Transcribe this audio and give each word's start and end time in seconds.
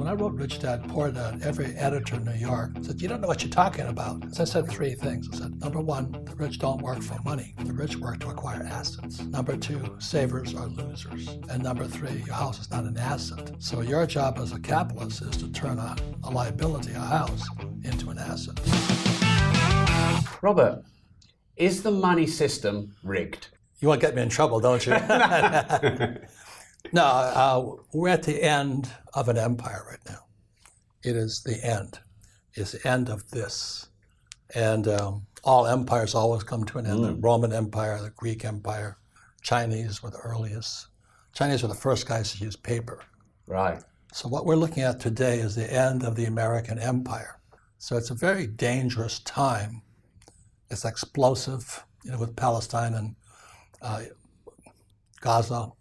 when 0.00 0.08
I 0.08 0.14
wrote 0.14 0.32
Rich 0.32 0.60
Dad 0.60 0.88
Poor 0.88 1.10
Dad, 1.10 1.42
every 1.42 1.76
editor 1.76 2.16
in 2.16 2.24
New 2.24 2.32
York 2.32 2.70
said, 2.80 3.02
You 3.02 3.06
don't 3.06 3.20
know 3.20 3.28
what 3.28 3.42
you're 3.42 3.50
talking 3.50 3.84
about. 3.84 4.34
So 4.34 4.40
I 4.40 4.46
said 4.46 4.66
three 4.66 4.94
things. 4.94 5.28
I 5.30 5.36
said, 5.36 5.60
Number 5.60 5.78
one, 5.78 6.10
the 6.24 6.34
rich 6.36 6.58
don't 6.58 6.80
work 6.80 7.02
for 7.02 7.18
money, 7.22 7.54
the 7.58 7.74
rich 7.74 7.96
work 7.96 8.18
to 8.20 8.30
acquire 8.30 8.62
assets. 8.62 9.20
Number 9.20 9.58
two, 9.58 9.96
savers 9.98 10.54
are 10.54 10.68
losers. 10.68 11.28
And 11.50 11.62
number 11.62 11.84
three, 11.84 12.22
your 12.24 12.34
house 12.34 12.58
is 12.58 12.70
not 12.70 12.84
an 12.84 12.96
asset. 12.96 13.52
So 13.58 13.82
your 13.82 14.06
job 14.06 14.38
as 14.38 14.52
a 14.52 14.58
capitalist 14.58 15.20
is 15.20 15.36
to 15.36 15.52
turn 15.52 15.78
a, 15.78 15.94
a 16.24 16.30
liability, 16.30 16.92
a 16.92 17.00
house, 17.00 17.46
into 17.84 18.08
an 18.08 18.16
asset. 18.16 18.58
Robert, 20.40 20.82
is 21.56 21.82
the 21.82 21.90
money 21.90 22.26
system 22.26 22.96
rigged? 23.04 23.48
You 23.80 23.88
want 23.88 24.00
to 24.00 24.06
get 24.06 24.16
me 24.16 24.22
in 24.22 24.30
trouble, 24.30 24.60
don't 24.60 24.86
you? 24.86 24.92
no, 26.92 27.02
uh, 27.02 27.76
we're 27.92 28.08
at 28.08 28.22
the 28.22 28.42
end 28.42 28.90
of 29.14 29.28
an 29.28 29.38
empire 29.38 29.84
right 29.88 30.00
now. 30.08 30.24
It 31.02 31.16
is 31.16 31.42
the 31.42 31.58
end. 31.64 31.98
It's 32.54 32.72
the 32.72 32.88
end 32.88 33.08
of 33.08 33.30
this. 33.30 33.88
And 34.54 34.88
um, 34.88 35.26
all 35.44 35.66
empires 35.66 36.14
always 36.14 36.42
come 36.42 36.64
to 36.64 36.78
an 36.78 36.86
end. 36.86 37.04
The 37.04 37.14
Roman 37.14 37.52
Empire, 37.52 38.00
the 38.02 38.10
Greek 38.10 38.44
Empire, 38.44 38.98
Chinese 39.42 40.02
were 40.02 40.10
the 40.10 40.18
earliest. 40.18 40.88
Chinese 41.32 41.62
were 41.62 41.68
the 41.68 41.74
first 41.74 42.06
guys 42.06 42.32
to 42.32 42.44
use 42.44 42.56
paper. 42.56 43.00
Right. 43.46 43.82
So 44.12 44.28
what 44.28 44.44
we're 44.44 44.56
looking 44.56 44.82
at 44.82 45.00
today 45.00 45.38
is 45.38 45.54
the 45.54 45.72
end 45.72 46.02
of 46.02 46.16
the 46.16 46.24
American 46.24 46.78
Empire. 46.78 47.40
So 47.78 47.96
it's 47.96 48.10
a 48.10 48.14
very 48.14 48.46
dangerous 48.46 49.20
time. 49.20 49.82
It's 50.68 50.84
explosive, 50.84 51.84
you 52.04 52.10
know, 52.10 52.18
with 52.18 52.36
Palestine 52.36 52.94
and 52.94 53.16
uh, 53.80 54.02
Gaza. 55.20 55.72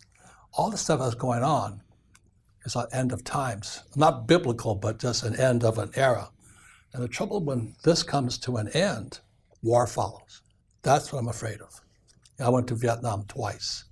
All 0.53 0.71
the 0.71 0.77
stuff 0.77 0.99
that's 0.99 1.15
going 1.15 1.43
on 1.43 1.81
is 2.65 2.75
an 2.75 2.87
end 2.91 3.11
of 3.11 3.23
times. 3.23 3.83
Not 3.95 4.27
biblical, 4.27 4.75
but 4.75 4.99
just 4.99 5.23
an 5.23 5.35
end 5.39 5.63
of 5.63 5.77
an 5.77 5.91
era. 5.95 6.29
And 6.93 7.03
the 7.03 7.07
trouble 7.07 7.43
when 7.43 7.75
this 7.83 8.03
comes 8.03 8.37
to 8.39 8.57
an 8.57 8.67
end, 8.69 9.19
war 9.61 9.85
follows. 9.87 10.41
That's 10.81 11.11
what 11.13 11.19
I'm 11.19 11.27
afraid 11.27 11.61
of. 11.61 11.81
I 12.39 12.49
went 12.49 12.67
to 12.69 12.75
Vietnam 12.75 13.25
twice. 13.27 13.85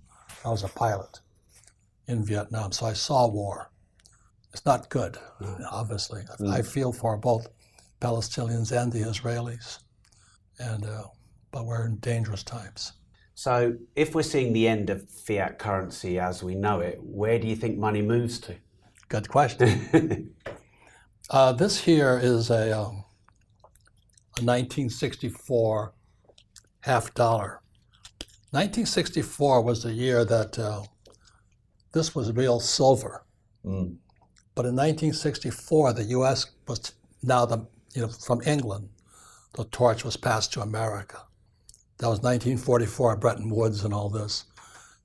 I 0.46 0.50
was 0.50 0.64
a 0.64 0.70
pilot 0.70 1.20
in 2.08 2.24
Vietnam, 2.24 2.72
so 2.72 2.86
I 2.86 2.94
saw 2.94 3.28
war. 3.28 3.70
It's 4.54 4.66
not 4.66 4.90
good, 4.90 5.18
obviously. 5.70 6.24
I 6.50 6.62
feel 6.62 6.92
for 6.92 7.18
both 7.18 7.48
Palestinians 8.00 8.72
and 8.72 8.92
the 8.92 9.00
Israelis, 9.00 9.80
and 10.60 10.86
uh, 10.86 11.04
but 11.52 11.66
we're 11.66 11.86
in 11.86 11.98
dangerous 11.98 12.44
times. 12.44 12.94
So, 13.38 13.78
if 13.96 14.16
we're 14.16 14.24
seeing 14.24 14.52
the 14.52 14.68
end 14.68 14.90
of 14.90 15.08
fiat 15.08 15.60
currency 15.60 16.18
as 16.18 16.42
we 16.42 16.56
know 16.56 16.80
it, 16.80 16.98
where 17.04 17.38
do 17.38 17.48
you 17.48 17.56
think 17.56 17.78
money 17.78 18.02
moves 18.02 18.40
to? 18.40 18.56
Good 19.10 19.30
question. 19.30 20.34
uh, 21.30 21.52
this 21.52 21.84
here 21.84 22.20
is 22.20 22.50
a, 22.50 22.76
um, 22.76 23.04
a 24.40 24.42
1964 24.42 25.94
half 26.80 27.14
dollar. 27.14 27.62
1964 28.50 29.62
was 29.62 29.84
the 29.84 29.94
year 29.94 30.26
that 30.26 30.58
uh, 30.58 30.82
this 31.94 32.16
was 32.16 32.32
real 32.32 32.60
silver. 32.60 33.24
But 34.56 34.66
in 34.66 34.76
1964, 34.76 35.94
the 35.94 36.04
U.S. 36.06 36.48
was 36.68 36.94
now 37.22 37.46
the 37.46 37.68
you 37.94 38.02
know 38.02 38.08
from 38.08 38.42
England, 38.48 38.90
the 39.54 39.66
torch 39.66 40.04
was 40.04 40.18
passed 40.18 40.54
to 40.54 40.62
America. 40.62 41.28
That 42.00 42.10
was 42.10 42.20
1944, 42.22 43.16
Bretton 43.18 43.50
Woods, 43.50 43.84
and 43.84 43.94
all 43.94 44.10
this, 44.10 44.46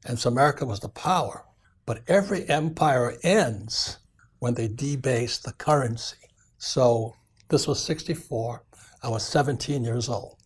and 0.04 0.18
so 0.18 0.28
America 0.30 0.66
was 0.66 0.80
the 0.80 0.88
power. 0.88 1.44
But 1.86 2.02
every 2.06 2.48
empire 2.48 3.14
ends 3.22 3.98
when 4.38 4.54
they 4.54 4.68
debase 4.68 5.38
the 5.38 5.52
currency. 5.52 6.16
So 6.58 7.16
this 7.48 7.66
was 7.66 7.82
64. 7.82 8.62
I 9.02 9.08
was 9.08 9.24
17 9.26 9.82
years 9.84 10.08
old. 10.08 10.36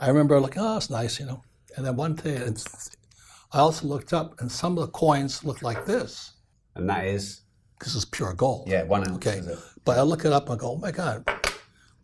I 0.00 0.08
remember 0.08 0.40
looking, 0.40 0.62
oh, 0.62 0.76
it's 0.76 0.90
nice, 0.90 1.18
you 1.20 1.26
know. 1.26 1.42
And 1.76 1.84
then 1.84 1.96
one 1.96 2.14
day, 2.14 2.36
I 3.52 3.58
also 3.58 3.86
looked 3.86 4.12
up, 4.12 4.40
and 4.40 4.50
some 4.50 4.78
of 4.78 4.86
the 4.86 4.92
coins 4.92 5.44
looked 5.44 5.62
like 5.62 5.84
this. 5.84 6.32
And 6.76 6.88
that 6.88 7.06
is, 7.06 7.42
This 7.80 7.94
is 7.94 8.04
pure 8.04 8.32
gold. 8.32 8.68
yeah, 8.68 8.84
one 8.84 9.00
ounce. 9.08 9.16
Okay. 9.26 9.42
But 9.84 9.98
I 9.98 10.02
look 10.02 10.24
it 10.24 10.32
up 10.32 10.48
and 10.48 10.58
go, 10.58 10.72
oh 10.72 10.76
my 10.76 10.90
God, 10.92 11.28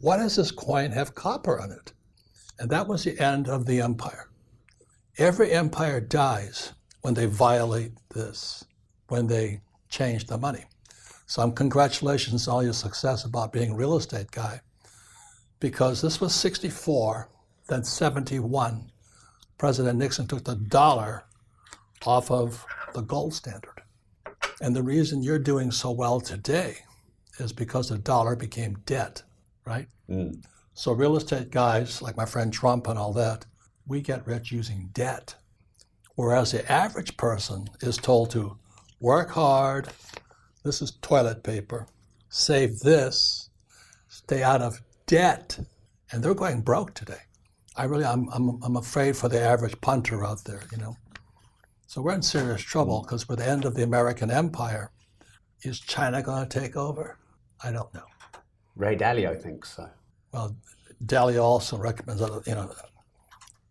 why 0.00 0.16
does 0.16 0.36
this 0.36 0.50
coin 0.50 0.90
have 0.90 1.14
copper 1.14 1.60
on 1.60 1.70
it? 1.70 1.92
And 2.60 2.68
that 2.70 2.86
was 2.86 3.04
the 3.04 3.18
end 3.18 3.48
of 3.48 3.64
the 3.64 3.80
empire. 3.80 4.28
Every 5.16 5.50
empire 5.50 5.98
dies 5.98 6.74
when 7.00 7.14
they 7.14 7.24
violate 7.24 7.92
this, 8.10 8.64
when 9.08 9.26
they 9.26 9.62
change 9.88 10.26
the 10.26 10.36
money. 10.36 10.64
So 11.26 11.42
I'm 11.42 11.52
congratulations 11.52 12.46
on 12.46 12.54
all 12.54 12.62
your 12.62 12.74
success 12.74 13.24
about 13.24 13.52
being 13.52 13.72
a 13.72 13.74
real 13.74 13.96
estate 13.96 14.30
guy, 14.30 14.60
because 15.58 16.02
this 16.02 16.20
was 16.20 16.34
64, 16.34 17.30
then 17.68 17.82
71. 17.82 18.90
President 19.56 19.98
Nixon 19.98 20.26
took 20.26 20.44
the 20.44 20.56
dollar 20.56 21.24
off 22.04 22.30
of 22.30 22.64
the 22.92 23.00
gold 23.00 23.32
standard. 23.32 23.82
And 24.60 24.76
the 24.76 24.82
reason 24.82 25.22
you're 25.22 25.38
doing 25.38 25.70
so 25.70 25.92
well 25.92 26.20
today 26.20 26.76
is 27.38 27.52
because 27.52 27.88
the 27.88 27.98
dollar 27.98 28.36
became 28.36 28.76
debt, 28.84 29.22
right? 29.64 29.88
Mm. 30.10 30.44
So 30.80 30.92
real 30.92 31.18
estate 31.18 31.50
guys 31.50 32.00
like 32.00 32.16
my 32.16 32.24
friend 32.24 32.50
Trump 32.50 32.86
and 32.86 32.98
all 32.98 33.12
that, 33.12 33.44
we 33.86 34.00
get 34.00 34.26
rich 34.26 34.50
using 34.50 34.88
debt. 34.94 35.34
Whereas 36.14 36.52
the 36.52 36.72
average 36.72 37.18
person 37.18 37.68
is 37.82 37.98
told 37.98 38.30
to 38.30 38.56
work 38.98 39.28
hard, 39.28 39.88
this 40.64 40.80
is 40.80 40.92
toilet 41.02 41.42
paper, 41.42 41.86
save 42.30 42.78
this, 42.78 43.50
stay 44.08 44.42
out 44.42 44.62
of 44.62 44.80
debt. 45.06 45.60
And 46.12 46.24
they're 46.24 46.32
going 46.32 46.62
broke 46.62 46.94
today. 46.94 47.24
I 47.76 47.84
really, 47.84 48.06
I'm, 48.06 48.30
I'm, 48.32 48.58
I'm 48.62 48.76
afraid 48.76 49.18
for 49.18 49.28
the 49.28 49.38
average 49.38 49.78
punter 49.82 50.24
out 50.24 50.44
there, 50.44 50.62
you 50.72 50.78
know. 50.78 50.96
So 51.88 52.00
we're 52.00 52.14
in 52.14 52.22
serious 52.22 52.62
trouble 52.62 53.00
mm. 53.00 53.02
because 53.02 53.28
with 53.28 53.40
the 53.40 53.46
end 53.46 53.66
of 53.66 53.74
the 53.74 53.82
American 53.82 54.30
empire, 54.30 54.92
is 55.62 55.78
China 55.78 56.22
going 56.22 56.48
to 56.48 56.58
take 56.58 56.74
over? 56.74 57.18
I 57.62 57.70
don't 57.70 57.92
know. 57.92 58.06
Ray 58.76 58.96
Dalio 58.96 59.38
thinks 59.38 59.76
so. 59.76 59.90
Well, 60.32 60.56
Dalio 61.04 61.42
also 61.42 61.76
recommends 61.76 62.22
other, 62.22 62.42
you 62.46 62.54
know. 62.54 62.72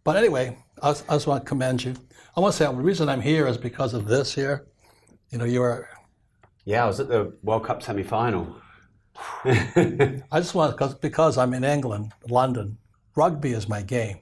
But 0.03 0.17
anyway, 0.17 0.57
I 0.81 0.91
just, 0.91 1.05
I 1.09 1.15
just 1.15 1.27
want 1.27 1.43
to 1.43 1.47
commend 1.47 1.83
you. 1.83 1.93
I 2.35 2.39
want 2.39 2.53
to 2.53 2.57
say 2.57 2.65
the 2.65 2.73
reason 2.73 3.09
I'm 3.09 3.21
here 3.21 3.47
is 3.47 3.57
because 3.57 3.93
of 3.93 4.05
this 4.05 4.33
here. 4.33 4.67
You 5.31 5.37
know, 5.37 5.45
you 5.45 5.59
were. 5.61 5.87
Yeah, 6.65 6.83
I 6.83 6.87
was 6.87 6.99
at 6.99 7.07
the 7.07 7.33
World 7.43 7.65
Cup 7.65 7.83
semi 7.83 8.03
final. 8.03 8.55
I 9.45 10.21
just 10.35 10.55
want 10.55 10.75
because 10.75 10.95
because 10.95 11.37
I'm 11.37 11.53
in 11.53 11.63
England, 11.63 12.13
London. 12.29 12.77
Rugby 13.15 13.51
is 13.51 13.67
my 13.67 13.81
game, 13.81 14.19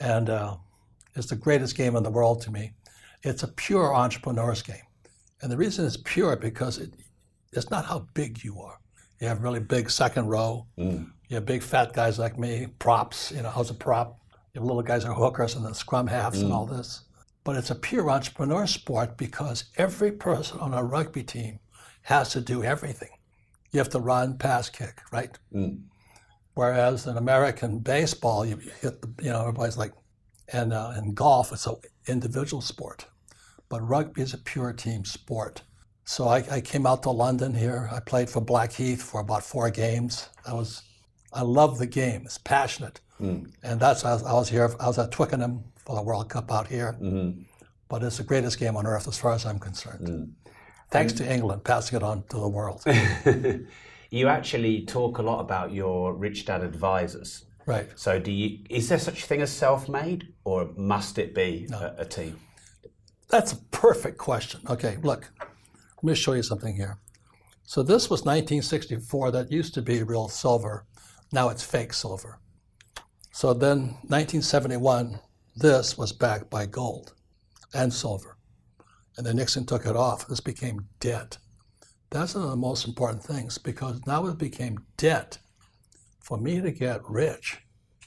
and 0.00 0.28
uh, 0.28 0.56
it's 1.14 1.28
the 1.28 1.36
greatest 1.36 1.76
game 1.76 1.96
in 1.96 2.02
the 2.02 2.10
world 2.10 2.42
to 2.42 2.50
me. 2.50 2.72
It's 3.22 3.42
a 3.42 3.48
pure 3.48 3.94
entrepreneur's 3.94 4.62
game, 4.62 4.82
and 5.42 5.52
the 5.52 5.56
reason 5.56 5.86
it's 5.86 5.98
pure 5.98 6.34
because 6.36 6.78
it, 6.78 6.92
it's 7.52 7.70
not 7.70 7.84
how 7.84 8.06
big 8.14 8.42
you 8.42 8.60
are. 8.60 8.78
You 9.20 9.28
have 9.28 9.42
really 9.42 9.60
big 9.60 9.90
second 9.90 10.26
row. 10.28 10.66
You 11.30 11.36
have 11.36 11.46
big 11.46 11.62
fat 11.62 11.92
guys 11.92 12.18
like 12.18 12.36
me, 12.38 12.66
props. 12.80 13.30
You 13.30 13.42
know, 13.42 13.50
how's 13.50 13.70
a 13.70 13.74
prop? 13.74 14.18
You 14.52 14.60
have 14.60 14.66
little 14.66 14.82
guys 14.82 15.04
who 15.04 15.12
are 15.12 15.14
hookers 15.14 15.54
and 15.54 15.64
then 15.64 15.74
scrum 15.74 16.08
halves 16.08 16.42
and 16.42 16.52
all 16.52 16.66
this. 16.66 17.04
But 17.44 17.54
it's 17.54 17.70
a 17.70 17.76
pure 17.76 18.10
entrepreneur 18.10 18.66
sport 18.66 19.16
because 19.16 19.66
every 19.76 20.10
person 20.10 20.58
on 20.58 20.74
a 20.74 20.82
rugby 20.82 21.22
team 21.22 21.60
has 22.02 22.30
to 22.32 22.40
do 22.40 22.64
everything. 22.64 23.10
You 23.70 23.78
have 23.78 23.90
to 23.90 24.00
run, 24.00 24.38
pass, 24.38 24.68
kick, 24.68 25.00
right? 25.12 25.38
Whereas 26.54 27.06
in 27.06 27.16
American 27.16 27.78
baseball, 27.78 28.44
you 28.44 28.56
hit 28.56 29.00
the, 29.00 29.14
you 29.22 29.30
know, 29.30 29.42
everybody's 29.42 29.78
like, 29.78 29.92
and 30.52 30.72
uh, 30.72 30.94
in 30.98 31.14
golf, 31.14 31.52
it's 31.52 31.66
an 31.68 31.76
individual 32.08 32.60
sport. 32.60 33.06
But 33.68 33.88
rugby 33.88 34.22
is 34.22 34.34
a 34.34 34.38
pure 34.38 34.72
team 34.72 35.04
sport. 35.04 35.62
So 36.04 36.26
I, 36.26 36.38
I 36.50 36.60
came 36.60 36.86
out 36.86 37.04
to 37.04 37.10
London 37.10 37.54
here. 37.54 37.88
I 37.92 38.00
played 38.00 38.28
for 38.28 38.40
Blackheath 38.40 39.00
for 39.00 39.20
about 39.20 39.44
four 39.44 39.70
games. 39.70 40.28
I 40.44 40.54
was, 40.54 40.82
I 41.32 41.42
love 41.42 41.78
the 41.78 41.86
game. 41.86 42.22
It's 42.24 42.38
passionate, 42.38 43.00
mm. 43.20 43.50
and 43.62 43.80
that's 43.80 44.04
I 44.04 44.14
was, 44.14 44.24
I 44.24 44.32
was 44.32 44.48
here. 44.48 44.74
I 44.80 44.86
was 44.86 44.98
at 44.98 45.10
Twickenham 45.12 45.64
for 45.76 45.96
the 45.96 46.02
World 46.02 46.28
Cup 46.28 46.50
out 46.52 46.66
here. 46.66 46.96
Mm-hmm. 47.00 47.42
But 47.88 48.02
it's 48.04 48.18
the 48.18 48.24
greatest 48.24 48.58
game 48.58 48.76
on 48.76 48.86
earth 48.86 49.08
as 49.08 49.18
far 49.18 49.32
as 49.32 49.44
I'm 49.44 49.58
concerned. 49.58 50.06
Mm. 50.06 50.52
Thanks 50.90 51.12
to 51.14 51.32
England 51.32 51.64
passing 51.64 51.96
it 51.96 52.02
on 52.02 52.22
to 52.30 52.38
the 52.38 52.48
world. 52.48 52.84
You 54.10 54.26
actually 54.26 54.84
talk 54.86 55.18
a 55.18 55.22
lot 55.22 55.38
about 55.38 55.72
your 55.72 56.12
rich 56.12 56.44
dad 56.44 56.62
advisors. 56.64 57.44
right. 57.66 57.88
So, 57.94 58.18
do 58.18 58.32
you? 58.32 58.58
Is 58.68 58.88
there 58.88 58.98
such 58.98 59.22
a 59.22 59.26
thing 59.26 59.40
as 59.40 59.52
self-made, 59.52 60.34
or 60.44 60.70
must 60.76 61.18
it 61.18 61.32
be 61.32 61.68
a, 61.72 61.94
a 61.98 62.04
team? 62.04 62.38
That's 63.28 63.52
a 63.52 63.56
perfect 63.70 64.18
question. 64.18 64.62
Okay, 64.68 64.98
look, 65.02 65.30
let 65.38 66.04
me 66.04 66.14
show 66.16 66.32
you 66.32 66.42
something 66.42 66.74
here. 66.74 66.98
So 67.62 67.84
this 67.84 68.10
was 68.10 68.22
1964. 68.22 69.30
That 69.30 69.52
used 69.52 69.74
to 69.74 69.82
be 69.82 70.02
real 70.02 70.28
silver. 70.28 70.86
Now 71.32 71.48
it's 71.48 71.62
fake 71.62 71.92
silver. 71.92 72.38
So 73.32 73.54
then 73.54 73.98
1971, 74.08 75.20
this 75.56 75.96
was 75.96 76.12
backed 76.12 76.50
by 76.50 76.66
gold 76.66 77.14
and 77.72 77.92
silver. 77.92 78.36
And 79.16 79.26
then 79.26 79.36
Nixon 79.36 79.66
took 79.66 79.86
it 79.86 79.96
off. 79.96 80.26
This 80.26 80.40
became 80.40 80.88
debt. 80.98 81.38
That's 82.10 82.34
one 82.34 82.44
of 82.44 82.50
the 82.50 82.56
most 82.56 82.86
important 82.86 83.22
things 83.22 83.58
because 83.58 84.00
now 84.06 84.26
it 84.26 84.38
became 84.38 84.84
debt. 84.96 85.38
For 86.20 86.38
me 86.38 86.60
to 86.60 86.72
get 86.72 87.08
rich, 87.08 87.58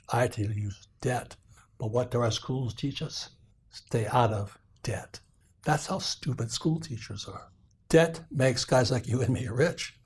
I 0.10 0.22
had 0.22 0.34
to 0.34 0.42
use 0.42 0.88
debt. 1.02 1.36
But 1.78 1.92
what 1.92 2.12
do 2.12 2.22
our 2.22 2.32
schools 2.32 2.74
teach 2.74 3.02
us? 3.02 3.30
Stay 3.72 4.06
out 4.08 4.34
of 4.34 4.58
debt. 4.84 5.20
That's 5.64 5.88
how 5.88 6.00
stupid 6.00 6.52
school 6.52 6.80
teachers 6.80 7.26
are. 7.26 7.48
Debt 7.90 8.22
makes 8.30 8.66
guys 8.66 8.92
like 8.92 9.08
you 9.08 9.22
and 9.22 9.34
me 9.34 9.48
rich. 9.48 9.98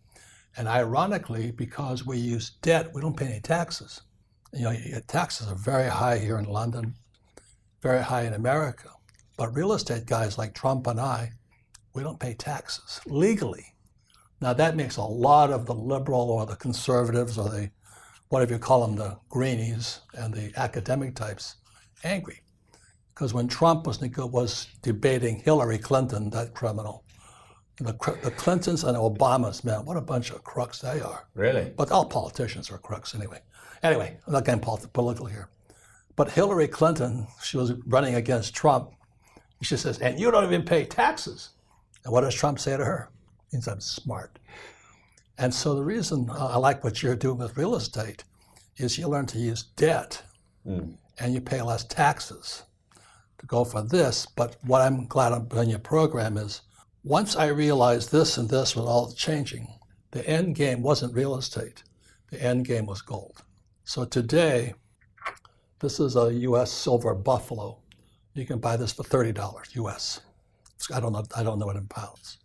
And 0.58 0.68
ironically, 0.68 1.52
because 1.52 2.06
we 2.06 2.18
use 2.18 2.52
debt, 2.62 2.92
we 2.94 3.02
don't 3.02 3.16
pay 3.16 3.28
any 3.28 3.40
taxes. 3.40 4.02
You 4.54 4.64
know, 4.64 4.76
taxes 5.08 5.48
are 5.48 5.56
very 5.56 5.88
high 5.88 6.18
here 6.18 6.40
in 6.40 6.46
London, 6.46 6.96
very 7.82 8.02
high 8.02 8.24
in 8.24 8.34
America. 8.34 8.90
But 9.38 9.56
real 9.56 9.74
estate 9.74 10.08
guys 10.08 10.38
like 10.38 10.56
Trump 10.56 10.88
and 10.88 11.00
I, 11.00 11.34
we 11.94 12.02
don't 12.02 12.20
pay 12.20 12.34
taxes 12.34 13.00
legally. 13.06 13.76
Now 14.42 14.54
that 14.54 14.76
makes 14.76 14.98
a 14.98 15.04
lot 15.04 15.52
of 15.52 15.68
the 15.68 15.76
liberal 15.76 16.32
or 16.32 16.46
the 16.46 16.56
conservatives 16.56 17.38
or 17.38 17.50
the 17.50 17.70
whatever 18.30 18.54
you 18.54 18.60
call 18.60 18.86
them, 18.86 18.96
the 18.96 19.18
greenies 19.30 20.02
and 20.14 20.34
the 20.34 20.52
academic 20.58 21.16
types, 21.16 21.56
angry. 22.04 22.42
Because 23.14 23.34
when 23.34 23.48
Trump 23.48 23.88
was, 23.88 24.00
was 24.02 24.68
debating 24.82 25.40
Hillary 25.40 25.78
Clinton, 25.78 26.30
that 26.32 26.54
criminal, 26.54 27.04
the, 27.78 27.94
the 28.24 28.32
Clintons 28.32 28.84
and 28.84 28.98
Obamas, 28.98 29.64
man, 29.64 29.86
what 29.86 29.98
a 29.98 30.02
bunch 30.02 30.32
of 30.32 30.44
crooks 30.44 30.80
they 30.80 31.00
are. 31.00 31.28
Really? 31.36 31.72
But 31.76 31.92
all 31.92 32.06
politicians 32.06 32.72
are 32.72 32.78
crooks 32.78 33.14
anyway. 33.14 33.40
Anyway, 33.84 34.18
I'm 34.26 34.34
not 34.34 34.46
getting 34.46 34.62
political 34.62 35.28
here. 35.28 35.50
But 36.16 36.32
Hillary 36.32 36.68
Clinton, 36.68 37.28
she 37.44 37.58
was 37.58 37.74
running 37.86 38.16
against 38.16 38.56
Trump. 38.56 38.92
She 39.62 39.78
says, 39.78 40.00
and 40.00 40.20
you 40.20 40.32
don't 40.32 40.46
even 40.46 40.64
pay 40.64 40.86
taxes. 40.86 41.52
And 42.04 42.12
what 42.12 42.22
does 42.22 42.34
Trump 42.34 42.60
say 42.60 42.76
to 42.76 42.84
her? 42.84 43.10
He 43.52 43.58
means 43.58 43.68
I'm 43.68 43.80
smart. 43.80 44.40
And 45.38 45.54
so 45.54 45.76
the 45.76 45.84
reason 45.84 46.30
I 46.32 46.58
like 46.58 46.84
what 46.84 47.04
you're 47.04 47.16
doing 47.16 47.38
with 47.38 47.58
real 47.58 47.76
estate 47.76 48.24
is 48.78 48.98
you 48.98 49.08
learn 49.08 49.28
to 49.28 49.38
use 49.38 49.64
debt 49.76 50.24
mm. 50.66 50.96
and 51.20 51.34
you 51.34 51.42
pay 51.42 51.62
less 51.62 51.84
taxes 51.84 52.64
to 53.38 53.46
go 53.46 53.64
for 53.64 53.84
this. 53.84 54.26
But 54.26 54.56
what 54.64 54.82
I'm 54.82 55.06
glad 55.06 55.34
I'm 55.34 55.48
in 55.60 55.70
your 55.70 55.80
program 55.80 56.38
is 56.38 56.62
once 57.08 57.38
I 57.38 57.48
realized 57.48 58.12
this 58.12 58.38
and 58.38 58.50
this 58.50 58.76
was 58.76 58.86
all 58.86 59.14
changing, 59.14 59.70
the 60.12 60.28
end 60.28 60.56
game 60.56 60.82
wasn't 60.82 61.16
real 61.16 61.38
estate. 61.38 61.84
The 62.32 62.44
end 62.44 62.66
game 62.66 62.86
was 62.86 63.02
gold. 63.02 63.44
So 63.86 64.04
today, 64.04 64.74
this 65.80 66.02
is 66.02 66.18
a 66.18 66.34
U.S. 66.34 66.70
silver 66.70 67.14
buffalo. 67.14 67.78
You 68.34 68.46
can 68.46 68.60
buy 68.60 68.76
this 68.76 68.92
for 68.92 69.04
thirty 69.04 69.32
dollars 69.32 69.70
U.S. 69.76 70.20
I 70.94 71.00
don't 71.00 71.14
know. 71.14 71.24
I 71.34 71.44
don't 71.44 71.60
know 71.60 71.70
it 71.70 71.78
in 71.78 71.88
pounds. 71.88 72.40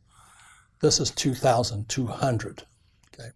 This 0.81 1.01
is 1.01 1.11
two 1.11 1.35
thousand 1.35 1.89
two 1.89 2.07
hundred. 2.07 2.63
Okay. 3.13 3.31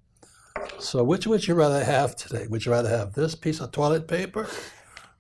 So 0.79 1.03
which 1.03 1.27
would 1.27 1.47
you 1.49 1.55
rather 1.55 1.83
have 1.83 2.15
today? 2.15 2.47
Would 2.47 2.65
you 2.65 2.71
rather 2.71 2.89
have 2.89 3.15
this 3.15 3.35
piece 3.35 3.61
of 3.61 3.73
toilet 3.73 4.07
paper? 4.07 4.49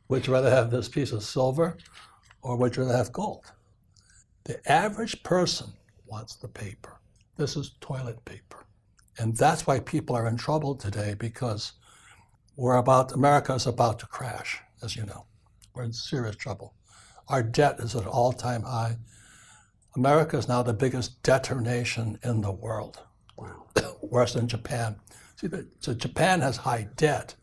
Would 0.08 0.28
you 0.28 0.32
rather 0.32 0.50
have 0.50 0.70
this 0.70 0.88
piece 0.88 1.10
of 1.10 1.24
silver, 1.24 1.76
or 2.42 2.56
would 2.56 2.76
you 2.76 2.84
rather 2.84 2.96
have 2.96 3.12
gold? 3.12 3.50
The 4.44 4.60
average 4.70 5.24
person 5.24 5.72
wants 6.06 6.36
the 6.36 6.48
paper. 6.48 6.98
This 7.36 7.56
is 7.56 7.74
toilet 7.80 8.24
paper, 8.24 8.64
and 9.18 9.36
that's 9.36 9.66
why 9.66 9.80
people 9.80 10.16
are 10.16 10.28
in 10.28 10.36
trouble 10.36 10.74
today 10.74 11.14
because 11.18 11.72
we're 12.56 12.76
about 12.76 13.12
America 13.12 13.54
is 13.54 13.66
about 13.66 13.98
to 13.98 14.06
crash, 14.06 14.60
as 14.82 14.96
you 14.96 15.04
know. 15.04 15.26
We're 15.74 15.84
in 15.84 15.92
serious 15.92 16.36
trouble. 16.36 16.74
Our 17.28 17.42
debt 17.42 17.80
is 17.80 17.94
at 17.94 18.02
an 18.02 18.08
all-time 18.08 18.62
high. 18.62 18.96
America 19.94 20.38
is 20.38 20.48
now 20.48 20.62
the 20.62 20.72
biggest 20.72 21.22
debtor 21.22 21.60
nation 21.60 22.18
in 22.22 22.40
the 22.40 22.52
world, 22.52 23.00
wow. 23.36 23.66
worse 24.02 24.34
than 24.34 24.48
Japan. 24.48 24.96
See, 25.36 25.48
so 25.80 25.92
Japan 25.92 26.40
has 26.40 26.58
high 26.58 26.88
debt, 26.96 27.34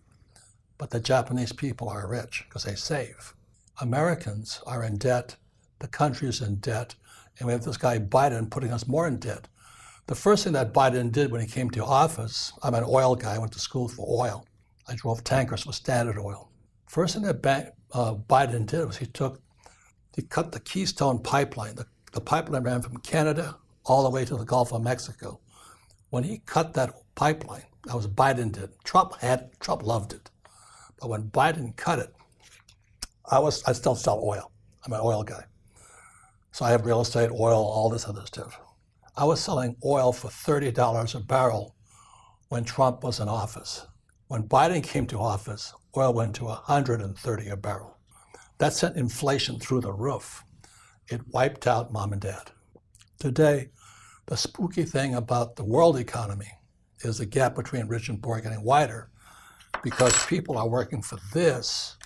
but 0.79 0.89
the 0.89 0.99
Japanese 0.99 1.51
people 1.51 1.89
are 1.89 2.07
rich 2.07 2.45
because 2.47 2.63
they 2.63 2.75
save. 2.75 3.33
Americans 3.81 4.61
are 4.65 4.83
in 4.83 4.97
debt, 4.97 5.35
the 5.79 5.87
country 5.87 6.27
is 6.27 6.41
in 6.41 6.55
debt, 6.55 6.95
and 7.39 7.47
we 7.47 7.53
have 7.53 7.63
this 7.63 7.77
guy 7.77 7.99
Biden 7.99 8.49
putting 8.49 8.71
us 8.71 8.87
more 8.87 9.07
in 9.07 9.17
debt. 9.17 9.47
The 10.07 10.15
first 10.15 10.43
thing 10.43 10.53
that 10.53 10.73
Biden 10.73 11.11
did 11.11 11.31
when 11.31 11.41
he 11.41 11.47
came 11.47 11.69
to 11.71 11.85
office, 11.85 12.51
I'm 12.61 12.73
an 12.73 12.83
oil 12.85 13.15
guy, 13.15 13.35
I 13.35 13.37
went 13.37 13.53
to 13.53 13.59
school 13.59 13.87
for 13.87 14.05
oil. 14.25 14.45
I 14.87 14.95
drove 14.95 15.23
tankers 15.23 15.63
for 15.63 15.71
Standard 15.71 16.17
Oil. 16.17 16.49
First 16.87 17.13
thing 17.15 17.23
that 17.23 17.73
uh, 17.93 18.15
Biden 18.15 18.65
did 18.65 18.85
was 18.85 18.97
he 18.97 19.05
took, 19.05 19.41
he 20.15 20.23
cut 20.23 20.51
the 20.51 20.59
Keystone 20.59 21.19
pipeline. 21.19 21.75
The, 21.75 21.85
the 22.11 22.19
pipeline 22.19 22.63
ran 22.63 22.81
from 22.81 22.97
Canada 22.97 23.57
all 23.85 24.03
the 24.03 24.09
way 24.09 24.25
to 24.25 24.35
the 24.35 24.43
Gulf 24.43 24.73
of 24.73 24.83
Mexico. 24.83 25.39
When 26.09 26.23
he 26.23 26.39
cut 26.45 26.73
that 26.73 26.93
pipeline, 27.15 27.63
that 27.85 27.95
was 27.95 28.07
Biden 28.07 28.51
did. 28.51 28.69
Trump 28.83 29.15
had, 29.21 29.51
Trump 29.59 29.83
loved 29.83 30.13
it. 30.13 30.29
But 30.99 31.09
when 31.09 31.23
Biden 31.29 31.75
cut 31.75 31.99
it, 31.99 32.13
I 33.29 33.39
was, 33.39 33.63
I 33.63 33.71
still 33.71 33.95
sell 33.95 34.21
oil. 34.23 34.51
I'm 34.85 34.93
an 34.93 34.99
oil 35.01 35.23
guy. 35.23 35.45
So 36.53 36.65
I 36.65 36.69
have 36.69 36.85
real 36.85 37.01
estate, 37.01 37.31
oil, 37.31 37.65
all 37.65 37.89
this 37.89 38.07
other 38.07 38.27
stuff. 38.27 38.59
I 39.17 39.23
was 39.25 39.41
selling 39.41 39.75
oil 39.83 40.13
for 40.13 40.27
$30 40.27 41.15
a 41.15 41.19
barrel 41.19 41.75
when 42.49 42.63
Trump 42.63 43.03
was 43.03 43.19
in 43.19 43.27
office. 43.27 43.87
When 44.27 44.47
Biden 44.47 44.83
came 44.83 45.07
to 45.07 45.17
office, 45.17 45.73
oil 45.97 46.13
went 46.13 46.35
to 46.35 46.45
130 46.45 47.49
a 47.49 47.57
barrel. 47.57 47.97
That 48.59 48.73
sent 48.73 48.97
inflation 48.97 49.59
through 49.59 49.81
the 49.81 49.91
roof. 49.91 50.43
It 51.07 51.21
wiped 51.29 51.65
out 51.65 51.91
mom 51.91 52.13
and 52.13 52.21
dad. 52.21 52.51
Today, 53.17 53.71
the 54.27 54.37
spooky 54.37 54.83
thing 54.83 55.15
about 55.15 55.55
the 55.55 55.65
world 55.65 55.97
economy 55.97 56.51
is 56.99 57.17
the 57.17 57.25
gap 57.25 57.55
between 57.55 57.87
rich 57.87 58.09
and 58.09 58.21
poor 58.21 58.39
getting 58.39 58.63
wider 58.63 59.09
because 59.81 60.27
people 60.27 60.59
are 60.59 60.69
working 60.69 61.01
for 61.01 61.17
this 61.33 61.97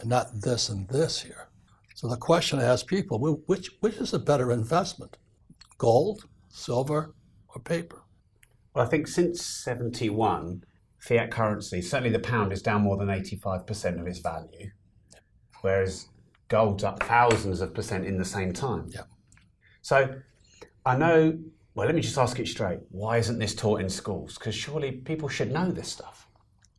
and 0.00 0.10
not 0.10 0.42
this 0.42 0.68
and 0.68 0.86
this 0.90 1.22
here. 1.22 1.48
So 1.94 2.08
the 2.08 2.16
question 2.16 2.58
I 2.58 2.64
ask 2.64 2.88
people, 2.88 3.20
which, 3.46 3.70
which 3.78 3.96
is 3.96 4.12
a 4.12 4.18
better 4.18 4.50
investment? 4.50 5.16
Gold, 5.78 6.24
silver, 6.48 7.14
or 7.48 7.62
paper? 7.62 8.02
Well, 8.74 8.84
I 8.84 8.88
think 8.88 9.06
since 9.06 9.46
71, 9.46 10.64
fiat 10.98 11.30
currency, 11.30 11.80
certainly 11.80 12.10
the 12.10 12.18
pound 12.18 12.52
is 12.52 12.62
down 12.62 12.82
more 12.82 12.96
than 12.96 13.06
85% 13.06 14.00
of 14.00 14.08
its 14.08 14.18
value, 14.18 14.70
whereas 15.60 16.08
gold's 16.48 16.82
up 16.82 17.00
thousands 17.04 17.60
of 17.60 17.72
percent 17.72 18.04
in 18.04 18.18
the 18.18 18.24
same 18.24 18.52
time. 18.52 18.90
Yeah. 18.92 19.02
So 19.82 20.16
I 20.84 20.96
know, 20.96 21.38
well, 21.76 21.86
let 21.86 21.94
me 21.94 22.00
just 22.00 22.18
ask 22.18 22.40
it 22.40 22.48
straight. 22.48 22.80
Why 22.90 23.18
isn't 23.18 23.38
this 23.38 23.54
taught 23.54 23.80
in 23.80 23.88
schools? 23.88 24.36
Because 24.36 24.56
surely 24.56 24.90
people 24.90 25.28
should 25.28 25.52
know 25.52 25.70
this 25.70 25.88
stuff. 25.88 26.26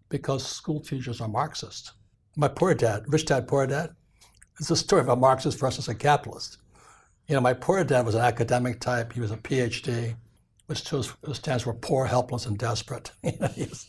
Because 0.09 0.45
school 0.45 0.81
teachers 0.81 1.21
are 1.21 1.29
Marxist. 1.29 1.93
My 2.35 2.49
poor 2.49 2.73
dad, 2.73 3.05
rich 3.07 3.25
dad, 3.25 3.47
poor 3.47 3.65
dad, 3.65 3.91
it's 4.59 4.69
a 4.69 4.75
story 4.75 5.01
of 5.01 5.09
a 5.09 5.15
Marxist 5.15 5.59
versus 5.59 5.87
a 5.87 5.95
capitalist. 5.95 6.57
You 7.27 7.35
know, 7.35 7.41
my 7.41 7.53
poor 7.53 7.83
dad 7.83 8.05
was 8.05 8.15
an 8.15 8.21
academic 8.21 8.79
type. 8.79 9.13
He 9.13 9.19
was 9.19 9.31
a 9.31 9.37
PhD, 9.37 10.15
which 10.67 10.83
stands 11.33 11.63
for 11.63 11.73
poor, 11.73 12.05
helpless, 12.05 12.45
and 12.45 12.57
desperate. 12.57 13.11
he 13.23 13.35
was, 13.39 13.87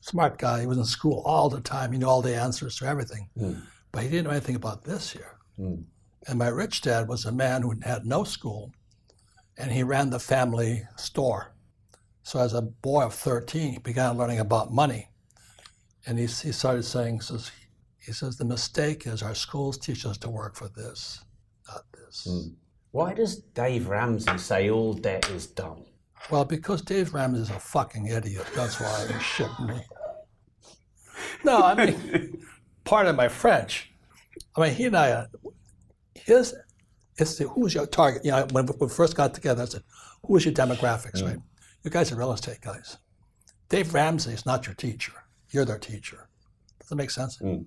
a 0.00 0.04
smart 0.04 0.38
guy. 0.38 0.60
He 0.60 0.66
was 0.66 0.78
in 0.78 0.84
school 0.84 1.22
all 1.24 1.48
the 1.48 1.60
time. 1.60 1.92
He 1.92 1.98
knew 1.98 2.06
all 2.06 2.22
the 2.22 2.36
answers 2.36 2.76
to 2.76 2.86
everything. 2.86 3.28
Mm. 3.38 3.62
But 3.90 4.02
he 4.02 4.08
didn't 4.10 4.24
know 4.24 4.30
anything 4.30 4.56
about 4.56 4.84
this 4.84 5.12
here. 5.12 5.38
Mm. 5.58 5.84
And 6.26 6.38
my 6.38 6.48
rich 6.48 6.82
dad 6.82 7.08
was 7.08 7.24
a 7.24 7.32
man 7.32 7.62
who 7.62 7.74
had 7.82 8.04
no 8.04 8.24
school, 8.24 8.72
and 9.56 9.72
he 9.72 9.82
ran 9.82 10.10
the 10.10 10.18
family 10.18 10.82
store. 10.96 11.54
So 12.22 12.40
as 12.40 12.54
a 12.54 12.62
boy 12.62 13.02
of 13.02 13.14
13, 13.14 13.72
he 13.72 13.78
began 13.78 14.16
learning 14.16 14.40
about 14.40 14.72
money. 14.72 15.08
And 16.06 16.18
he, 16.18 16.24
he 16.24 16.52
started 16.52 16.84
saying, 16.84 17.22
says, 17.22 17.50
he 18.04 18.12
says, 18.12 18.36
the 18.36 18.44
mistake 18.44 19.06
is 19.06 19.22
our 19.22 19.34
schools 19.34 19.78
teach 19.78 20.04
us 20.04 20.18
to 20.18 20.30
work 20.30 20.54
for 20.54 20.68
this, 20.68 21.24
not 21.68 21.84
this. 21.92 22.26
Mm. 22.30 22.54
Why 22.90 23.14
does 23.14 23.36
Dave 23.36 23.88
Ramsey 23.88 24.38
say 24.38 24.70
all 24.70 24.92
debt 24.92 25.28
is 25.30 25.46
dumb? 25.46 25.84
Well, 26.30 26.44
because 26.44 26.82
Dave 26.82 27.14
Ramsey 27.14 27.42
is 27.42 27.50
a 27.50 27.58
fucking 27.58 28.06
idiot. 28.06 28.46
That's 28.54 28.80
why 28.80 29.06
he 29.06 29.18
shipped 29.20 29.60
me. 29.60 29.80
No, 31.44 31.62
I 31.62 31.74
mean, 31.74 32.42
pardon 32.84 33.16
my 33.16 33.28
French. 33.28 33.90
I 34.56 34.60
mean, 34.60 34.74
he 34.74 34.84
and 34.84 34.96
I, 34.96 35.26
his, 36.14 36.54
it's 37.16 37.36
the, 37.38 37.48
who's 37.48 37.74
your 37.74 37.86
target? 37.86 38.24
You 38.24 38.30
know, 38.30 38.46
when 38.52 38.68
we 38.78 38.88
first 38.88 39.16
got 39.16 39.34
together, 39.34 39.62
I 39.62 39.66
said, 39.66 39.82
who 40.24 40.36
is 40.36 40.44
your 40.44 40.54
demographics, 40.54 41.22
mm. 41.22 41.28
right? 41.28 41.38
You 41.82 41.90
guys 41.90 42.12
are 42.12 42.16
real 42.16 42.32
estate 42.32 42.60
guys. 42.60 42.98
Dave 43.68 43.92
Ramsey 43.92 44.32
is 44.32 44.46
not 44.46 44.66
your 44.66 44.74
teacher. 44.74 45.12
You're 45.50 45.64
their 45.64 45.78
teacher. 45.78 46.28
Does 46.80 46.88
that 46.88 46.96
make 46.96 47.10
sense? 47.10 47.38
Mm. 47.38 47.64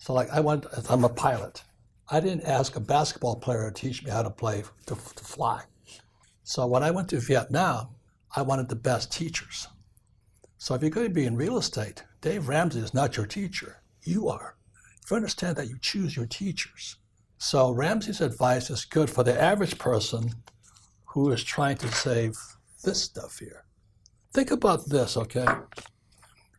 So, 0.00 0.14
like, 0.14 0.30
I 0.30 0.40
went, 0.40 0.64
I'm 0.88 1.04
a 1.04 1.10
pilot. 1.10 1.62
I 2.10 2.20
didn't 2.20 2.44
ask 2.46 2.74
a 2.74 2.80
basketball 2.80 3.36
player 3.36 3.70
to 3.70 3.80
teach 3.80 4.02
me 4.02 4.10
how 4.10 4.22
to 4.22 4.30
play, 4.30 4.64
to, 4.86 4.94
to 4.94 5.24
fly. 5.24 5.62
So 6.42 6.66
when 6.66 6.82
I 6.82 6.90
went 6.90 7.10
to 7.10 7.20
Vietnam, 7.20 7.88
I 8.34 8.40
wanted 8.40 8.70
the 8.70 8.76
best 8.76 9.12
teachers. 9.12 9.68
So 10.56 10.74
if 10.74 10.80
you're 10.80 10.90
going 10.90 11.08
to 11.08 11.12
be 11.12 11.26
in 11.26 11.36
real 11.36 11.58
estate, 11.58 12.02
Dave 12.22 12.48
Ramsey 12.48 12.80
is 12.80 12.94
not 12.94 13.18
your 13.18 13.26
teacher. 13.26 13.82
You 14.02 14.28
are. 14.28 14.56
If 15.04 15.10
you 15.10 15.16
understand 15.16 15.56
that, 15.56 15.68
you 15.68 15.76
choose 15.82 16.16
your 16.16 16.26
teachers. 16.26 16.96
So 17.36 17.70
Ramsey's 17.70 18.22
advice 18.22 18.70
is 18.70 18.86
good 18.86 19.10
for 19.10 19.22
the 19.22 19.38
average 19.38 19.78
person 19.78 20.30
who 21.04 21.30
is 21.30 21.44
trying 21.44 21.76
to 21.76 21.88
save 21.88 22.38
this 22.82 23.02
stuff 23.02 23.38
here. 23.38 23.64
Think 24.32 24.50
about 24.50 24.88
this, 24.88 25.18
okay? 25.18 25.46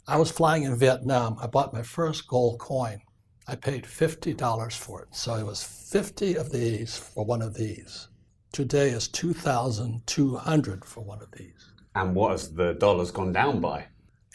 I 0.07 0.17
was 0.17 0.29
flying 0.29 0.63
in 0.63 0.75
Vietnam. 0.75 1.37
I 1.41 1.47
bought 1.47 1.73
my 1.73 1.81
first 1.81 2.27
gold 2.27 2.59
coin. 2.59 3.01
I 3.47 3.55
paid 3.55 3.83
$50 3.83 4.73
for 4.73 5.01
it. 5.01 5.07
So 5.11 5.35
it 5.35 5.45
was 5.45 5.63
50 5.63 6.35
of 6.35 6.51
these 6.51 6.97
for 6.97 7.25
one 7.25 7.41
of 7.41 7.53
these. 7.53 8.07
Today 8.51 8.89
is 8.89 9.07
2,200 9.07 10.85
for 10.85 11.01
one 11.01 11.21
of 11.21 11.31
these. 11.31 11.71
And 11.95 12.15
what 12.15 12.31
has 12.31 12.53
the 12.53 12.73
dollars 12.73 13.11
gone 13.11 13.33
down 13.33 13.59
by? 13.59 13.85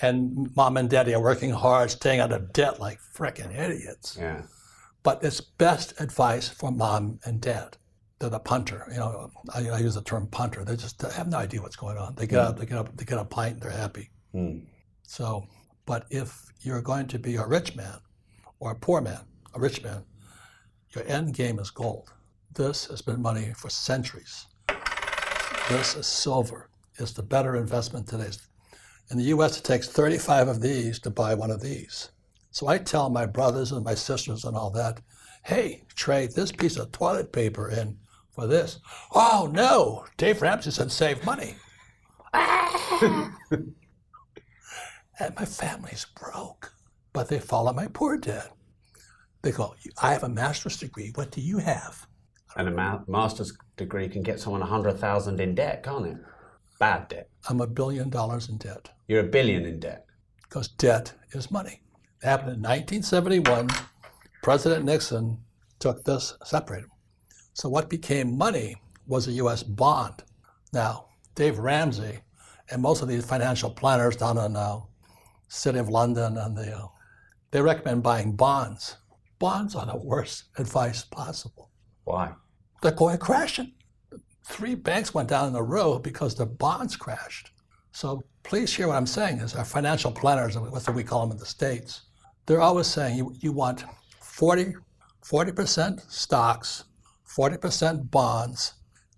And 0.02 0.54
mom 0.56 0.76
and 0.76 0.90
daddy 0.90 1.14
are 1.14 1.22
working 1.22 1.50
hard, 1.50 1.90
staying 1.90 2.20
out 2.20 2.32
of 2.32 2.52
debt 2.52 2.80
like 2.80 2.98
frickin' 3.14 3.56
idiots. 3.56 4.16
Yeah. 4.20 4.42
But 5.02 5.22
it's 5.22 5.40
best 5.40 5.98
advice 6.00 6.48
for 6.48 6.70
mom 6.70 7.20
and 7.24 7.40
dad. 7.40 7.76
They're 8.18 8.30
the 8.30 8.38
punter. 8.38 8.86
You 8.90 8.96
know, 8.96 9.30
I, 9.54 9.68
I 9.68 9.78
use 9.78 9.94
the 9.94 10.02
term 10.02 10.26
punter. 10.26 10.64
They 10.64 10.76
just 10.76 11.00
have 11.02 11.28
no 11.28 11.38
idea 11.38 11.62
what's 11.62 11.76
going 11.76 11.98
on. 11.98 12.14
They 12.14 12.26
get 12.26 12.40
up, 12.40 12.58
they 12.58 12.66
get 12.66 12.78
up, 12.78 12.96
they 12.96 13.04
get 13.04 13.18
a 13.18 13.24
pint, 13.24 13.54
and 13.54 13.62
they're 13.62 13.70
happy. 13.70 14.10
Mm. 14.34 14.66
So, 15.02 15.46
but 15.84 16.06
if 16.10 16.46
you're 16.60 16.82
going 16.82 17.06
to 17.08 17.18
be 17.18 17.36
a 17.36 17.46
rich 17.46 17.76
man 17.76 17.98
or 18.58 18.72
a 18.72 18.76
poor 18.76 19.00
man, 19.00 19.20
a 19.54 19.60
rich 19.60 19.82
man, 19.82 20.04
your 20.94 21.04
end 21.06 21.34
game 21.34 21.58
is 21.58 21.70
gold. 21.70 22.12
This 22.54 22.86
has 22.86 23.02
been 23.02 23.20
money 23.20 23.52
for 23.56 23.68
centuries. 23.68 24.46
This 25.68 25.94
is 25.96 26.06
silver. 26.06 26.70
It's 26.98 27.12
the 27.12 27.22
better 27.22 27.56
investment 27.56 28.08
today. 28.08 28.30
In 29.10 29.18
the 29.18 29.24
U.S., 29.24 29.58
it 29.58 29.64
takes 29.64 29.88
35 29.88 30.48
of 30.48 30.60
these 30.60 30.98
to 31.00 31.10
buy 31.10 31.34
one 31.34 31.50
of 31.50 31.60
these. 31.60 32.10
So 32.50 32.68
I 32.68 32.78
tell 32.78 33.10
my 33.10 33.26
brothers 33.26 33.72
and 33.72 33.84
my 33.84 33.94
sisters 33.94 34.44
and 34.44 34.56
all 34.56 34.70
that, 34.70 35.00
hey, 35.44 35.82
trade 35.94 36.32
this 36.32 36.50
piece 36.50 36.76
of 36.78 36.90
toilet 36.90 37.32
paper 37.32 37.68
in 37.68 37.98
for 38.32 38.46
this. 38.46 38.78
Oh 39.14 39.50
no, 39.52 40.06
Dave 40.16 40.40
Ramsey 40.40 40.70
said 40.70 40.90
save 40.90 41.24
money. 41.24 41.56
and 42.32 43.34
my 45.36 45.44
family's 45.44 46.06
broke, 46.18 46.72
but 47.16 47.28
they 47.28 47.38
follow 47.40 47.72
my 47.72 47.88
poor 47.88 48.18
dad. 48.18 48.50
They 49.40 49.50
go, 49.50 49.74
I 50.02 50.12
have 50.12 50.22
a 50.22 50.28
master's 50.28 50.76
degree. 50.76 51.12
What 51.14 51.30
do 51.30 51.40
you 51.40 51.56
have? 51.56 52.06
And 52.56 52.68
a 52.68 52.70
ma- 52.70 53.00
master's 53.08 53.56
degree 53.78 54.06
can 54.06 54.22
get 54.22 54.38
someone 54.38 54.60
a 54.60 54.66
hundred 54.66 54.98
thousand 54.98 55.40
in 55.40 55.54
debt, 55.54 55.82
can't 55.82 56.06
it? 56.06 56.18
Bad 56.78 57.08
debt. 57.08 57.30
I'm 57.48 57.62
a 57.62 57.66
billion 57.66 58.10
dollars 58.10 58.50
in 58.50 58.58
debt 58.58 58.90
You're 59.08 59.20
a 59.20 59.32
billion 59.38 59.64
in 59.64 59.80
debt. 59.80 60.04
because 60.42 60.68
debt 60.68 61.14
is 61.32 61.50
money. 61.50 61.80
It 62.22 62.26
happened 62.26 62.52
in 62.52 62.60
1971. 62.60 63.68
President 64.42 64.84
Nixon 64.84 65.38
took 65.78 66.04
this, 66.04 66.34
separated 66.44 66.84
them. 66.90 66.98
So 67.54 67.70
what 67.70 67.88
became 67.88 68.36
money 68.36 68.76
was 69.06 69.26
a 69.26 69.32
U.S. 69.42 69.62
bond. 69.62 70.22
Now, 70.74 71.06
Dave 71.34 71.58
Ramsey 71.58 72.18
and 72.70 72.82
most 72.82 73.00
of 73.00 73.08
these 73.08 73.24
financial 73.24 73.70
planners 73.70 74.16
down 74.16 74.36
in 74.36 74.54
uh, 74.54 74.80
City 75.48 75.78
of 75.78 75.88
London 75.88 76.36
and 76.36 76.54
the, 76.54 76.76
uh, 76.76 76.88
they 77.56 77.62
recommend 77.62 78.02
buying 78.02 78.32
bonds. 78.32 78.98
Bonds 79.38 79.74
are 79.74 79.86
the 79.86 79.96
worst 79.96 80.44
advice 80.58 81.04
possible. 81.04 81.70
Why? 82.04 82.34
They're 82.82 82.92
going 82.92 83.16
crashing. 83.16 83.72
Three 84.44 84.74
banks 84.74 85.14
went 85.14 85.30
down 85.30 85.48
in 85.48 85.54
a 85.54 85.62
row 85.62 85.98
because 85.98 86.34
the 86.34 86.44
bonds 86.44 86.96
crashed. 86.96 87.52
So 87.92 88.22
please 88.42 88.76
hear 88.76 88.88
what 88.88 88.96
I'm 88.96 89.06
saying 89.06 89.38
is 89.38 89.54
our 89.54 89.64
financial 89.64 90.12
planners, 90.12 90.58
what 90.58 90.84
do 90.84 90.92
we 90.92 91.02
call 91.02 91.22
them 91.22 91.30
in 91.30 91.38
the 91.38 91.46
States, 91.46 92.02
they're 92.44 92.60
always 92.60 92.88
saying 92.88 93.16
you, 93.16 93.34
you 93.40 93.52
want 93.52 93.86
40, 94.20 94.74
40% 95.24 96.12
stocks, 96.12 96.84
40% 97.26 98.10
bonds, 98.10 98.74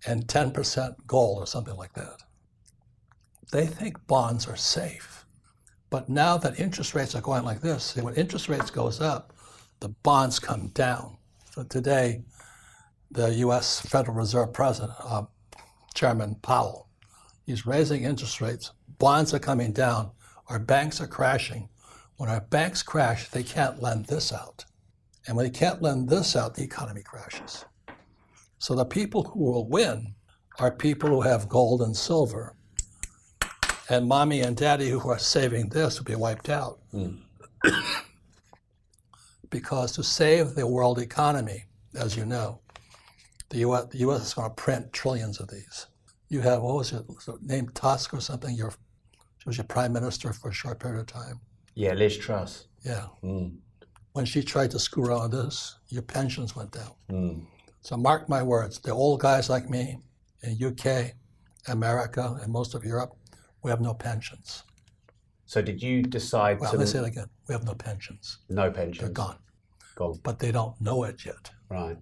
and 0.07 0.25
10% 0.27 0.95
gold 1.07 1.43
or 1.43 1.45
something 1.45 1.75
like 1.75 1.91
that. 1.95 2.23
They 3.51 3.65
think 3.65 3.97
bonds 4.07 4.47
are 4.47 4.55
safe. 4.55 5.18
But 5.89 6.09
now 6.09 6.37
that 6.37 6.59
interest 6.59 6.93
rates 6.93 7.15
are 7.15 7.21
going 7.21 7.43
like 7.43 7.61
this, 7.61 7.95
when 7.95 8.15
interest 8.15 8.47
rates 8.47 8.69
goes 8.69 9.01
up, 9.01 9.33
the 9.79 9.89
bonds 9.89 10.39
come 10.39 10.67
down. 10.69 11.17
So 11.51 11.63
today, 11.63 12.23
the 13.11 13.33
U.S. 13.35 13.81
Federal 13.81 14.15
Reserve 14.15 14.53
President, 14.53 14.93
uh, 15.03 15.23
Chairman 15.95 16.35
Powell, 16.41 16.89
he's 17.45 17.65
raising 17.65 18.03
interest 18.03 18.39
rates. 18.39 18.71
Bonds 18.99 19.33
are 19.33 19.39
coming 19.39 19.71
down. 19.71 20.11
Our 20.47 20.59
banks 20.59 21.01
are 21.01 21.07
crashing. 21.07 21.69
When 22.17 22.29
our 22.29 22.41
banks 22.41 22.83
crash, 22.83 23.29
they 23.29 23.43
can't 23.43 23.81
lend 23.81 24.05
this 24.05 24.31
out. 24.33 24.65
And 25.25 25.35
when 25.35 25.45
they 25.45 25.51
can't 25.51 25.81
lend 25.81 26.09
this 26.09 26.35
out, 26.35 26.55
the 26.55 26.63
economy 26.63 27.01
crashes. 27.01 27.65
So 28.57 28.75
the 28.75 28.85
people 28.85 29.23
who 29.23 29.39
will 29.39 29.67
win 29.67 30.15
are 30.59 30.71
people 30.71 31.09
who 31.09 31.21
have 31.21 31.47
gold 31.47 31.81
and 31.81 31.95
silver. 31.95 32.55
And 33.89 34.07
mommy 34.07 34.41
and 34.41 34.55
daddy 34.55 34.89
who 34.89 35.09
are 35.09 35.19
saving 35.19 35.69
this 35.69 35.97
will 35.97 36.05
be 36.05 36.15
wiped 36.15 36.49
out. 36.49 36.79
because 39.49 39.91
to 39.93 40.03
save 40.03 40.53
the 40.53 40.67
world 40.67 40.99
economy, 40.99 41.65
as 41.95 42.15
you 42.15 42.25
know, 42.25 42.59
the 43.49 43.59
US, 43.59 43.87
the 43.87 43.97
US 44.09 44.27
is 44.27 44.33
going 44.33 44.49
to 44.49 44.55
print 44.55 44.93
trillions 44.93 45.39
of 45.39 45.49
these. 45.49 45.87
You 46.29 46.41
have, 46.41 46.61
what 46.61 46.75
was 46.75 46.93
it 46.93 47.03
named 47.41 47.73
Tusk 47.73 48.13
or 48.13 48.21
something? 48.21 48.55
Your, 48.55 48.71
she 49.39 49.49
was 49.49 49.57
your 49.57 49.65
prime 49.65 49.91
minister 49.91 50.31
for 50.33 50.49
a 50.49 50.53
short 50.53 50.79
period 50.79 50.99
of 50.99 51.07
time. 51.07 51.39
Yeah, 51.73 51.93
Liz 51.93 52.17
Truss. 52.17 52.67
Yeah. 52.85 53.07
Mm. 53.23 53.57
When 54.13 54.25
she 54.25 54.43
tried 54.43 54.71
to 54.71 54.79
screw 54.79 55.05
around 55.05 55.31
with 55.31 55.43
this, 55.43 55.77
your 55.87 56.03
pensions 56.03 56.55
went 56.55 56.71
down. 56.71 56.91
Mm. 57.09 57.45
So 57.81 57.97
mark 57.97 58.29
my 58.29 58.43
words, 58.43 58.79
the 58.79 58.91
old 58.91 59.21
guys 59.21 59.49
like 59.49 59.69
me 59.69 59.97
in 60.43 60.63
UK, 60.63 61.13
America, 61.67 62.37
and 62.43 62.51
most 62.51 62.75
of 62.75 62.83
Europe, 62.83 63.15
we 63.63 63.71
have 63.71 63.81
no 63.81 63.93
pensions. 63.93 64.63
So 65.45 65.61
did 65.61 65.81
you 65.81 66.03
decide 66.03 66.59
Well, 66.59 66.71
to 66.71 66.77
let's 66.77 66.91
say 66.91 66.99
it 66.99 67.05
again. 67.05 67.27
We 67.47 67.53
have 67.53 67.65
no 67.65 67.73
pensions. 67.73 68.39
no 68.49 68.69
pensions? 68.71 68.99
They're 68.99 69.09
gone. 69.09 69.37
Gone. 69.95 70.19
But 70.23 70.39
they 70.39 70.51
don't 70.51 70.79
know 70.79 71.03
it 71.03 71.25
yet. 71.25 71.49
Right. 71.69 71.97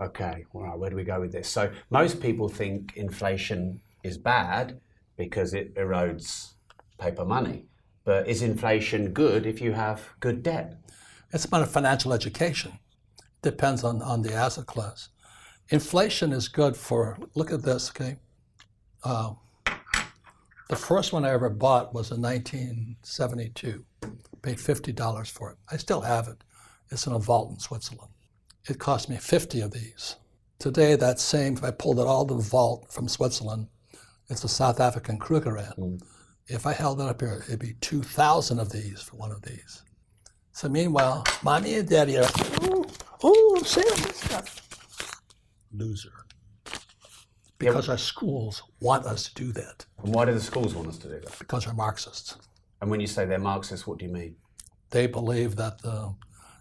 Okay. 0.00 0.44
All 0.52 0.62
right. 0.62 0.78
Where 0.78 0.90
do 0.90 0.96
we 0.96 1.04
go 1.04 1.20
with 1.20 1.32
this? 1.32 1.48
So 1.48 1.70
most 1.90 2.20
people 2.20 2.48
think 2.48 2.96
inflation 2.96 3.80
is 4.02 4.18
bad 4.18 4.80
because 5.16 5.54
it 5.54 5.74
erodes 5.76 6.54
paper 6.98 7.24
money. 7.24 7.66
But 8.04 8.26
is 8.26 8.42
inflation 8.42 9.12
good 9.12 9.46
if 9.46 9.60
you 9.60 9.72
have 9.72 10.00
good 10.18 10.42
debt? 10.42 10.74
It's 11.32 11.44
about 11.44 11.62
a 11.62 11.66
financial 11.66 12.12
education. 12.12 12.72
Depends 13.42 13.84
on, 13.84 14.02
on 14.02 14.22
the 14.22 14.34
asset 14.34 14.66
class. 14.66 15.08
Inflation 15.68 16.32
is 16.32 16.48
good 16.48 16.76
for, 16.76 17.16
look 17.34 17.52
at 17.52 17.62
this, 17.62 17.90
okay? 17.90 18.16
Uh, 19.04 19.34
the 20.72 20.78
first 20.78 21.12
one 21.12 21.26
I 21.26 21.32
ever 21.32 21.50
bought 21.50 21.92
was 21.92 22.10
in 22.12 22.22
1972. 22.22 23.84
Paid 24.40 24.56
$50 24.56 25.30
for 25.30 25.50
it. 25.50 25.58
I 25.70 25.76
still 25.76 26.00
have 26.00 26.28
it. 26.28 26.42
It's 26.90 27.06
in 27.06 27.12
a 27.12 27.18
vault 27.18 27.50
in 27.50 27.58
Switzerland. 27.58 28.10
It 28.66 28.78
cost 28.78 29.10
me 29.10 29.18
50 29.18 29.60
of 29.60 29.72
these. 29.72 30.16
Today, 30.58 30.96
that 30.96 31.20
same, 31.20 31.58
if 31.58 31.62
I 31.62 31.72
pulled 31.72 31.98
it 31.98 32.06
all 32.06 32.24
to 32.24 32.32
the 32.32 32.40
vault 32.40 32.90
from 32.90 33.06
Switzerland, 33.06 33.66
it's 34.30 34.44
a 34.44 34.48
South 34.48 34.80
African 34.80 35.18
Krugerrand. 35.18 35.74
Hmm. 35.74 35.96
If 36.46 36.64
I 36.64 36.72
held 36.72 37.02
it 37.02 37.06
up 37.06 37.20
here, 37.20 37.44
it'd 37.48 37.60
be 37.60 37.74
2,000 37.82 38.58
of 38.58 38.72
these 38.72 39.02
for 39.02 39.16
one 39.16 39.30
of 39.30 39.42
these. 39.42 39.82
So 40.52 40.70
meanwhile, 40.70 41.22
mommy 41.42 41.74
and 41.74 41.86
daddy 41.86 42.16
are, 42.16 42.30
ooh, 42.62 42.86
ooh, 43.24 43.54
I'm 43.58 43.64
saving 43.64 44.04
this 44.04 44.16
stuff. 44.16 45.20
Loser. 45.70 46.21
Because 47.70 47.88
our 47.88 47.98
schools 47.98 48.62
want 48.80 49.06
us 49.06 49.28
to 49.28 49.34
do 49.34 49.52
that, 49.52 49.84
And 50.02 50.14
why 50.14 50.24
do 50.24 50.32
the 50.34 50.40
schools 50.40 50.74
want 50.74 50.88
us 50.88 50.98
to 50.98 51.08
do 51.08 51.20
that? 51.20 51.38
because 51.38 51.64
they're 51.64 51.74
Marxists. 51.74 52.36
And 52.80 52.90
when 52.90 53.00
you 53.00 53.06
say 53.06 53.24
they're 53.24 53.38
Marxists, 53.38 53.86
what 53.86 53.98
do 53.98 54.04
you 54.06 54.12
mean? 54.12 54.36
They 54.90 55.06
believe 55.06 55.56
that 55.56 55.80
the, 55.82 56.14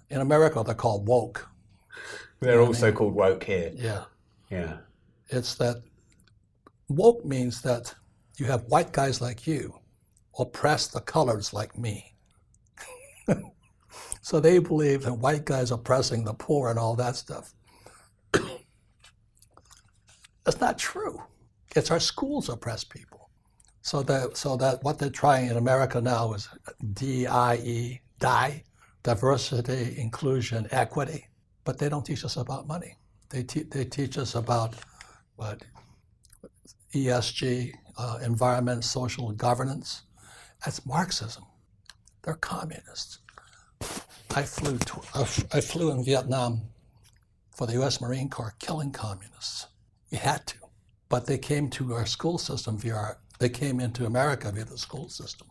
in 0.09 0.21
America 0.21 0.63
they're 0.65 0.75
called 0.75 1.07
woke. 1.07 1.47
They're 2.39 2.61
also 2.61 2.91
called 2.91 3.13
woke 3.13 3.43
here. 3.43 3.71
Yeah. 3.75 4.03
Yeah. 4.49 4.77
It's 5.29 5.55
that 5.55 5.81
woke 6.89 7.23
means 7.25 7.61
that 7.61 7.93
you 8.37 8.45
have 8.45 8.63
white 8.65 8.91
guys 8.91 9.21
like 9.21 9.45
you 9.47 9.73
oppress 10.39 10.87
the 10.87 11.01
colors 11.01 11.53
like 11.53 11.77
me. 11.77 12.13
so 14.21 14.39
they 14.39 14.59
believe 14.59 15.03
that 15.03 15.13
white 15.13 15.45
guys 15.45 15.71
oppressing 15.71 16.23
the 16.23 16.33
poor 16.33 16.69
and 16.69 16.79
all 16.79 16.95
that 16.95 17.15
stuff. 17.15 17.53
That's 20.43 20.59
not 20.59 20.77
true. 20.77 21.21
It's 21.75 21.91
our 21.91 21.99
schools 21.99 22.49
oppress 22.49 22.83
people. 22.83 23.29
So 23.83 24.03
that 24.03 24.37
so 24.37 24.57
that 24.57 24.83
what 24.83 24.99
they're 24.99 25.09
trying 25.09 25.49
in 25.49 25.57
America 25.57 25.99
now 26.01 26.33
is 26.33 26.47
DIE, 26.93 28.01
DIE, 28.19 28.63
diversity, 29.03 29.95
inclusion, 29.99 30.67
equity. 30.71 31.27
But 31.63 31.77
they 31.77 31.89
don't 31.89 32.05
teach 32.05 32.23
us 32.25 32.37
about 32.37 32.67
money. 32.67 32.97
They, 33.29 33.43
te- 33.43 33.63
they 33.63 33.85
teach 33.85 34.17
us 34.17 34.35
about 34.35 34.75
what 35.35 35.63
ESG, 36.93 37.73
uh, 37.97 38.19
environment, 38.23 38.83
social 38.83 39.31
governance. 39.31 40.03
That's 40.63 40.85
Marxism. 40.85 41.45
They're 42.23 42.35
communists. 42.35 43.19
I 44.35 44.43
flew 44.43 44.77
to, 44.77 45.01
I 45.51 45.61
flew 45.61 45.91
in 45.91 46.03
Vietnam 46.03 46.61
for 47.55 47.67
the 47.67 47.73
U.S. 47.73 48.01
Marine 48.01 48.29
Corps, 48.29 48.53
killing 48.59 48.91
communists. 48.91 49.67
We 50.11 50.17
had 50.17 50.45
to. 50.47 50.55
but 51.09 51.25
they 51.25 51.37
came 51.37 51.69
to 51.69 51.93
our 51.93 52.05
school 52.05 52.37
system 52.37 52.77
via 52.77 52.95
our, 52.95 53.17
they 53.39 53.49
came 53.49 53.79
into 53.81 54.05
America 54.05 54.51
via 54.51 54.63
the 54.63 54.77
school 54.77 55.09
system. 55.09 55.47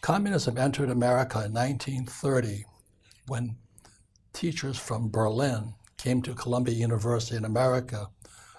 Communism 0.00 0.56
entered 0.56 0.90
America 0.90 1.44
in 1.44 1.52
1930 1.52 2.64
when 3.26 3.56
teachers 4.32 4.78
from 4.78 5.10
Berlin 5.10 5.74
came 5.98 6.22
to 6.22 6.34
Columbia 6.34 6.74
University 6.74 7.36
in 7.36 7.44
America 7.44 8.08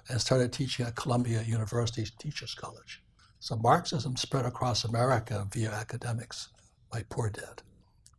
and 0.10 0.22
started 0.22 0.54
teaching 0.54 0.86
at 0.86 0.96
Columbia 0.96 1.42
University's 1.42 2.12
Teachers 2.12 2.54
College. 2.54 3.02
So 3.40 3.56
Marxism 3.56 4.16
spread 4.16 4.46
across 4.46 4.84
America 4.86 5.48
via 5.52 5.72
academics, 5.72 6.50
my 6.94 7.04
poor 7.10 7.30
dad. 7.30 7.62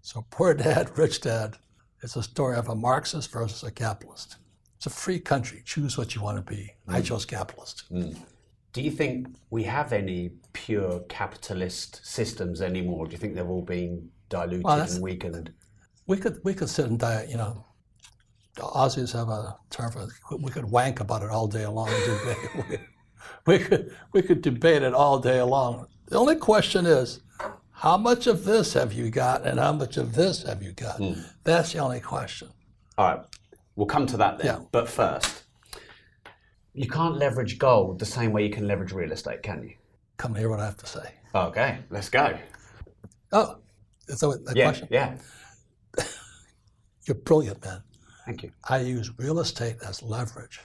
So 0.02 0.26
poor 0.30 0.54
dad, 0.54 0.98
rich 0.98 1.20
dad, 1.20 1.56
it's 2.02 2.16
a 2.16 2.22
story 2.22 2.56
of 2.56 2.68
a 2.68 2.74
Marxist 2.74 3.30
versus 3.32 3.62
a 3.62 3.70
capitalist. 3.70 4.36
It's 4.84 4.94
a 4.94 5.00
free 5.00 5.18
country. 5.18 5.62
Choose 5.64 5.96
what 5.96 6.14
you 6.14 6.20
want 6.20 6.36
to 6.36 6.42
be. 6.42 6.74
Mm. 6.86 6.94
I 6.94 7.00
chose 7.00 7.24
capitalist. 7.24 7.84
Mm. 7.90 8.18
Do 8.74 8.82
you 8.82 8.90
think 8.90 9.28
we 9.48 9.62
have 9.62 9.94
any 9.94 10.32
pure 10.52 11.00
capitalist 11.08 12.04
systems 12.04 12.60
anymore? 12.60 13.06
Do 13.06 13.12
you 13.12 13.18
think 13.18 13.34
they've 13.34 13.48
all 13.48 13.62
been 13.62 14.10
diluted 14.28 14.64
Well, 14.64 14.80
and 14.82 15.02
weakened? 15.02 15.54
We 16.06 16.18
could 16.18 16.38
we 16.44 16.52
could 16.52 16.68
sit 16.68 16.84
and 16.84 16.98
die, 16.98 17.26
you 17.30 17.38
know. 17.38 17.64
The 18.56 18.62
Aussies 18.62 19.14
have 19.14 19.30
a 19.30 19.56
term 19.70 19.90
for 19.90 20.02
it. 20.02 20.42
We 20.42 20.50
could 20.50 20.70
wank 20.70 21.00
about 21.00 21.22
it 21.22 21.30
all 21.30 21.46
day 21.46 21.66
long. 21.66 21.88
we, 22.68 22.78
we 23.46 23.58
could 23.58 23.96
we 24.12 24.20
could 24.20 24.42
debate 24.42 24.82
it 24.82 24.92
all 24.92 25.18
day 25.18 25.40
long. 25.40 25.86
The 26.08 26.18
only 26.18 26.36
question 26.36 26.84
is, 26.84 27.22
how 27.70 27.96
much 27.96 28.26
of 28.26 28.44
this 28.44 28.74
have 28.74 28.92
you 28.92 29.08
got, 29.08 29.46
and 29.46 29.58
how 29.58 29.72
much 29.72 29.96
of 29.96 30.14
this 30.14 30.42
have 30.42 30.62
you 30.62 30.72
got? 30.72 30.98
Hmm. 30.98 31.22
That's 31.42 31.72
the 31.72 31.78
only 31.78 32.00
question. 32.00 32.48
All 32.98 33.06
right, 33.08 33.24
we'll 33.76 33.86
come 33.86 34.06
to 34.06 34.16
that 34.18 34.38
then. 34.38 34.46
Yeah. 34.46 34.58
But 34.72 34.88
first, 34.88 35.44
you 36.72 36.88
can't 36.88 37.16
leverage 37.16 37.58
gold 37.58 37.98
the 37.98 38.06
same 38.06 38.32
way 38.32 38.44
you 38.44 38.50
can 38.50 38.66
leverage 38.66 38.92
real 38.92 39.12
estate, 39.12 39.42
can 39.42 39.62
you? 39.62 39.74
Come 40.16 40.34
hear 40.34 40.48
what 40.48 40.60
I 40.60 40.64
have 40.64 40.76
to 40.78 40.86
say. 40.86 41.12
Okay, 41.34 41.78
let's 41.90 42.08
go. 42.08 42.38
Oh, 43.32 43.58
that 44.06 44.22
what- 44.22 44.56
Yeah, 44.56 44.64
question? 44.66 44.88
yeah. 44.90 45.16
You're 47.06 47.16
brilliant, 47.16 47.64
man. 47.64 47.82
Thank 48.24 48.42
you. 48.42 48.52
I 48.68 48.78
use 48.78 49.10
real 49.18 49.40
estate 49.40 49.76
as 49.86 50.02
leverage 50.02 50.60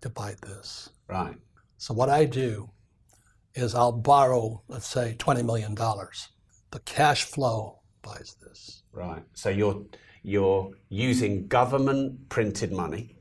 to 0.00 0.08
buy 0.10 0.34
this. 0.42 0.90
Right. 1.08 1.36
So 1.76 1.94
what 1.94 2.08
I 2.08 2.24
do 2.24 2.70
is 3.54 3.74
I'll 3.74 3.92
borrow, 3.92 4.62
let's 4.68 4.86
say, 4.86 5.14
twenty 5.18 5.42
million 5.42 5.74
dollars. 5.74 6.28
The 6.70 6.80
cash 6.80 7.24
flow 7.24 7.80
buys 8.02 8.36
this. 8.42 8.82
Right. 8.92 9.22
So 9.34 9.50
you're 9.50 9.84
you're 10.22 10.70
using 10.88 11.46
government 11.48 12.28
printed 12.28 12.72
money 12.72 13.16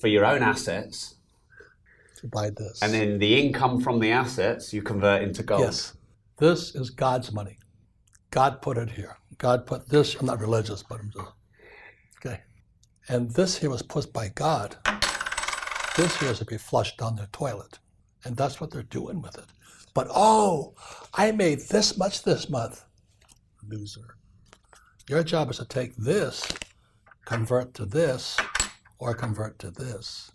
for 0.00 0.08
your 0.08 0.24
own 0.24 0.42
assets, 0.42 1.16
To 2.16 2.26
buy 2.28 2.50
this. 2.50 2.82
and 2.82 2.92
then 2.92 3.18
the 3.18 3.38
income 3.38 3.80
from 3.80 4.00
the 4.00 4.10
assets 4.12 4.72
you 4.72 4.82
convert 4.82 5.22
into 5.22 5.42
gold. 5.42 5.60
yes, 5.62 5.94
this 6.38 6.74
is 6.74 6.90
God's 6.90 7.32
money. 7.32 7.58
God 8.30 8.60
put 8.62 8.76
it 8.78 8.90
here. 8.90 9.16
God 9.38 9.66
put 9.66 9.88
this. 9.88 10.14
I'm 10.16 10.26
not 10.26 10.40
religious, 10.40 10.82
but 10.82 11.00
I'm 11.00 11.10
just 11.10 11.28
okay. 12.18 12.40
And 13.08 13.30
this 13.30 13.56
here 13.58 13.70
was 13.70 13.82
put 13.82 14.12
by 14.12 14.28
God. 14.28 14.76
This 15.96 16.16
here 16.18 16.30
is 16.30 16.38
to 16.40 16.44
be 16.44 16.58
flushed 16.58 16.98
down 16.98 17.16
the 17.16 17.28
toilet, 17.32 17.78
and 18.24 18.36
that's 18.36 18.60
what 18.60 18.70
they're 18.70 18.82
doing 18.82 19.22
with 19.22 19.38
it. 19.38 19.46
But 19.94 20.08
oh, 20.10 20.74
I 21.14 21.32
made 21.32 21.60
this 21.70 21.96
much 21.96 22.22
this 22.22 22.50
month. 22.50 22.84
Loser. 23.66 24.16
Your 25.08 25.22
job 25.22 25.50
is 25.50 25.58
to 25.58 25.64
take 25.64 25.94
this, 25.94 26.52
convert 27.24 27.74
to 27.74 27.86
this, 27.86 28.36
or 28.98 29.14
convert 29.14 29.56
to 29.60 29.70
this. 29.70 30.32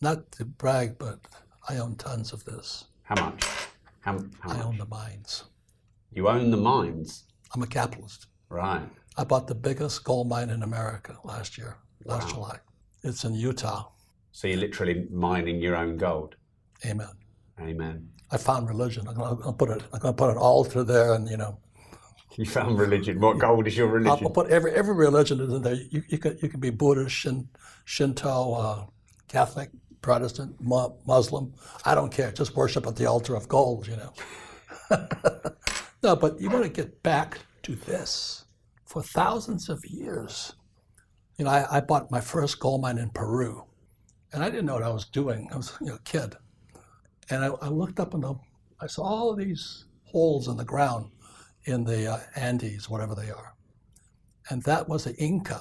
Not 0.00 0.32
to 0.32 0.46
brag, 0.46 0.96
but 0.98 1.20
I 1.68 1.76
own 1.76 1.96
tons 1.96 2.32
of 2.32 2.42
this. 2.46 2.86
How 3.02 3.22
much? 3.22 3.44
How, 4.00 4.18
how 4.40 4.50
I 4.50 4.56
much? 4.56 4.64
own 4.64 4.78
the 4.78 4.86
mines. 4.86 5.44
You 6.10 6.28
own 6.28 6.50
the 6.50 6.56
mines. 6.56 7.24
I'm 7.54 7.62
a 7.62 7.66
capitalist. 7.66 8.28
Right. 8.48 8.88
I 9.18 9.24
bought 9.24 9.46
the 9.46 9.54
biggest 9.54 10.02
gold 10.04 10.28
mine 10.28 10.48
in 10.48 10.62
America 10.62 11.18
last 11.22 11.58
year, 11.58 11.76
last 12.06 12.30
July. 12.30 12.58
It's 13.02 13.24
in 13.24 13.34
Utah. 13.34 13.88
So 14.32 14.48
you're 14.48 14.56
literally 14.58 15.06
mining 15.10 15.60
your 15.60 15.76
own 15.76 15.98
gold. 15.98 16.36
Amen. 16.86 17.10
Amen. 17.60 18.08
I 18.30 18.38
found 18.38 18.68
religion. 18.68 19.06
I'm 19.06 19.14
gonna 19.16 19.52
put 19.52 19.68
it. 19.68 19.82
I'm 19.92 20.00
gonna 20.00 20.14
put 20.14 20.30
an 20.30 20.38
altar 20.38 20.82
there, 20.82 21.12
and 21.12 21.28
you 21.28 21.36
know, 21.36 21.58
You 22.38 22.46
found 22.46 22.80
religion. 22.80 23.20
What 23.20 23.38
gold 23.38 23.68
is 23.68 23.76
your 23.76 23.86
religion? 23.86 24.26
I'll 24.26 24.32
put 24.32 24.50
every 24.50 24.72
every 24.72 24.94
religion 24.94 25.40
is 25.40 25.52
in 25.52 25.62
there. 25.62 25.74
You, 25.74 26.02
you 26.08 26.18
can 26.18 26.36
you 26.42 26.48
can 26.48 26.58
be 26.58 26.70
Buddhist, 26.70 27.14
Shin, 27.14 27.48
Shinto, 27.84 28.54
uh, 28.54 28.86
Catholic, 29.28 29.70
Protestant, 30.02 30.56
Mu- 30.60 30.94
Muslim. 31.06 31.54
I 31.84 31.94
don't 31.94 32.10
care. 32.10 32.32
Just 32.32 32.56
worship 32.56 32.88
at 32.88 32.96
the 32.96 33.06
altar 33.06 33.36
of 33.36 33.46
gold. 33.46 33.86
You 33.86 33.98
know. 33.98 34.12
no, 36.02 36.16
but 36.16 36.40
you 36.40 36.50
want 36.50 36.64
to 36.64 36.70
get 36.70 37.04
back 37.04 37.38
to 37.62 37.76
this. 37.76 38.46
For 38.84 39.00
thousands 39.00 39.68
of 39.68 39.84
years, 39.86 40.54
you 41.38 41.44
know, 41.44 41.52
I, 41.52 41.78
I 41.78 41.80
bought 41.80 42.10
my 42.10 42.20
first 42.20 42.58
gold 42.58 42.82
mine 42.82 42.98
in 42.98 43.10
Peru, 43.10 43.64
and 44.32 44.42
I 44.42 44.50
didn't 44.50 44.66
know 44.66 44.74
what 44.74 44.82
I 44.82 44.90
was 44.90 45.04
doing. 45.04 45.48
I 45.52 45.56
was 45.56 45.72
you 45.80 45.86
know, 45.86 45.94
a 45.94 46.00
kid, 46.00 46.34
and 47.30 47.44
I, 47.44 47.48
I 47.62 47.68
looked 47.68 48.00
up 48.00 48.12
and 48.12 48.24
I 48.80 48.88
saw 48.88 49.02
all 49.04 49.36
these 49.36 49.84
holes 50.04 50.48
in 50.48 50.56
the 50.56 50.64
ground 50.64 51.10
in 51.64 51.84
the 51.84 52.12
uh, 52.12 52.20
Andes, 52.36 52.88
whatever 52.88 53.14
they 53.14 53.30
are, 53.30 53.54
and 54.50 54.62
that 54.64 54.88
was 54.88 55.04
the 55.04 55.14
Inca 55.16 55.60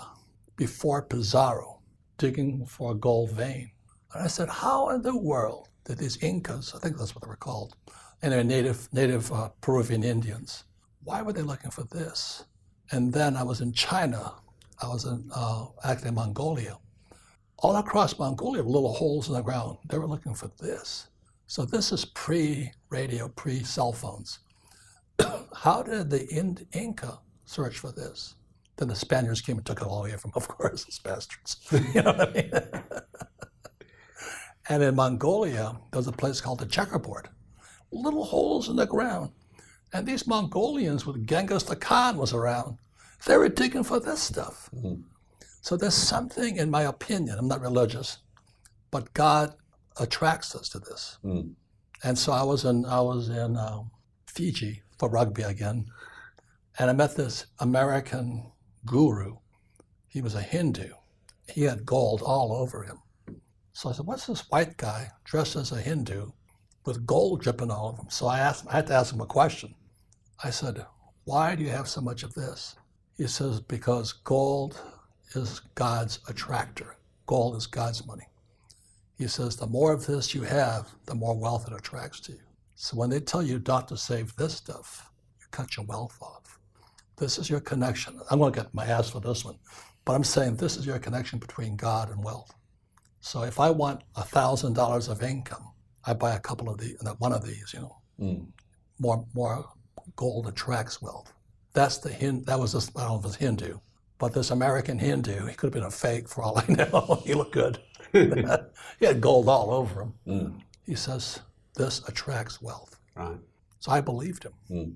before 0.56 1.02
Pizarro 1.02 1.82
digging 2.18 2.66
for 2.66 2.92
a 2.92 2.96
gold 2.96 3.32
vein. 3.32 3.72
And 4.14 4.24
I 4.24 4.28
said, 4.28 4.50
how 4.50 4.90
in 4.90 5.02
the 5.02 5.18
world 5.18 5.70
did 5.86 5.98
these 5.98 6.18
Incas, 6.22 6.74
I 6.76 6.80
think 6.80 6.98
that's 6.98 7.16
what 7.16 7.24
they 7.24 7.30
were 7.30 7.36
called, 7.36 7.76
and 8.22 8.32
they're 8.32 8.44
native 8.44 8.88
native 8.94 9.32
uh, 9.32 9.50
Peruvian 9.62 10.04
Indians, 10.04 10.66
why 11.04 11.22
were 11.22 11.34
they 11.34 11.42
looking 11.42 11.72
for 11.72 11.84
this? 11.84 12.46
And 12.92 13.12
then 13.12 13.36
I 13.36 13.44
was 13.44 13.62
in 13.62 13.74
China. 13.74 14.34
I 14.82 14.88
was 14.88 15.06
in 15.06 15.30
uh, 15.36 15.66
actually 15.84 16.12
Mongolia. 16.12 16.78
All 17.58 17.76
across 17.78 18.18
Mongolia 18.20 18.64
little 18.64 18.94
holes 18.94 19.28
in 19.28 19.34
the 19.34 19.42
ground. 19.42 19.78
They 19.90 19.98
were 19.98 20.08
looking 20.08 20.34
for 20.34 20.50
this. 20.60 21.08
So 21.48 21.66
this 21.66 21.92
is 21.92 22.06
pre-radio, 22.06 23.30
pre-cell 23.30 23.94
phones. 23.94 24.40
How 25.20 25.84
did 25.84 26.10
the 26.10 26.28
In- 26.28 26.68
Inca 26.74 27.20
search 27.46 27.80
for 27.80 27.92
this? 27.92 28.36
Then 28.78 28.88
the 28.88 28.96
Spaniards 28.96 29.42
came 29.42 29.58
and 29.58 29.66
took 29.66 29.82
it 29.82 29.88
all 29.88 30.00
away 30.00 30.12
from, 30.18 30.32
of 30.36 30.48
course, 30.48 30.84
these 30.86 31.00
bastards. 31.00 31.58
you 31.72 32.02
know 32.02 32.14
what 32.14 32.30
I 32.30 32.34
mean? 32.34 32.52
and 34.70 34.84
in 34.84 34.96
Mongolia, 34.96 35.78
there's 35.92 36.08
a 36.08 36.12
place 36.12 36.42
called 36.42 36.60
the 36.60 36.66
checkerboard. 36.66 37.30
Little 37.92 38.24
holes 38.26 38.70
in 38.70 38.76
the 38.76 38.88
ground. 38.88 39.32
And 39.94 40.08
these 40.08 40.26
Mongolians 40.26 41.06
with 41.06 41.28
Genghis 41.28 41.64
the 41.64 41.76
Khan 41.76 42.18
was 42.18 42.34
around. 42.34 42.78
They 43.28 43.38
were 43.38 43.50
digging 43.50 43.84
for 43.84 44.00
this 44.00 44.22
stuff. 44.22 44.70
So 45.62 45.78
there's 45.78 45.94
something, 45.94 46.58
in 46.58 46.72
my 46.72 46.82
opinion, 46.82 47.38
I'm 47.38 47.48
not 47.48 47.62
religious, 47.62 48.18
but 48.92 49.14
God 49.14 49.54
attracts 50.00 50.56
us 50.56 50.68
to 50.70 50.80
this. 50.80 51.20
And 52.04 52.18
so 52.18 52.34
I 52.34 52.44
was 52.44 52.66
in 52.66 52.86
I 52.86 53.00
was 53.00 53.30
in 53.30 53.56
um, 53.56 53.92
Fiji 54.26 54.82
for 55.04 55.10
rugby 55.10 55.44
again, 55.44 55.86
and 56.80 56.90
I 56.90 56.94
met 56.94 57.18
this 57.18 57.48
American 57.60 58.54
guru. 58.86 59.36
He 60.08 60.22
was 60.22 60.34
a 60.34 60.42
Hindu. 60.42 60.92
He 61.50 61.64
had 61.64 61.86
gold 61.86 62.22
all 62.22 62.54
over 62.54 62.84
him. 62.84 63.00
So 63.74 63.90
I 63.90 63.92
said, 63.92 64.06
"What's 64.06 64.28
this 64.28 64.50
white 64.50 64.78
guy 64.78 65.12
dressed 65.26 65.58
as 65.58 65.74
a 65.74 65.82
Hindu 65.82 66.32
with 66.86 67.06
gold 67.06 67.42
dripping 67.42 67.70
all 67.70 67.90
over 67.90 68.04
him?" 68.04 68.10
So 68.10 68.28
I 68.28 68.40
asked. 68.40 68.66
I 68.66 68.78
had 68.78 68.88
to 68.88 68.94
ask 68.94 69.14
him 69.14 69.20
a 69.20 69.26
question. 69.26 69.76
I 70.42 70.52
said, 70.52 70.86
"Why 71.26 71.54
do 71.56 71.64
you 71.64 71.70
have 71.72 71.90
so 71.90 72.00
much 72.00 72.24
of 72.24 72.34
this?" 72.34 72.78
He 73.18 73.28
says, 73.28 73.60
"Because 73.60 74.14
gold 74.14 74.82
is 75.36 75.60
God's 75.76 76.20
attractor. 76.30 76.96
Gold 77.26 77.58
is 77.58 77.68
God's 77.68 78.08
money." 78.08 78.30
He 79.18 79.28
says, 79.28 79.58
the 79.58 79.68
more 79.68 79.92
of 79.92 80.06
this 80.06 80.34
you 80.34 80.44
have, 80.44 80.96
the 81.08 81.16
more 81.16 81.38
wealth 81.38 81.68
it 81.68 81.74
attracts 81.74 82.22
to 82.22 82.32
you. 82.32 82.40
So 82.84 82.98
when 82.98 83.10
they 83.10 83.22
tell 83.22 83.42
you 83.42 83.64
not 83.66 83.88
to 83.88 83.98
save 83.98 84.36
this 84.36 84.56
stuff, 84.56 85.10
you 85.40 85.46
cut 85.52 85.78
your 85.78 85.86
wealth 85.86 86.18
off. 86.22 86.60
This 87.16 87.38
is 87.38 87.50
your 87.50 87.62
connection. 87.62 88.20
I'm 88.30 88.40
going 88.40 88.52
to 88.52 88.60
get 88.60 88.74
my 88.74 88.86
ass 88.86 89.10
for 89.10 89.22
this 89.22 89.46
one, 89.46 89.56
but 90.04 90.16
I'm 90.16 90.24
saying 90.26 90.58
this 90.58 90.76
is 90.76 90.86
your 90.86 91.00
connection 91.00 91.40
between 91.40 91.78
God 91.78 92.10
and 92.10 92.22
wealth. 92.22 92.54
So 93.22 93.44
if 93.44 93.58
I 93.58 93.70
want 93.70 94.04
a 94.18 94.24
thousand 94.26 94.74
dollars 94.74 95.08
of 95.08 95.24
income, 95.24 95.72
I 96.06 96.14
buy 96.14 96.36
a 96.36 96.42
couple 96.42 96.70
of 96.70 96.78
these, 96.78 96.98
uh, 97.06 97.14
one 97.20 97.32
of 97.32 97.46
these. 97.46 97.74
You 97.74 97.80
know, 97.80 97.98
mm. 98.20 98.48
more 99.00 99.26
more 99.34 99.66
gold 100.18 100.50
attracts 100.50 101.02
wealth. 101.02 101.32
That's 101.72 102.00
the 102.00 102.10
Hin. 102.10 102.44
That 102.48 102.60
was 102.60 102.74
this. 102.74 102.92
I 102.98 103.06
don't 103.06 103.12
know 103.12 103.20
if 103.20 103.26
it's 103.28 103.36
Hindu, 103.36 103.78
but 104.18 104.34
this 104.34 104.52
American 104.52 105.00
Hindu, 105.00 105.46
he 105.46 105.56
could 105.56 105.68
have 105.68 105.74
been 105.74 105.84
a 105.84 105.90
fake 105.90 106.28
for 106.28 106.44
all 106.44 106.58
I 106.58 106.66
know. 106.74 107.22
he 107.26 107.34
looked 107.34 107.54
good. 107.54 107.80
he 108.12 109.06
had 109.06 109.22
gold 109.22 109.48
all 109.48 109.74
over 109.74 110.02
him. 110.02 110.14
Mm. 110.28 110.62
He 110.86 110.96
says, 110.96 111.40
This 111.76 112.08
attracts 112.08 112.62
wealth. 112.62 113.00
Right. 113.16 113.38
So 113.80 113.92
I 113.92 114.02
believed 114.02 114.44
him. 114.44 114.54
Hmm. 114.68 114.92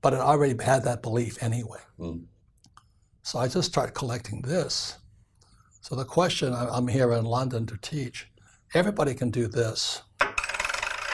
But 0.00 0.14
I 0.14 0.18
already 0.18 0.62
had 0.62 0.84
that 0.84 1.02
belief 1.02 1.42
anyway. 1.42 1.80
Hmm. 1.96 2.18
So 3.22 3.38
I 3.38 3.48
just 3.48 3.68
started 3.70 3.92
collecting 3.92 4.42
this. 4.42 4.98
So 5.80 5.94
the 5.94 6.04
question 6.04 6.52
I'm 6.54 6.88
here 6.88 7.12
in 7.12 7.24
London 7.24 7.66
to 7.66 7.76
teach 7.78 8.28
everybody 8.74 9.14
can 9.14 9.30
do 9.30 9.46
this. 9.46 10.02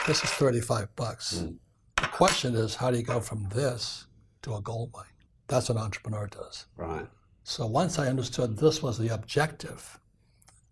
This 0.07 0.23
is 0.23 0.29
35 0.31 0.95
bucks. 0.95 1.39
Hmm. 1.39 1.53
The 1.97 2.07
question 2.07 2.55
is, 2.55 2.75
how 2.75 2.91
do 2.91 2.97
you 2.97 3.03
go 3.03 3.19
from 3.19 3.49
this 3.49 4.07
to 4.43 4.55
a 4.55 4.61
gold 4.61 4.91
mine? 4.93 5.05
That's 5.47 5.69
what 5.69 5.77
an 5.77 5.83
entrepreneur 5.83 6.27
does. 6.27 6.65
Right. 6.75 7.07
So 7.43 7.65
once 7.65 7.99
I 7.99 8.07
understood 8.07 8.57
this 8.57 8.81
was 8.81 8.97
the 8.97 9.13
objective, 9.13 9.99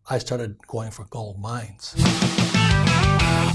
I 0.10 0.18
started 0.18 0.58
going 0.68 0.92
for 0.92 1.06
gold 1.06 1.40
mines. 1.40 1.94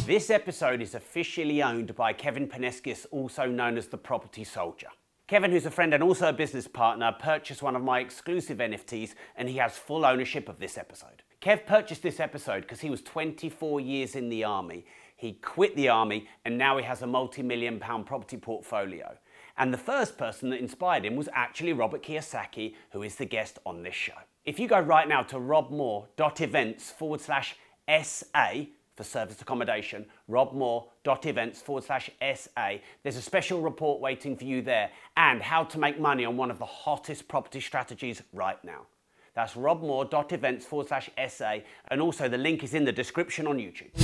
This 0.07 0.31
episode 0.31 0.81
is 0.81 0.95
officially 0.95 1.63
owned 1.63 1.95
by 1.95 2.15
Kevin 2.15 2.49
Peneskis, 2.49 3.05
also 3.11 3.45
known 3.45 3.77
as 3.77 3.89
the 3.89 3.99
Property 3.99 4.43
Soldier. 4.43 4.89
Kevin, 5.27 5.51
who's 5.51 5.67
a 5.67 5.71
friend 5.71 5.93
and 5.93 6.03
also 6.03 6.31
a 6.31 6.33
business 6.33 6.67
partner, 6.67 7.15
purchased 7.19 7.63
one 7.63 7.77
of 7.77 7.83
my 7.83 8.01
exclusive 8.01 8.57
NFTs 8.57 9.15
and 9.37 9.51
he 9.51 9.59
has 9.59 9.77
full 9.77 10.07
ownership 10.07 10.49
of 10.49 10.59
this 10.59 10.79
episode. 10.79 11.23
Kev 11.43 11.67
purchased 11.67 12.03
this 12.03 12.19
episode 12.19 12.63
because 12.63 12.81
he 12.81 12.89
was 12.89 13.03
24 13.03 13.81
years 13.81 14.17
in 14.17 14.31
the 14.31 14.43
army. 14.43 14.87
He 15.15 15.35
quit 15.35 15.77
the 15.77 15.91
army 15.91 16.27
and 16.47 16.57
now 16.57 16.79
he 16.79 16.85
has 16.85 17.03
a 17.03 17.07
multi 17.07 17.43
million 17.43 17.79
pound 17.79 18.07
property 18.07 18.39
portfolio. 18.39 19.19
And 19.59 19.75
the 19.75 19.77
first 19.77 20.17
person 20.17 20.49
that 20.49 20.61
inspired 20.61 21.05
him 21.05 21.17
was 21.17 21.29
actually 21.35 21.75
Robert 21.75 22.03
Kiyosaki, 22.03 22.75
who 22.93 23.03
is 23.03 23.17
the 23.17 23.27
guest 23.27 23.59
on 23.67 23.83
this 23.83 23.95
show. 23.95 24.15
If 24.47 24.59
you 24.59 24.67
go 24.67 24.81
right 24.81 25.07
now 25.07 25.23
to 25.25 25.37
robmoore.events 25.37 26.93
forward 26.93 27.21
slash 27.21 27.57
SA 28.03 28.67
for 28.99 29.05
serviced 29.05 29.41
accommodation, 29.41 30.05
robmoore.events 30.29 31.63
forward 31.63 31.85
slash 31.85 32.11
SA, 32.21 32.79
there's 33.05 33.15
a 33.15 33.23
special 33.23 33.61
report 33.61 34.01
waiting 34.01 34.37
for 34.37 34.43
you 34.43 34.61
there 34.61 34.91
and 35.17 35.41
how 35.41 35.63
to 35.63 35.79
make 35.79 36.01
money 36.01 36.25
on 36.25 36.37
one 36.37 36.51
of 36.51 36.59
the 36.59 36.67
hottest 36.67 37.29
property 37.29 37.61
strategies 37.61 38.21
right 38.33 38.63
now. 38.65 38.89
That's 39.37 39.55
robmoore.events 39.55 40.67
forward 40.67 40.89
slash 40.89 41.11
SA, 41.29 41.59
and 41.93 42.01
also 42.03 42.29
the 42.29 42.39
link 42.39 42.65
is 42.65 42.75
in 42.75 42.85
the 42.85 42.91
description 42.91 43.47
on 43.47 43.59
YouTube. 43.59 43.97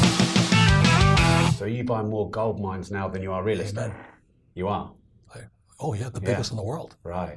So 1.57 1.65
you 1.65 1.83
buy 1.83 2.03
more 2.05 2.31
gold 2.31 2.61
mines 2.61 2.93
now 2.93 3.09
than 3.09 3.21
you 3.21 3.33
are 3.33 3.43
real 3.43 3.63
estate? 3.63 3.87
Amen. 3.87 3.97
You 4.55 4.69
are? 4.69 4.93
I, 5.35 5.41
oh, 5.81 5.95
yeah, 5.95 6.09
the 6.09 6.21
biggest 6.21 6.53
in 6.53 6.57
the 6.57 6.63
world. 6.63 6.95
Right. 7.03 7.37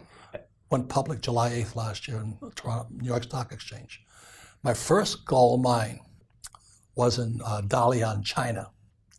Went 0.70 0.90
public 0.90 1.22
July 1.22 1.50
8th 1.54 1.76
last 1.76 2.08
year 2.08 2.18
in 2.18 2.38
Toronto, 2.54 2.88
New 2.92 3.08
York 3.08 3.24
Stock 3.24 3.52
Exchange. 3.52 4.04
My 4.62 4.76
first 4.76 5.26
gold 5.26 5.64
mine 5.64 6.02
was 6.98 7.20
in 7.20 7.40
uh, 7.46 7.62
Dalian, 7.64 8.26
China. 8.26 8.72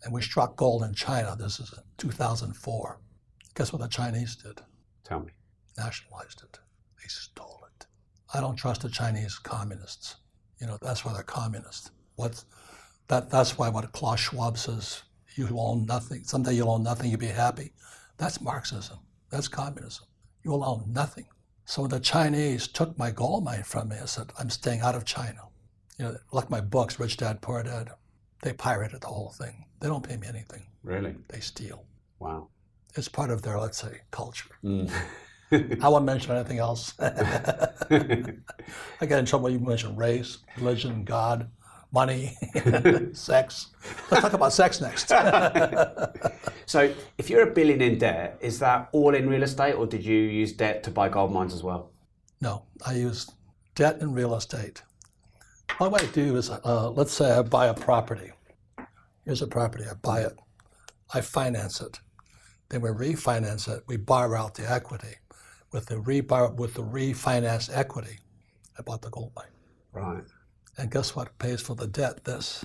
And 0.05 0.13
we 0.13 0.21
struck 0.21 0.57
gold 0.57 0.83
in 0.83 0.95
China. 0.95 1.37
This 1.39 1.61
is 1.61 1.73
2004. 1.97 3.01
Guess 3.55 3.73
what 3.73 3.81
the 3.83 3.89
Chinese 3.89 4.37
did? 4.37 4.61
Tell 5.05 5.21
me. 5.21 5.33
Nationalized 5.77 6.43
it. 6.43 6.59
They 7.01 7.09
stole 7.09 7.63
it. 7.75 7.87
I 8.35 8.41
don't 8.41 8.57
trust 8.57 8.83
the 8.83 8.89
Chinese 8.89 9.39
communists. 9.39 10.17
You 10.61 10.67
know, 10.67 10.79
that's 10.83 11.05
why 11.05 11.13
they're 11.13 11.23
communists. 11.23 11.91
What's 12.17 12.45
that? 13.07 13.31
That's 13.31 13.57
why 13.57 13.69
what 13.69 13.91
Klaus 13.93 14.21
Schwab 14.21 14.59
says: 14.59 15.03
you 15.37 15.49
own 15.57 15.87
nothing. 15.87 16.25
Someday 16.25 16.55
you'll 16.55 16.71
own 16.71 16.83
nothing. 16.83 17.11
You'll 17.11 17.21
be 17.21 17.27
happy. 17.27 17.73
That's 18.17 18.41
Marxism. 18.41 18.99
That's 19.31 19.47
communism. 19.47 20.07
You 20.43 20.51
will 20.51 20.65
own 20.65 20.93
nothing. 20.93 21.27
So 21.65 21.83
when 21.83 21.91
the 21.91 22.01
Chinese 22.01 22.67
took 22.67 22.99
my 22.99 23.11
gold 23.11 23.45
mine 23.45 23.63
from 23.63 23.91
me, 23.91 23.97
I 24.03 24.07
said, 24.07 24.33
I'm 24.39 24.51
staying 24.51 24.81
out 24.81 24.95
of 24.95 25.05
China. 25.05 25.48
You 25.99 26.05
know, 26.07 26.17
like 26.33 26.51
my 26.51 26.61
books, 26.61 27.01
Rich 27.01 27.19
Dad 27.19 27.41
Poor 27.41 27.63
Dad. 27.63 27.91
They 28.43 28.53
pirated 28.53 29.01
the 29.01 29.09
whole 29.09 29.31
thing. 29.31 29.65
They 29.81 29.89
don't 29.89 30.07
pay 30.07 30.17
me 30.17 30.29
anything. 30.29 30.67
Really? 30.85 31.17
They 31.29 31.41
steal. 31.41 31.85
Wow. 32.21 32.49
It's 32.95 33.09
part 33.09 33.31
of 33.31 33.43
their, 33.43 33.59
let's 33.59 33.79
say, 33.79 34.01
culture. 34.11 34.51
Mm. 34.63 34.91
I 35.83 35.89
won't 35.89 36.05
mention 36.05 36.33
anything 36.33 36.59
else. 36.59 36.95
I 37.01 38.33
get 39.01 39.19
in 39.19 39.25
trouble. 39.25 39.51
You 39.51 39.59
mention 39.59 39.97
race, 39.97 40.39
religion, 40.57 41.05
God, 41.05 41.51
money, 41.93 42.37
sex. 43.13 43.69
Let's 44.11 44.23
talk 44.23 44.35
about 44.35 44.53
sex 44.53 44.81
next. 44.81 45.09
so 46.67 46.93
if 47.17 47.31
you're 47.31 47.49
a 47.49 47.51
billion 47.51 47.81
in 47.81 47.99
debt, 47.99 48.39
is 48.41 48.59
that 48.61 48.89
all 48.93 49.15
in 49.15 49.29
real 49.29 49.43
estate 49.43 49.73
or 49.75 49.87
did 49.87 50.05
you 50.05 50.17
use 50.17 50.53
debt 50.53 50.83
to 50.85 50.91
buy 50.91 51.09
gold 51.09 51.33
mines 51.33 51.55
as 51.55 51.63
well? 51.63 51.91
no, 52.41 52.63
I 52.87 52.95
used 52.95 53.33
debt 53.75 54.01
in 54.01 54.13
real 54.13 54.35
estate. 54.35 54.83
What 55.77 56.03
I 56.03 56.07
do 56.07 56.37
is, 56.37 56.51
uh, 56.51 56.91
let's 56.91 57.13
say 57.13 57.31
I 57.31 57.43
buy 57.43 57.67
a 57.67 57.75
property. 57.75 58.33
Here's 59.25 59.43
a 59.43 59.47
property. 59.47 59.85
I 59.85 59.95
buy 59.95 60.23
it. 60.23 60.37
I 61.15 61.21
finance 61.21 61.81
it. 61.81 62.01
Then 62.69 62.81
we 62.81 62.91
refinance 62.91 63.69
it. 63.69 63.85
We 63.87 63.97
borrow 63.97 64.39
out 64.41 64.55
the 64.55 64.71
equity. 64.71 65.17
With 65.71 65.87
the 65.87 65.97
reborrow, 65.97 66.55
with 66.57 66.75
the 66.75 66.83
refinanced 66.83 67.71
equity, 67.73 68.19
I 68.79 68.83
bought 68.83 69.03
the 69.03 69.11
gold 69.11 69.33
mine. 69.37 69.47
Right. 69.93 70.25
And 70.79 70.91
guess 70.91 71.15
what 71.15 71.39
pays 71.39 71.61
for 71.61 71.75
the 71.75 71.87
debt? 71.87 72.25
This. 72.25 72.65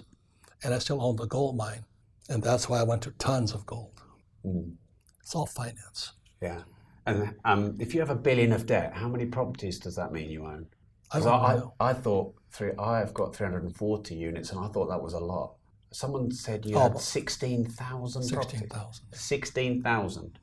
And 0.63 0.74
I 0.74 0.80
still 0.80 1.04
own 1.04 1.18
the 1.18 1.28
gold 1.28 1.58
mine. 1.58 1.86
And 2.30 2.42
that's 2.42 2.70
why 2.70 2.80
I 2.80 2.84
went 2.84 3.02
to 3.04 3.12
tons 3.12 3.54
of 3.54 3.66
gold. 3.66 4.02
Mm. 4.46 4.76
It's 5.22 5.36
all 5.36 5.46
finance. 5.46 6.13
Yeah. 6.42 6.62
And 7.06 7.36
um, 7.44 7.76
if 7.80 7.94
you 7.94 8.00
have 8.00 8.10
a 8.10 8.16
billion 8.16 8.54
of 8.54 8.66
debt, 8.66 8.94
how 8.94 9.10
many 9.10 9.26
properties 9.26 9.80
does 9.80 9.96
that 9.98 10.12
mean 10.13 10.30
you 10.30 10.46
own? 10.46 10.68
I 11.13 11.19
I. 11.19 11.62
I, 11.80 11.93
thought 11.93 12.34
three, 12.52 12.71
I've 12.80 13.13
got 13.13 13.36
340 13.36 14.15
units 14.15 14.52
and 14.52 14.60
I 14.60 14.67
thought 14.67 14.89
that 14.89 15.02
was 15.02 15.13
a 15.13 15.19
lot. 15.19 15.56
Someone 15.91 16.32
said 16.32 16.65
you 16.65 16.76
Oh, 16.76 16.82
had 16.82 16.99
16,000 16.99 18.23
16,000. 18.23 19.06
16,000. 19.13 20.39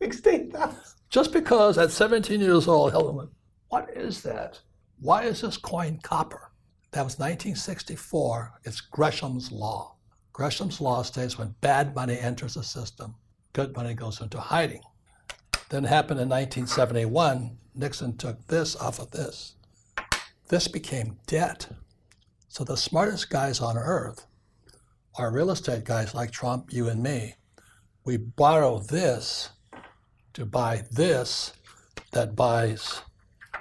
16,000. 0.00 0.76
Just 1.10 1.32
because 1.32 1.76
at 1.78 1.90
17 1.90 2.40
years 2.40 2.66
old, 2.66 2.92
Helen 2.92 3.16
went, 3.16 3.30
What 3.68 3.90
is 3.94 4.22
that? 4.22 4.60
Why 5.00 5.24
is 5.24 5.42
this 5.42 5.56
coin 5.56 5.98
copper? 6.02 6.50
That 6.92 7.04
was 7.04 7.18
1964. 7.18 8.60
It's 8.64 8.80
Gresham's 8.80 9.52
Law. 9.52 9.96
Gresham's 10.32 10.80
Law 10.80 11.02
states 11.02 11.38
when 11.38 11.54
bad 11.60 11.94
money 11.94 12.18
enters 12.18 12.54
the 12.54 12.62
system, 12.62 13.14
good 13.52 13.74
money 13.76 13.94
goes 13.94 14.20
into 14.20 14.40
hiding. 14.40 14.80
Then 15.68 15.84
it 15.84 15.88
happened 15.88 16.20
in 16.20 16.28
1971. 16.28 17.58
Nixon 17.74 18.16
took 18.16 18.46
this 18.48 18.76
off 18.76 18.98
of 18.98 19.10
this. 19.10 19.54
This 20.48 20.68
became 20.68 21.16
debt. 21.26 21.68
So 22.48 22.64
the 22.64 22.76
smartest 22.76 23.30
guys 23.30 23.60
on 23.60 23.78
earth 23.78 24.26
are 25.16 25.32
real 25.32 25.50
estate 25.50 25.84
guys 25.84 26.14
like 26.14 26.30
Trump, 26.30 26.72
you 26.72 26.88
and 26.88 27.02
me. 27.02 27.34
We 28.04 28.16
borrow 28.18 28.78
this 28.78 29.50
to 30.34 30.44
buy 30.44 30.82
this 30.90 31.52
that 32.12 32.34
buys 32.36 33.00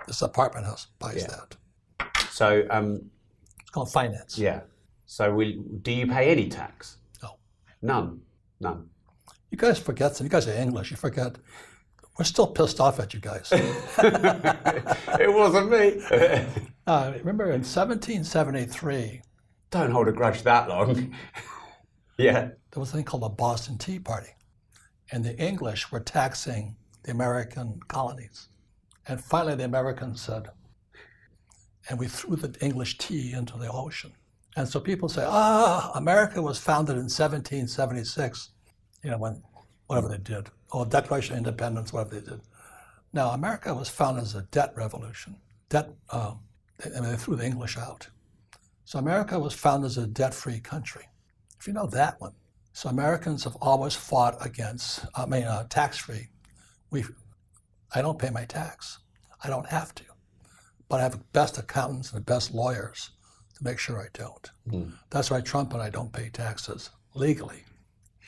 this 0.08 0.21
apartment 0.21 0.65
house 0.65 0.88
buys 1.00 1.21
Yeah. 1.21 1.28
that. 1.28 1.58
So, 2.32 2.65
um, 2.69 3.10
It's 3.62 3.69
called 3.69 3.91
finance. 3.91 4.38
yeah. 4.38 4.62
So, 5.06 5.34
will, 5.34 5.52
do 5.82 5.91
you 5.91 6.08
pay 6.08 6.32
any 6.32 6.50
tax? 6.50 6.97
No. 7.21 7.38
None. 7.82 8.21
None. 8.60 8.89
You 9.52 9.58
guys 9.58 9.78
forget 9.80 10.15
some. 10.15 10.26
You 10.26 10.30
guys 10.30 10.47
are 10.47 10.54
English. 10.54 10.91
You 10.91 10.97
forget. 10.97 11.38
We're 12.17 12.26
still 12.26 12.47
pissed 12.47 12.80
off 12.80 13.00
at 13.00 13.13
you 13.13 13.19
guys. 13.19 13.50
it 13.54 15.34
wasn't 15.34 15.71
me. 15.71 16.02
uh, 16.88 17.13
remember 17.17 17.45
in 17.45 17.62
1773, 17.63 19.21
Don't 19.71 19.91
hold 19.91 20.08
a 20.08 20.12
grudge 20.12 20.43
that 20.43 20.67
long. 20.67 21.15
yeah. 22.17 22.50
there 22.71 22.80
was 22.80 22.89
a 22.89 22.97
thing 22.97 23.06
called 23.06 23.24
the 23.24 23.30
Boston 23.30 23.78
Tea 23.78 24.00
Party, 24.00 24.32
and 25.12 25.24
the 25.24 25.38
English 25.38 25.91
were 25.91 26.02
taxing 26.02 26.76
the 27.04 27.12
American 27.12 27.80
colonies. 27.88 28.50
And 29.08 29.24
finally, 29.24 29.56
the 29.56 29.65
Americans 29.65 30.21
said, 30.21 30.50
and 31.89 31.97
we 31.97 32.08
threw 32.08 32.36
the 32.36 32.56
English 32.63 32.97
tea 32.97 33.34
into 33.34 33.58
the 33.58 33.71
ocean. 33.71 34.12
And 34.56 34.67
so 34.67 34.80
people 34.80 35.10
say, 35.10 35.24
ah, 35.26 35.91
America 35.95 36.41
was 36.41 36.58
founded 36.60 36.95
in 36.95 37.04
1776, 37.04 38.50
you 39.04 39.12
know, 39.12 39.17
when 39.17 39.41
whatever 39.88 40.10
they 40.10 40.17
did, 40.17 40.50
or 40.72 40.86
Declaration 40.86 41.34
of 41.34 41.40
Independence, 41.40 41.92
whatever 41.94 42.16
they 42.16 42.30
did. 42.32 42.42
Now, 43.14 43.32
America 43.32 43.74
was 43.74 43.90
founded 43.90 44.24
as 44.24 44.36
a 44.36 44.44
debt 44.44 44.74
revolution. 44.76 45.36
Debt, 45.70 45.90
uh, 46.10 46.34
they, 46.78 46.96
I 46.96 47.02
mean, 47.02 47.12
they 47.12 47.18
threw 47.18 47.36
the 47.36 47.46
English 47.46 47.78
out. 47.78 48.08
So 48.86 49.00
America 49.00 49.38
was 49.40 49.54
founded 49.54 49.88
as 49.92 49.98
a 49.98 50.08
debt-free 50.08 50.60
country. 50.62 51.08
If 51.60 51.68
you 51.68 51.74
know 51.74 51.88
that 51.88 52.20
one. 52.20 52.34
So 52.74 52.90
Americans 52.90 53.44
have 53.44 53.58
always 53.62 53.96
fought 53.96 54.38
against, 54.46 55.06
I 55.16 55.26
mean, 55.26 55.44
uh, 55.44 55.66
tax-free. 55.70 56.30
We, 56.90 57.04
I 57.94 58.02
don't 58.02 58.18
pay 58.20 58.30
my 58.30 58.46
tax. 58.46 59.00
I 59.44 59.50
don't 59.50 59.68
have 59.68 59.94
to. 59.96 60.04
But 60.88 61.00
I 61.00 61.04
have 61.04 61.12
the 61.14 61.24
best 61.34 61.58
accountants 61.58 62.12
and 62.12 62.20
the 62.20 62.26
best 62.26 62.54
lawyers 62.54 63.12
to 63.58 63.64
make 63.64 63.78
sure 63.80 64.00
I 64.00 64.08
don't. 64.14 64.52
That's 65.10 65.30
why 65.32 65.42
Trump 65.42 65.74
and 65.74 65.82
I 65.82 65.90
don't 65.90 66.12
pay 66.14 66.30
taxes 66.30 66.90
legally. 67.14 67.64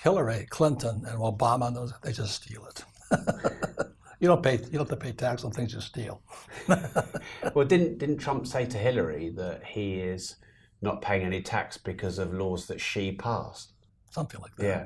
Hillary 0.04 0.46
Clinton 0.50 1.04
and 1.08 1.18
Obama, 1.18 1.68
and 1.68 1.78
those, 1.78 1.94
they 2.04 2.12
just 2.12 2.36
steal 2.44 2.66
it. 2.66 2.84
you 4.20 4.28
don't 4.28 4.44
pay. 4.44 4.56
You 4.56 4.78
don't 4.78 4.90
have 4.90 4.90
to 4.90 4.98
pay 4.98 5.14
tax 5.14 5.46
on 5.46 5.52
things 5.52 5.74
you 5.74 5.82
steal. 5.82 6.22
Well, 7.54 7.66
didn't 7.66 8.00
didn't 8.00 8.18
Trump 8.18 8.48
say 8.48 8.66
to 8.66 8.78
Hillary 8.78 9.30
that 9.36 9.64
he 9.64 9.96
is 9.96 10.38
not 10.82 11.02
paying 11.02 11.24
any 11.24 11.42
tax 11.42 11.78
because 11.78 12.20
of 12.20 12.34
laws 12.34 12.68
that 12.68 12.82
she 12.82 13.12
passed? 13.14 13.74
Something 14.12 14.42
like 14.42 14.56
that. 14.58 14.66
Yeah. 14.66 14.86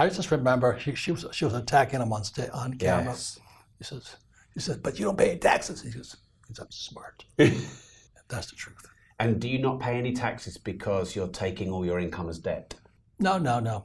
I 0.00 0.08
just 0.08 0.30
remember 0.30 0.78
she, 0.78 0.94
she 0.94 1.12
was 1.12 1.26
she 1.32 1.44
was 1.44 1.54
attacking 1.54 2.00
him 2.00 2.12
on 2.12 2.24
sta- 2.24 2.52
on 2.52 2.74
camera. 2.74 3.06
Yes. 3.06 3.38
He 3.78 3.84
says, 3.84 4.16
he 4.54 4.60
says, 4.60 4.78
but 4.78 4.98
you 4.98 5.04
don't 5.04 5.18
pay 5.18 5.30
any 5.30 5.38
taxes. 5.38 5.82
He 5.82 5.90
says, 5.90 6.16
he's 6.48 6.58
I'm 6.58 6.70
smart. 6.70 7.24
That's 7.36 8.50
the 8.50 8.56
truth. 8.56 8.86
And 9.18 9.40
do 9.40 9.48
you 9.48 9.58
not 9.58 9.80
pay 9.80 9.96
any 9.96 10.12
taxes 10.12 10.56
because 10.56 11.14
you're 11.14 11.28
taking 11.28 11.70
all 11.70 11.84
your 11.84 11.98
income 11.98 12.28
as 12.28 12.38
debt? 12.38 12.74
No, 13.18 13.38
no, 13.38 13.60
no. 13.60 13.84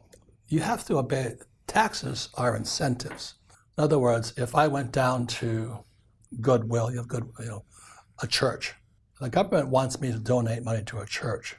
You 0.50 0.62
have 0.62 0.84
to 0.86 0.98
obey. 0.98 1.36
Taxes 1.68 2.30
are 2.34 2.56
incentives. 2.56 3.36
In 3.78 3.84
other 3.84 4.00
words, 4.00 4.34
if 4.36 4.56
I 4.56 4.68
went 4.68 4.92
down 4.92 5.28
to 5.28 5.86
Goodwill, 6.42 6.92
you 6.92 6.98
have 6.98 7.08
good, 7.08 7.30
you 7.40 7.46
know, 7.46 7.66
a 8.22 8.28
church. 8.28 8.74
The 9.22 9.30
government 9.30 9.70
wants 9.70 10.02
me 10.02 10.12
to 10.12 10.18
donate 10.18 10.64
money 10.64 10.84
to 10.86 11.00
a 11.00 11.06
church. 11.06 11.56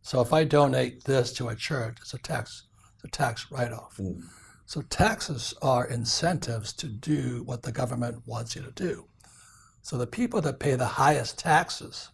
So 0.00 0.22
if 0.22 0.32
I 0.32 0.44
donate 0.44 1.04
this 1.04 1.32
to 1.34 1.48
a 1.48 1.54
church, 1.56 1.98
it's 2.00 2.14
a 2.14 2.18
tax, 2.18 2.64
it's 2.94 3.04
a 3.04 3.08
tax 3.08 3.46
write-off. 3.50 3.98
Mm. 3.98 4.22
So 4.64 4.80
taxes 4.82 5.52
are 5.60 5.86
incentives 5.86 6.72
to 6.74 6.86
do 6.86 7.42
what 7.44 7.62
the 7.62 7.72
government 7.72 8.22
wants 8.26 8.56
you 8.56 8.62
to 8.62 8.70
do. 8.70 9.06
So 9.82 9.98
the 9.98 10.06
people 10.06 10.40
that 10.40 10.60
pay 10.60 10.76
the 10.76 10.86
highest 10.86 11.38
taxes 11.38 12.08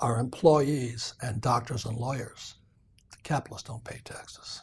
are 0.00 0.18
employees 0.18 1.14
and 1.22 1.40
doctors 1.40 1.84
and 1.84 1.96
lawyers. 1.96 2.56
The 3.12 3.18
capitalists 3.22 3.68
don't 3.68 3.84
pay 3.84 4.00
taxes. 4.04 4.62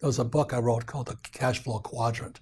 There 0.00 0.06
was 0.06 0.18
a 0.20 0.24
book 0.24 0.54
I 0.54 0.58
wrote 0.58 0.86
called 0.86 1.06
The 1.06 1.16
Cash 1.32 1.62
Flow 1.64 1.80
Quadrant. 1.80 2.40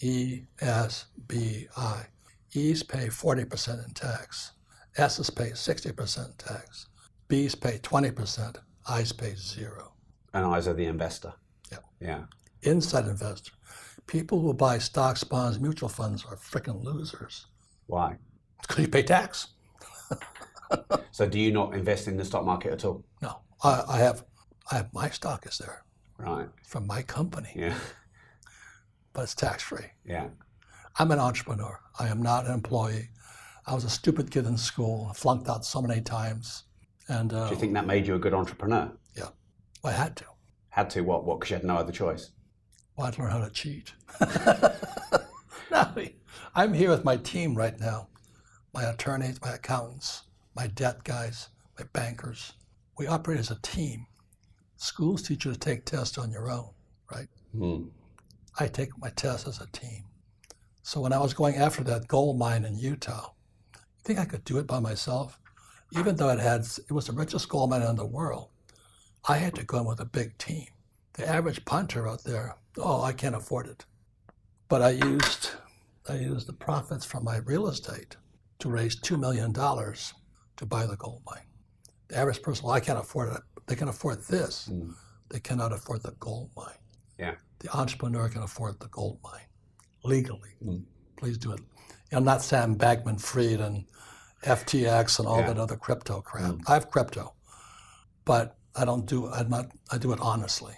E, 0.00 0.42
S, 0.60 1.06
B, 1.26 1.66
I. 1.76 2.06
E's 2.52 2.82
pay 2.82 3.06
40% 3.06 3.86
in 3.86 3.94
tax. 3.94 4.52
S's 4.96 5.30
pay 5.30 5.50
60% 5.50 6.26
in 6.26 6.32
tax. 6.36 6.88
B's 7.28 7.54
pay 7.54 7.78
20%. 7.78 8.56
I's 8.88 9.12
pay 9.12 9.34
zero. 9.36 9.94
And 10.34 10.44
eyes 10.44 10.68
are 10.68 10.74
the 10.74 10.84
investor. 10.84 11.32
Yeah. 11.70 11.78
Yeah. 12.00 12.22
Inside 12.62 13.06
investor. 13.06 13.52
People 14.06 14.40
who 14.40 14.52
buy 14.52 14.78
stocks, 14.78 15.24
bonds, 15.24 15.58
mutual 15.60 15.88
funds 15.88 16.24
are 16.28 16.36
freaking 16.36 16.82
losers 16.84 17.46
Why? 17.86 18.16
because 18.60 18.78
you 18.80 18.88
pay 18.88 19.02
tax. 19.02 19.48
So 21.10 21.28
do 21.28 21.38
you 21.38 21.52
not 21.52 21.74
invest 21.74 22.08
in 22.08 22.16
the 22.16 22.24
stock 22.24 22.46
market 22.46 22.72
at 22.72 22.86
all? 22.86 23.04
No, 23.20 23.40
I, 23.62 23.82
I 23.86 23.98
have, 23.98 24.24
I 24.70 24.76
have 24.76 24.88
my 24.94 25.10
stock 25.10 25.46
is 25.46 25.58
there 25.58 25.84
Right. 26.22 26.48
from 26.64 26.86
my 26.86 27.02
company, 27.02 27.50
Yeah. 27.54 27.74
but 29.12 29.22
it's 29.22 29.34
tax 29.34 29.62
free. 29.62 29.86
Yeah. 30.04 30.28
I'm 30.98 31.10
an 31.10 31.18
entrepreneur. 31.18 31.80
I 31.98 32.08
am 32.08 32.22
not 32.22 32.46
an 32.46 32.52
employee. 32.52 33.08
I 33.66 33.74
was 33.74 33.84
a 33.84 33.90
stupid 33.90 34.30
kid 34.30 34.46
in 34.46 34.56
school, 34.56 35.12
flunked 35.14 35.48
out 35.48 35.64
so 35.64 35.80
many 35.82 36.00
times, 36.00 36.64
and 37.08 37.32
uh, 37.32 37.48
Do 37.48 37.54
you 37.54 37.60
think 37.60 37.74
that 37.74 37.86
made 37.86 38.06
you 38.06 38.14
a 38.14 38.18
good 38.18 38.34
entrepreneur? 38.34 38.90
yeah, 39.16 39.28
I 39.84 39.92
had 39.92 40.16
to. 40.16 40.24
Had 40.70 40.90
to 40.90 41.02
what? 41.02 41.24
What? 41.24 41.38
Because 41.40 41.50
you 41.50 41.56
had 41.56 41.64
no 41.64 41.76
other 41.76 41.92
choice. 41.92 42.30
Well, 42.96 43.06
I'd 43.06 43.18
learn 43.18 43.30
how 43.30 43.44
to 43.44 43.50
cheat. 43.50 43.92
no, 45.70 46.06
I'm 46.54 46.72
here 46.74 46.90
with 46.90 47.04
my 47.04 47.16
team 47.16 47.54
right 47.54 47.78
now 47.78 48.08
my 48.74 48.84
attorneys, 48.84 49.38
my 49.42 49.52
accountants, 49.52 50.22
my 50.56 50.66
debt 50.66 51.04
guys, 51.04 51.48
my 51.78 51.84
bankers. 51.92 52.54
We 52.96 53.06
operate 53.06 53.38
as 53.38 53.50
a 53.50 53.58
team. 53.60 54.06
Schools 54.82 55.22
teach 55.22 55.44
you 55.44 55.52
to 55.52 55.58
take 55.58 55.84
tests 55.84 56.18
on 56.18 56.32
your 56.32 56.50
own, 56.50 56.70
right? 57.08 57.28
Hmm. 57.56 57.84
I 58.58 58.66
take 58.66 58.90
my 58.98 59.10
tests 59.10 59.46
as 59.46 59.60
a 59.60 59.68
team. 59.70 60.02
So 60.82 61.00
when 61.00 61.12
I 61.12 61.20
was 61.20 61.34
going 61.34 61.54
after 61.54 61.84
that 61.84 62.08
gold 62.08 62.36
mine 62.36 62.64
in 62.64 62.76
Utah, 62.76 63.30
you 63.76 64.02
think 64.02 64.18
I 64.18 64.24
could 64.24 64.42
do 64.42 64.58
it 64.58 64.66
by 64.66 64.80
myself? 64.80 65.38
Even 65.92 66.16
though 66.16 66.30
it 66.30 66.40
had 66.40 66.62
it 66.62 66.90
was 66.90 67.06
the 67.06 67.12
richest 67.12 67.48
gold 67.48 67.70
mine 67.70 67.82
in 67.82 67.94
the 67.94 68.04
world, 68.04 68.48
I 69.28 69.36
had 69.36 69.54
to 69.54 69.62
go 69.62 69.78
in 69.78 69.84
with 69.84 70.00
a 70.00 70.04
big 70.04 70.36
team. 70.36 70.66
The 71.12 71.28
average 71.28 71.64
punter 71.64 72.08
out 72.08 72.24
there, 72.24 72.56
oh, 72.76 73.02
I 73.02 73.12
can't 73.12 73.36
afford 73.36 73.68
it. 73.68 73.84
But 74.68 74.82
I 74.82 74.90
used 74.90 75.50
I 76.08 76.14
used 76.14 76.48
the 76.48 76.54
profits 76.54 77.04
from 77.04 77.22
my 77.22 77.36
real 77.36 77.68
estate 77.68 78.16
to 78.58 78.68
raise 78.68 78.96
two 78.96 79.16
million 79.16 79.52
dollars 79.52 80.12
to 80.56 80.66
buy 80.66 80.86
the 80.86 80.96
gold 80.96 81.22
mine. 81.24 81.46
The 82.08 82.16
average 82.16 82.42
person, 82.42 82.64
well, 82.64 82.74
I 82.74 82.80
can't 82.80 82.98
afford 82.98 83.32
it. 83.32 83.42
They 83.66 83.76
can 83.76 83.88
afford 83.88 84.22
this. 84.24 84.68
Mm. 84.70 84.94
They 85.28 85.40
cannot 85.40 85.72
afford 85.72 86.02
the 86.02 86.12
gold 86.18 86.50
mine. 86.56 86.74
Yeah. 87.18 87.34
The 87.60 87.74
entrepreneur 87.76 88.28
can 88.28 88.42
afford 88.42 88.80
the 88.80 88.88
gold 88.88 89.18
mine 89.22 89.46
legally. 90.04 90.50
Mm. 90.64 90.82
Please 91.16 91.38
do 91.38 91.52
it. 91.52 91.60
I'm 92.12 92.24
not 92.24 92.42
Sam 92.42 92.76
Bankman 92.76 93.20
Fried 93.20 93.60
and 93.60 93.84
FTX 94.42 95.18
and 95.18 95.28
all 95.28 95.38
Yeah. 95.38 95.46
that 95.48 95.58
other 95.58 95.76
crypto 95.76 96.20
crap. 96.20 96.56
I 96.66 96.74
have 96.74 96.90
crypto, 96.90 97.34
but 98.24 98.58
I 98.74 98.84
don't 98.84 99.06
do 99.06 99.28
I'm 99.28 99.48
not 99.48 99.70
I 99.90 99.98
do 99.98 100.12
it 100.12 100.20
honestly. 100.20 100.74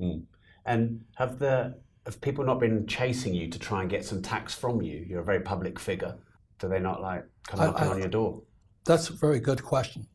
You 0.00 0.06
know? 0.06 0.22
And 0.66 1.04
have 1.16 1.38
the 1.38 1.80
have 2.04 2.20
people 2.20 2.44
not 2.44 2.58
been 2.58 2.86
chasing 2.86 3.32
you 3.32 3.48
to 3.48 3.58
try 3.58 3.80
and 3.80 3.88
get 3.88 4.04
some 4.04 4.20
tax 4.20 4.52
from 4.54 4.82
you? 4.82 4.98
You're 5.08 5.20
a 5.20 5.24
very 5.24 5.40
public 5.40 5.78
figure. 5.78 6.16
Do 6.58 6.68
they 6.68 6.80
not 6.80 7.00
like 7.00 7.24
come 7.46 7.60
knocking 7.60 7.88
on 7.88 7.98
your 7.98 8.08
door? 8.08 8.42
That's 8.84 9.08
a 9.08 9.12
very 9.12 9.38
good 9.38 9.62
question. 9.62 10.06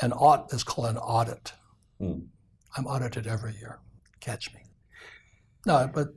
An 0.00 0.12
audit 0.12 0.52
is 0.52 0.62
called 0.64 0.88
an 0.88 0.98
audit. 0.98 1.52
Mm. 2.00 2.26
I'm 2.76 2.86
audited 2.86 3.26
every 3.26 3.54
year. 3.56 3.78
Catch 4.20 4.54
me. 4.54 4.60
No, 5.66 5.90
but 5.92 6.08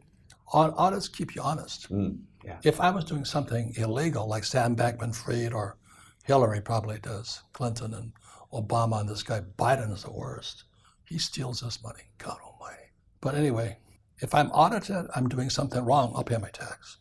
au- 0.53 0.73
audits 0.77 1.07
keep 1.07 1.35
you 1.35 1.41
honest. 1.41 1.91
Mm. 1.91 2.19
Yeah. 2.45 2.57
If 2.63 2.79
I 2.79 2.89
was 2.89 3.05
doing 3.05 3.25
something 3.25 3.73
illegal, 3.77 4.27
like 4.27 4.43
Sam 4.43 4.75
Bankman 4.75 5.15
Fried 5.15 5.53
or 5.53 5.77
Hillary 6.23 6.61
probably 6.61 6.99
does, 6.99 7.41
Clinton 7.53 7.93
and 7.93 8.11
Obama 8.53 8.99
and 8.99 9.09
this 9.09 9.23
guy 9.23 9.41
Biden 9.57 9.91
is 9.91 10.03
the 10.03 10.11
worst. 10.11 10.65
He 11.05 11.17
steals 11.17 11.61
this 11.61 11.81
money. 11.83 12.03
God 12.17 12.37
almighty. 12.43 12.83
But 13.21 13.35
anyway, 13.35 13.77
if 14.19 14.33
I'm 14.33 14.49
audited, 14.51 15.07
I'm 15.15 15.27
doing 15.29 15.49
something 15.49 15.83
wrong, 15.83 16.13
I'll 16.15 16.23
pay 16.23 16.37
my 16.37 16.49
tax. 16.49 16.97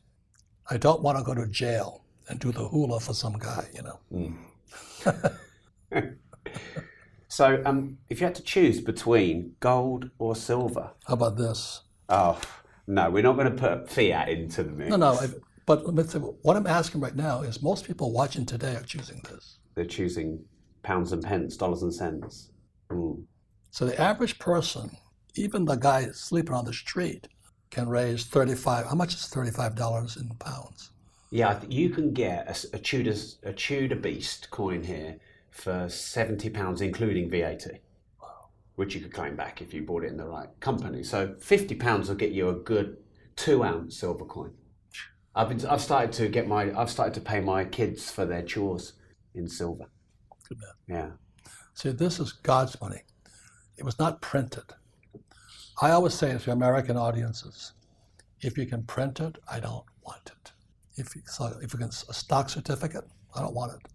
I 0.69 0.77
don't 0.77 1.03
want 1.03 1.19
to 1.19 1.25
go 1.25 1.35
to 1.35 1.47
jail 1.47 2.05
and 2.29 2.39
do 2.39 2.53
the 2.53 2.67
hula 2.69 3.01
for 3.01 3.13
some 3.15 3.39
guy, 3.39 3.69
you 3.75 3.83
know. 3.83 4.01
So, 7.29 7.63
um, 7.65 7.99
if 8.09 8.21
you 8.21 8.27
had 8.27 8.35
to 8.35 8.43
choose 8.43 8.81
between 8.81 9.55
gold 9.61 10.11
or 10.19 10.35
silver, 10.35 10.91
How 11.07 11.15
about 11.15 11.37
this? 11.37 11.83
oh 12.09 12.41
no, 12.89 13.09
we're 13.09 13.23
not 13.23 13.37
going 13.37 13.55
to 13.55 13.57
put 13.57 13.89
fiat 13.89 14.29
into 14.29 14.65
the 14.65 14.73
mix. 14.73 14.91
No, 14.91 14.97
no. 14.97 15.13
I, 15.13 15.29
but 15.65 15.87
let 15.87 15.95
me 15.95 16.03
say, 16.03 16.19
what 16.19 16.57
I'm 16.57 16.67
asking 16.67 17.01
right 17.01 17.15
now 17.15 17.43
is 17.43 17.63
most 17.63 17.87
people 17.87 18.13
watching 18.13 18.45
today 18.45 18.75
are 18.75 18.83
choosing 18.83 19.23
this. 19.31 19.59
They're 19.77 19.85
choosing 19.85 20.45
pounds 20.83 21.13
and 21.13 21.23
pence, 21.23 21.57
dollars 21.57 21.83
and 21.83 21.95
cents. 21.95 22.51
Mm. 22.91 23.23
So 23.71 23.87
the 23.87 24.01
average 24.01 24.41
person, 24.41 24.91
even 25.37 25.65
the 25.65 25.77
guy 25.77 26.09
sleeping 26.13 26.55
on 26.55 26.65
the 26.65 26.73
street, 26.73 27.29
can 27.71 27.89
raise 27.89 28.25
35. 28.25 28.87
How 28.87 28.95
much 28.97 29.15
is 29.15 29.31
$35 29.33 30.21
in 30.21 30.29
pounds? 30.41 30.91
Yeah, 31.31 31.61
you 31.69 31.91
can 31.91 32.13
get 32.13 32.49
a, 32.49 32.77
a 32.77 32.81
Tudor 32.81 33.15
a 33.45 33.53
Tudor 33.53 33.95
Beast 33.95 34.51
coin 34.51 34.83
here 34.83 35.17
for 35.51 35.89
seventy 35.89 36.51
pounds, 36.51 36.81
including 36.81 37.31
VAT, 37.31 37.67
which 38.77 38.95
you 38.95 39.01
could 39.01 39.13
claim 39.13 39.37
back 39.37 39.61
if 39.61 39.75
you 39.75 39.83
bought 39.83 40.05
it 40.05 40.11
in 40.11 40.17
the 40.17 40.27
right 40.27 40.49
company. 40.61 41.03
So 41.03 41.35
fifty 41.41 41.75
pounds 41.75 42.09
will 42.09 42.17
get 42.17 42.33
you 42.33 42.49
a 42.49 42.55
good 42.55 42.97
two 43.37 43.63
ounce 43.65 43.99
silver 43.99 44.25
coin. 44.25 44.53
I've 45.35 45.49
been, 45.49 45.65
I've 45.67 45.81
started 45.81 46.13
to 46.13 46.29
get 46.29 46.49
my 46.49 46.73
I've 46.79 46.91
started 46.91 47.15
to 47.15 47.21
pay 47.21 47.41
my 47.41 47.65
kids 47.65 48.11
for 48.11 48.25
their 48.25 48.43
chores 48.43 48.95
in 49.35 49.49
silver. 49.49 49.87
Good 50.49 50.59
man. 50.59 50.99
Yeah. 50.99 51.53
See, 51.75 51.91
this 51.91 52.19
is 52.19 52.33
God's 52.33 52.81
money. 52.81 53.03
It 53.77 53.85
was 53.85 53.99
not 53.99 54.21
printed. 54.21 54.65
I 55.81 55.93
always 55.93 56.13
say 56.13 56.37
to 56.37 56.53
American 56.53 56.97
audiences, 56.97 57.73
if 58.41 58.59
you 58.59 58.67
can 58.67 58.83
print 58.83 59.21
it, 59.21 59.39
I 59.51 59.61
don't 59.61 59.85
want 60.05 60.27
it. 60.27 60.53
If 60.97 61.17
you, 61.17 61.23
if 61.63 61.73
you 61.73 61.79
can 61.79 61.89
a 61.89 62.13
stock 62.13 62.51
certificate, 62.51 63.05
I 63.35 63.41
don't 63.41 63.55
want 63.55 63.73
it. 63.73 63.91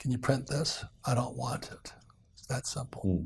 Can 0.00 0.10
you 0.10 0.18
print 0.18 0.48
this? 0.48 0.84
I 1.04 1.14
don't 1.14 1.36
want 1.36 1.70
it. 1.70 1.92
It's 2.32 2.46
that 2.46 2.66
simple. 2.66 3.02
Hmm. 3.02 3.24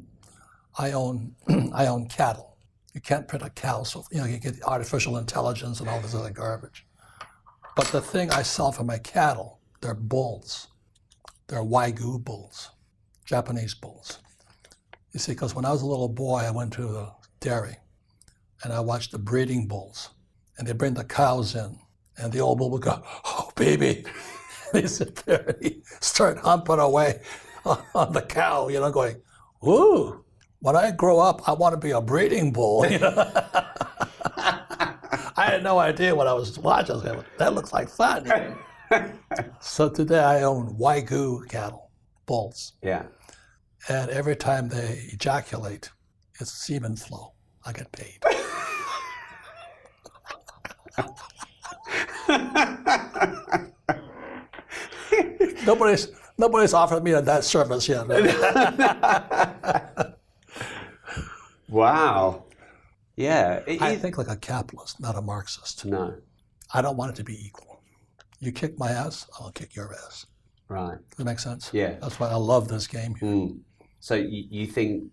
I 0.76 0.90
own 0.92 1.34
I 1.72 1.86
own 1.86 2.08
cattle. 2.08 2.58
You 2.92 3.00
can't 3.00 3.26
print 3.26 3.44
a 3.44 3.50
cow, 3.50 3.84
so 3.84 4.04
you 4.10 4.18
know 4.18 4.26
you 4.26 4.38
get 4.38 4.62
artificial 4.64 5.16
intelligence 5.16 5.80
and 5.80 5.88
all 5.88 6.00
this 6.00 6.14
other 6.14 6.30
garbage. 6.30 6.84
But 7.76 7.86
the 7.86 8.00
thing 8.00 8.30
I 8.30 8.42
sell 8.42 8.72
for 8.72 8.84
my 8.84 8.98
cattle, 8.98 9.60
they're 9.80 9.94
bulls. 9.94 10.68
They're 11.46 11.62
Wagyu 11.62 12.24
bulls, 12.24 12.70
Japanese 13.24 13.74
bulls. 13.74 14.18
You 15.12 15.20
see, 15.20 15.32
because 15.32 15.54
when 15.54 15.64
I 15.64 15.70
was 15.70 15.82
a 15.82 15.86
little 15.86 16.08
boy, 16.08 16.38
I 16.38 16.50
went 16.50 16.72
to 16.74 16.82
the 16.82 17.12
dairy 17.40 17.76
and 18.62 18.72
I 18.72 18.80
watched 18.80 19.12
the 19.12 19.18
breeding 19.18 19.68
bulls. 19.68 20.10
And 20.56 20.66
they 20.66 20.72
bring 20.72 20.94
the 20.94 21.04
cows 21.04 21.54
in, 21.56 21.78
and 22.16 22.32
the 22.32 22.38
old 22.38 22.58
bull 22.58 22.70
would 22.70 22.82
go, 22.82 23.02
Oh, 23.24 23.50
baby. 23.56 24.04
They 24.74 24.86
sit 24.86 25.16
there 25.24 25.42
and 25.48 25.56
he 25.62 25.82
start 26.00 26.38
humping 26.38 26.78
away 26.80 27.20
on 27.94 28.12
the 28.12 28.20
cow, 28.22 28.68
you 28.68 28.80
know, 28.80 28.90
going, 28.90 29.16
Ooh, 29.66 30.24
when 30.60 30.76
I 30.76 30.90
grow 30.90 31.18
up, 31.20 31.48
I 31.48 31.52
want 31.52 31.72
to 31.74 31.78
be 31.80 31.92
a 31.92 32.00
breeding 32.00 32.52
bull. 32.52 32.84
You 32.90 32.98
know? 32.98 33.14
I 35.36 35.46
had 35.50 35.62
no 35.64 35.78
idea 35.78 36.14
what 36.14 36.26
I 36.26 36.32
was 36.32 36.58
watching. 36.58 36.96
I 37.06 37.12
was 37.16 37.24
that 37.38 37.54
looks 37.54 37.72
like 37.72 37.88
fun. 37.88 38.56
so 39.60 39.88
today 39.88 40.20
I 40.20 40.42
own 40.42 40.76
Wagyu 40.78 41.48
cattle, 41.48 41.90
bulls 42.26 42.74
Yeah. 42.82 43.04
and 43.88 44.10
every 44.10 44.36
time 44.36 44.68
they 44.68 45.08
ejaculate, 45.12 45.90
it's 46.40 46.52
semen 46.52 46.96
flow. 46.96 47.32
I 47.66 47.72
get 47.72 47.90
paid. 47.92 48.20
Nobody's 55.66 56.08
nobody's 56.38 56.74
offered 56.74 57.02
me 57.04 57.12
that 57.12 57.44
service 57.44 57.88
yet. 57.88 58.06
Wow. 61.68 62.44
Yeah. 63.16 63.62
it- 63.66 63.82
I 63.82 63.96
think 63.96 64.18
like 64.18 64.28
a 64.28 64.36
capitalist, 64.36 65.00
not 65.00 65.16
a 65.16 65.22
Marxist. 65.22 65.84
no. 65.84 66.14
I 66.72 66.82
don't 66.82 66.96
want 66.96 67.12
it 67.12 67.16
to 67.16 67.24
be 67.24 67.46
equal. 67.46 67.80
You 68.40 68.50
kick 68.50 68.78
my 68.78 68.90
ass, 68.90 69.26
I'll 69.38 69.52
kick 69.52 69.76
your 69.76 69.94
ass. 69.94 70.26
Right. 70.68 70.98
Does 71.10 71.18
that 71.18 71.24
make 71.24 71.38
sense? 71.38 71.70
Yeah. 71.72 71.94
That's 72.00 72.18
why 72.18 72.28
I 72.28 72.34
love 72.34 72.68
this 72.68 72.86
game 72.86 73.14
here. 73.14 73.28
Mm. 73.28 73.60
So 74.00 74.14
you, 74.14 74.44
you 74.50 74.66
think 74.66 75.04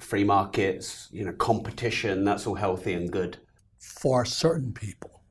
free 0.00 0.24
markets, 0.24 1.08
you 1.12 1.24
know, 1.24 1.32
competition, 1.32 2.24
that's 2.24 2.46
all 2.46 2.54
healthy 2.56 2.94
and 2.94 3.10
good. 3.10 3.38
For 3.78 4.24
certain 4.24 4.72
people. 4.72 5.22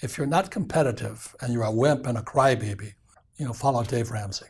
If 0.00 0.16
you're 0.16 0.26
not 0.26 0.50
competitive 0.50 1.34
and 1.42 1.52
you're 1.52 1.64
a 1.64 1.72
wimp 1.72 2.06
and 2.06 2.16
a 2.16 2.22
crybaby, 2.22 2.94
you 3.38 3.46
know, 3.46 3.52
follow 3.52 3.82
Dave 3.84 4.10
Ramsey. 4.10 4.46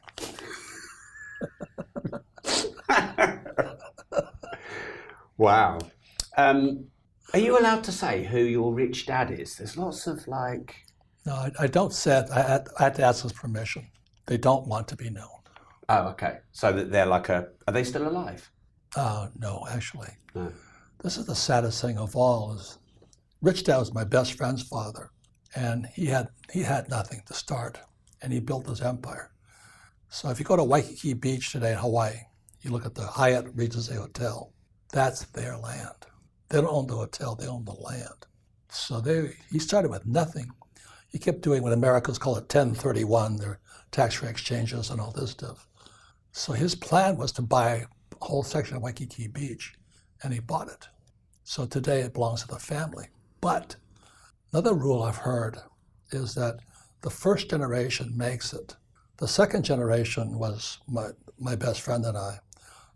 Wow. 5.37 5.79
Um, 6.37 6.87
are 7.33 7.39
you 7.39 7.59
allowed 7.59 7.85
to 7.85 7.93
say 7.93 8.25
who 8.25 8.41
your 8.41 8.75
rich 8.75 9.07
dad 9.07 9.31
is? 9.31 9.57
There's 9.57 9.77
lots 9.77 10.07
of 10.07 10.27
like. 10.27 10.75
No, 11.25 11.35
I, 11.35 11.53
I 11.61 11.67
don't 11.69 11.93
say 11.93 12.19
it. 12.19 12.31
I 12.31 12.43
had, 12.43 12.69
I 12.79 12.85
had 12.85 12.95
to 12.97 13.05
ask 13.05 13.23
his 13.23 13.33
permission. 13.33 13.89
They 14.27 14.37
don't 14.37 14.67
want 14.67 14.89
to 14.89 14.97
be 14.97 15.11
known. 15.11 15.29
Oh, 15.89 16.09
okay. 16.09 16.39
So 16.53 16.73
that 16.73 16.91
they're 16.91 17.07
like 17.07 17.29
a. 17.29 17.49
Are 17.69 17.73
they 17.73 17.85
still 17.85 18.09
alive? 18.09 18.51
Uh, 18.97 19.29
no, 19.39 19.65
actually. 19.71 20.11
No. 20.35 20.53
This 21.03 21.17
is 21.17 21.27
the 21.27 21.37
saddest 21.37 21.81
thing 21.81 21.99
of 21.99 22.17
all 22.17 22.55
is 22.55 22.79
Rich 23.41 23.65
Dad 23.65 23.79
was 23.79 23.95
my 23.95 24.05
best 24.05 24.33
friend's 24.33 24.63
father, 24.63 25.11
and 25.55 25.87
he 25.95 26.07
had 26.07 26.29
he 26.53 26.63
had 26.63 26.89
nothing 26.89 27.23
to 27.27 27.35
start, 27.35 27.79
and 28.23 28.33
he 28.33 28.41
built 28.41 28.67
his 28.67 28.81
empire. 28.81 29.31
So 30.09 30.31
if 30.31 30.39
you 30.39 30.45
go 30.45 30.57
to 30.57 30.65
Waikiki 30.65 31.15
Beach 31.15 31.53
today 31.53 31.73
in 31.73 31.79
Hawaii, 31.79 32.17
you 32.63 32.71
look 32.71 32.87
at 32.87 32.95
the 32.95 33.07
Hyatt 33.07 33.47
Regency 33.55 33.95
Hotel, 33.95 34.53
that's 34.91 35.25
their 35.27 35.57
land. 35.59 36.07
They 36.49 36.61
don't 36.61 36.73
own 36.73 36.87
the 36.87 36.97
hotel, 36.97 37.35
they 37.35 37.47
own 37.47 37.65
the 37.65 37.73
land. 37.73 38.27
So 38.71 39.01
they 39.01 39.35
he 39.51 39.59
started 39.59 39.91
with 39.91 40.07
nothing. 40.07 40.51
He 41.09 41.19
kept 41.19 41.43
doing 41.43 41.63
what 41.63 41.73
Americans 41.73 42.19
call 42.19 42.37
it 42.37 42.53
1031, 42.53 43.37
their 43.37 43.61
tax-free 43.91 44.29
exchanges 44.29 44.91
and 44.91 45.01
all 45.01 45.13
this 45.13 45.31
stuff. 45.31 45.67
So 46.33 46.53
his 46.53 46.75
plan 46.75 47.17
was 47.17 47.33
to 47.33 47.43
buy 47.43 47.87
a 48.21 48.25
whole 48.25 48.43
section 48.43 48.77
of 48.77 48.83
Waikiki 48.83 49.29
Beach, 49.29 49.75
and 50.23 50.33
he 50.33 50.41
bought 50.41 50.69
it. 50.69 50.89
So 51.45 51.65
today 51.67 52.01
it 52.01 52.15
belongs 52.15 52.43
to 52.43 52.49
the 52.49 52.59
family. 52.59 53.09
But 53.41 53.77
another 54.53 54.75
rule 54.75 55.03
I've 55.03 55.17
heard 55.17 55.59
is 56.13 56.35
that 56.35 56.61
the 57.03 57.11
first 57.11 57.49
generation 57.51 58.13
makes 58.17 58.53
it. 58.53 58.77
The 59.19 59.29
second 59.29 59.65
generation 59.65 60.39
was 60.39 60.79
my, 60.87 61.09
my 61.39 61.57
best 61.57 61.81
friend 61.81 62.05
and 62.05 62.17
I. 62.17 62.39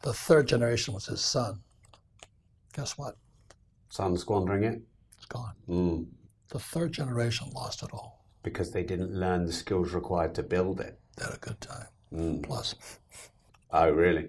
The 0.03 0.12
third 0.12 0.49
generation 0.49 0.95
was 0.95 1.07
his 1.07 1.21
son. 1.21 1.61
Guess 2.75 2.99
what? 2.99 3.17
Son 3.88 4.17
squandering 4.17 4.65
it? 4.65 4.81
It's 5.17 5.27
gone. 5.27 5.55
Mm. 5.69 6.07
The 6.49 6.59
third 6.59 6.93
generation 6.93 7.49
lost 7.55 7.83
it 7.83 7.91
all. 7.93 8.25
Because 8.43 8.73
they 8.73 8.83
didn't 8.83 9.12
learn 9.15 9.47
the 9.47 9.53
skills 9.53 9.93
required 9.93 10.35
to 10.37 10.43
build 10.43 10.81
it. 10.81 10.99
They 11.17 11.25
had 11.25 11.35
a 11.35 11.38
good 11.38 11.61
time. 11.61 11.87
Mm. 12.12 12.43
Plus, 12.43 12.75
Oh, 13.71 13.91
really? 13.91 14.29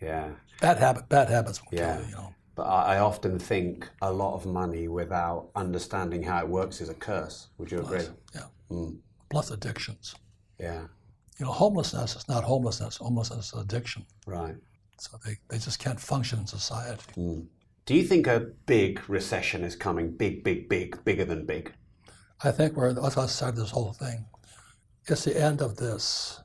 Yeah. 0.00 0.30
bad 0.60 0.78
habit, 0.78 1.08
bad 1.08 1.28
habits 1.28 1.60
will 1.62 1.76
Yeah. 1.78 1.98
you, 2.00 2.06
you 2.06 2.12
know. 2.12 2.34
But 2.54 2.64
I, 2.64 2.96
I 2.96 2.98
often 3.00 3.38
think 3.38 3.88
a 4.00 4.12
lot 4.12 4.34
of 4.34 4.46
money 4.46 4.86
without 4.88 5.50
understanding 5.56 6.22
how 6.22 6.38
it 6.40 6.48
works 6.48 6.80
is 6.80 6.88
a 6.88 6.94
curse. 6.94 7.48
Would 7.58 7.70
you 7.72 7.80
agree? 7.80 8.04
Yeah. 8.34 8.42
Mm. 8.70 8.98
Plus 9.30 9.50
addictions. 9.50 10.14
Yeah. 10.58 10.82
You 11.38 11.46
know, 11.46 11.52
homelessness 11.52 12.16
is 12.16 12.28
not 12.28 12.44
homelessness. 12.44 12.96
Homelessness 12.96 13.52
is 13.52 13.60
addiction. 13.60 14.06
Right. 14.26 14.56
So 14.98 15.18
they, 15.24 15.36
they 15.50 15.58
just 15.58 15.78
can't 15.78 15.98
function 15.98 16.40
in 16.40 16.46
society. 16.46 17.02
Mm. 17.16 17.46
Do 17.86 17.94
you 17.94 18.04
think 18.04 18.26
a 18.26 18.40
big 18.66 19.00
recession 19.08 19.62
is 19.64 19.76
coming? 19.76 20.10
Big, 20.16 20.44
big, 20.44 20.68
big, 20.68 21.02
bigger 21.04 21.24
than 21.24 21.44
big? 21.44 21.72
I 22.42 22.50
think 22.50 22.76
we're 22.76 22.92
that's 22.92 23.32
started 23.32 23.60
this 23.60 23.70
whole 23.70 23.92
thing. 23.92 24.24
It's 25.06 25.24
the 25.24 25.38
end 25.38 25.60
of 25.60 25.76
this. 25.76 26.40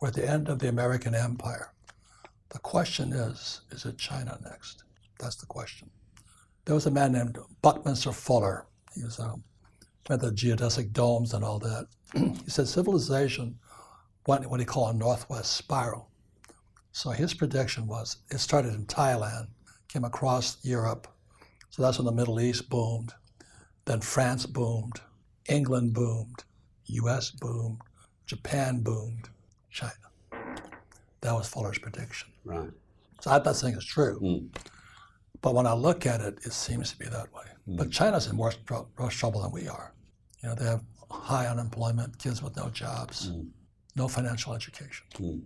We're 0.00 0.08
at 0.08 0.14
the 0.14 0.28
end 0.28 0.48
of 0.48 0.58
the 0.58 0.68
American 0.68 1.14
Empire. 1.14 1.72
The 2.48 2.58
question 2.60 3.12
is, 3.12 3.62
is 3.72 3.84
it 3.84 3.98
China 3.98 4.38
next? 4.42 4.84
That's 5.18 5.36
the 5.36 5.46
question. 5.46 5.90
There 6.64 6.74
was 6.74 6.86
a 6.86 6.90
man 6.90 7.12
named 7.12 7.38
Buckminster 7.60 8.12
Fuller. 8.12 8.66
He 8.94 9.02
was 9.02 9.18
um, 9.20 9.42
went 10.08 10.22
to 10.22 10.28
geodesic 10.30 10.92
domes 10.92 11.32
and 11.34 11.44
all 11.44 11.58
that. 11.60 11.86
he 12.14 12.50
said 12.50 12.68
civilization 12.68 13.58
went 14.26 14.48
what 14.48 14.60
he 14.60 14.66
called 14.66 14.94
a 14.94 14.98
northwest 14.98 15.52
spiral. 15.56 16.08
So 16.92 17.10
his 17.10 17.34
prediction 17.34 17.86
was 17.86 18.18
it 18.30 18.38
started 18.38 18.74
in 18.74 18.86
Thailand, 18.86 19.48
came 19.88 20.04
across 20.04 20.58
Europe. 20.64 21.08
So 21.70 21.82
that's 21.82 21.98
when 21.98 22.06
the 22.06 22.12
Middle 22.12 22.40
East 22.40 22.68
boomed. 22.70 23.12
Then 23.84 24.00
France 24.00 24.46
boomed, 24.46 25.00
England 25.48 25.92
boomed, 25.92 26.44
US 26.86 27.30
boomed, 27.30 27.78
Japan 28.26 28.80
boomed, 28.80 29.28
China. 29.70 29.92
That 31.20 31.32
was 31.34 31.48
Fuller's 31.48 31.78
prediction. 31.78 32.30
Right. 32.44 32.70
So 33.20 33.30
I'm 33.30 33.42
not 33.42 33.56
saying 33.56 33.74
it's 33.74 33.84
true, 33.84 34.18
Mm. 34.20 34.54
but 35.40 35.54
when 35.54 35.66
I 35.66 35.72
look 35.72 36.06
at 36.06 36.20
it, 36.20 36.38
it 36.44 36.52
seems 36.52 36.92
to 36.92 36.98
be 36.98 37.06
that 37.06 37.32
way. 37.34 37.44
But 37.66 37.90
China's 37.90 38.26
in 38.26 38.36
worse, 38.36 38.58
worse 38.98 39.14
trouble 39.14 39.40
than 39.40 39.50
we 39.50 39.66
are. 39.68 39.93
You 40.44 40.50
know, 40.50 40.56
they 40.56 40.66
have 40.66 40.82
high 41.10 41.46
unemployment, 41.46 42.18
kids 42.18 42.42
with 42.42 42.54
no 42.54 42.68
jobs, 42.68 43.28
hmm. 43.28 43.44
no 43.96 44.08
financial 44.08 44.52
education. 44.52 45.06
Hmm. 45.16 45.38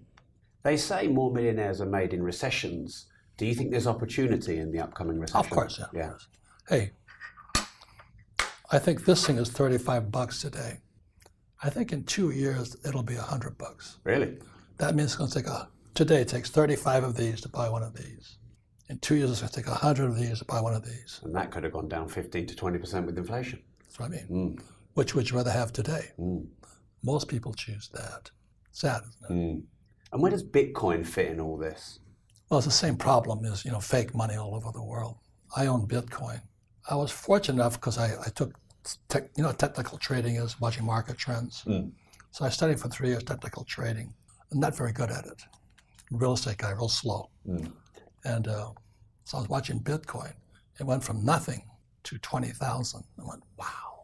They 0.64 0.76
say 0.76 1.06
more 1.06 1.32
millionaires 1.32 1.80
are 1.80 1.86
made 1.86 2.12
in 2.12 2.20
recessions. 2.20 3.06
Do 3.36 3.46
you 3.46 3.54
think 3.54 3.70
there's 3.70 3.86
opportunity 3.86 4.58
in 4.58 4.72
the 4.72 4.80
upcoming 4.80 5.20
recession? 5.20 5.38
Of 5.38 5.50
course, 5.50 5.78
yeah. 5.78 5.86
Yeah. 5.94 6.12
Hey, 6.68 6.90
I 8.72 8.80
think 8.80 9.04
this 9.04 9.24
thing 9.24 9.36
is 9.36 9.50
35 9.50 10.10
bucks 10.10 10.42
today. 10.42 10.80
I 11.62 11.70
think 11.70 11.92
in 11.92 12.02
two 12.02 12.30
years 12.30 12.76
it'll 12.84 13.04
be 13.04 13.14
100 13.14 13.56
bucks. 13.56 13.98
Really? 14.02 14.36
That 14.78 14.96
means 14.96 15.10
it's 15.10 15.16
going 15.16 15.30
to 15.30 15.36
take 15.36 15.46
a, 15.46 15.68
today 15.94 16.22
it 16.22 16.28
takes 16.28 16.50
35 16.50 17.04
of 17.04 17.16
these 17.16 17.40
to 17.42 17.48
buy 17.48 17.68
one 17.68 17.84
of 17.84 17.94
these. 17.94 18.38
In 18.88 18.98
two 18.98 19.14
years 19.14 19.30
it's 19.30 19.40
going 19.42 19.50
to 19.50 19.60
take 19.60 19.68
100 19.68 20.06
of 20.06 20.16
these 20.16 20.40
to 20.40 20.44
buy 20.44 20.60
one 20.60 20.74
of 20.74 20.84
these. 20.84 21.20
And 21.22 21.32
that 21.36 21.52
could 21.52 21.62
have 21.62 21.72
gone 21.72 21.88
down 21.88 22.08
15 22.08 22.46
to 22.48 22.56
20% 22.56 23.06
with 23.06 23.16
inflation. 23.16 23.62
That's 23.84 24.00
what 24.00 24.06
I 24.06 24.08
mean. 24.08 24.24
Hmm. 24.56 24.64
Which 24.98 25.14
would 25.14 25.30
you 25.30 25.36
rather 25.36 25.52
have 25.52 25.72
today? 25.72 26.10
Mm. 26.18 26.48
Most 27.04 27.28
people 27.28 27.54
choose 27.54 27.88
that. 27.94 28.32
Sad, 28.72 29.02
isn't 29.08 29.30
it? 29.30 29.32
Mm. 29.32 29.62
And 30.10 30.20
where 30.20 30.32
does 30.32 30.42
Bitcoin 30.42 31.06
fit 31.06 31.30
in 31.30 31.38
all 31.38 31.56
this? 31.56 32.00
Well, 32.50 32.58
it's 32.58 32.66
the 32.66 32.72
same 32.72 32.96
problem 32.96 33.44
as, 33.44 33.64
you 33.64 33.70
know, 33.70 33.78
fake 33.78 34.12
money 34.12 34.34
all 34.34 34.56
over 34.56 34.72
the 34.72 34.82
world. 34.82 35.18
I 35.54 35.68
own 35.68 35.86
Bitcoin. 35.86 36.40
I 36.90 36.96
was 36.96 37.12
fortunate 37.12 37.62
enough 37.62 37.74
because 37.74 37.96
I, 37.96 38.06
I 38.26 38.30
took, 38.30 38.58
tech, 39.08 39.30
you 39.36 39.44
know, 39.44 39.52
technical 39.52 39.98
trading 39.98 40.34
is 40.34 40.60
watching 40.60 40.84
market 40.84 41.16
trends. 41.16 41.62
Mm. 41.64 41.92
So 42.32 42.44
I 42.44 42.48
studied 42.48 42.80
for 42.80 42.88
three 42.88 43.10
years 43.10 43.22
technical 43.22 43.62
trading. 43.62 44.12
I'm 44.50 44.58
not 44.58 44.76
very 44.76 44.92
good 44.92 45.12
at 45.12 45.26
it. 45.26 45.44
Real 46.10 46.32
estate 46.32 46.56
guy, 46.56 46.72
real 46.72 46.88
slow. 46.88 47.30
Mm. 47.46 47.70
And 48.24 48.48
uh, 48.48 48.70
so 49.22 49.38
I 49.38 49.42
was 49.42 49.48
watching 49.48 49.78
Bitcoin. 49.78 50.32
It 50.80 50.86
went 50.86 51.04
from 51.04 51.24
nothing 51.24 51.62
to 52.02 52.18
20,000. 52.18 53.04
I 53.16 53.22
went, 53.24 53.44
wow. 53.56 53.97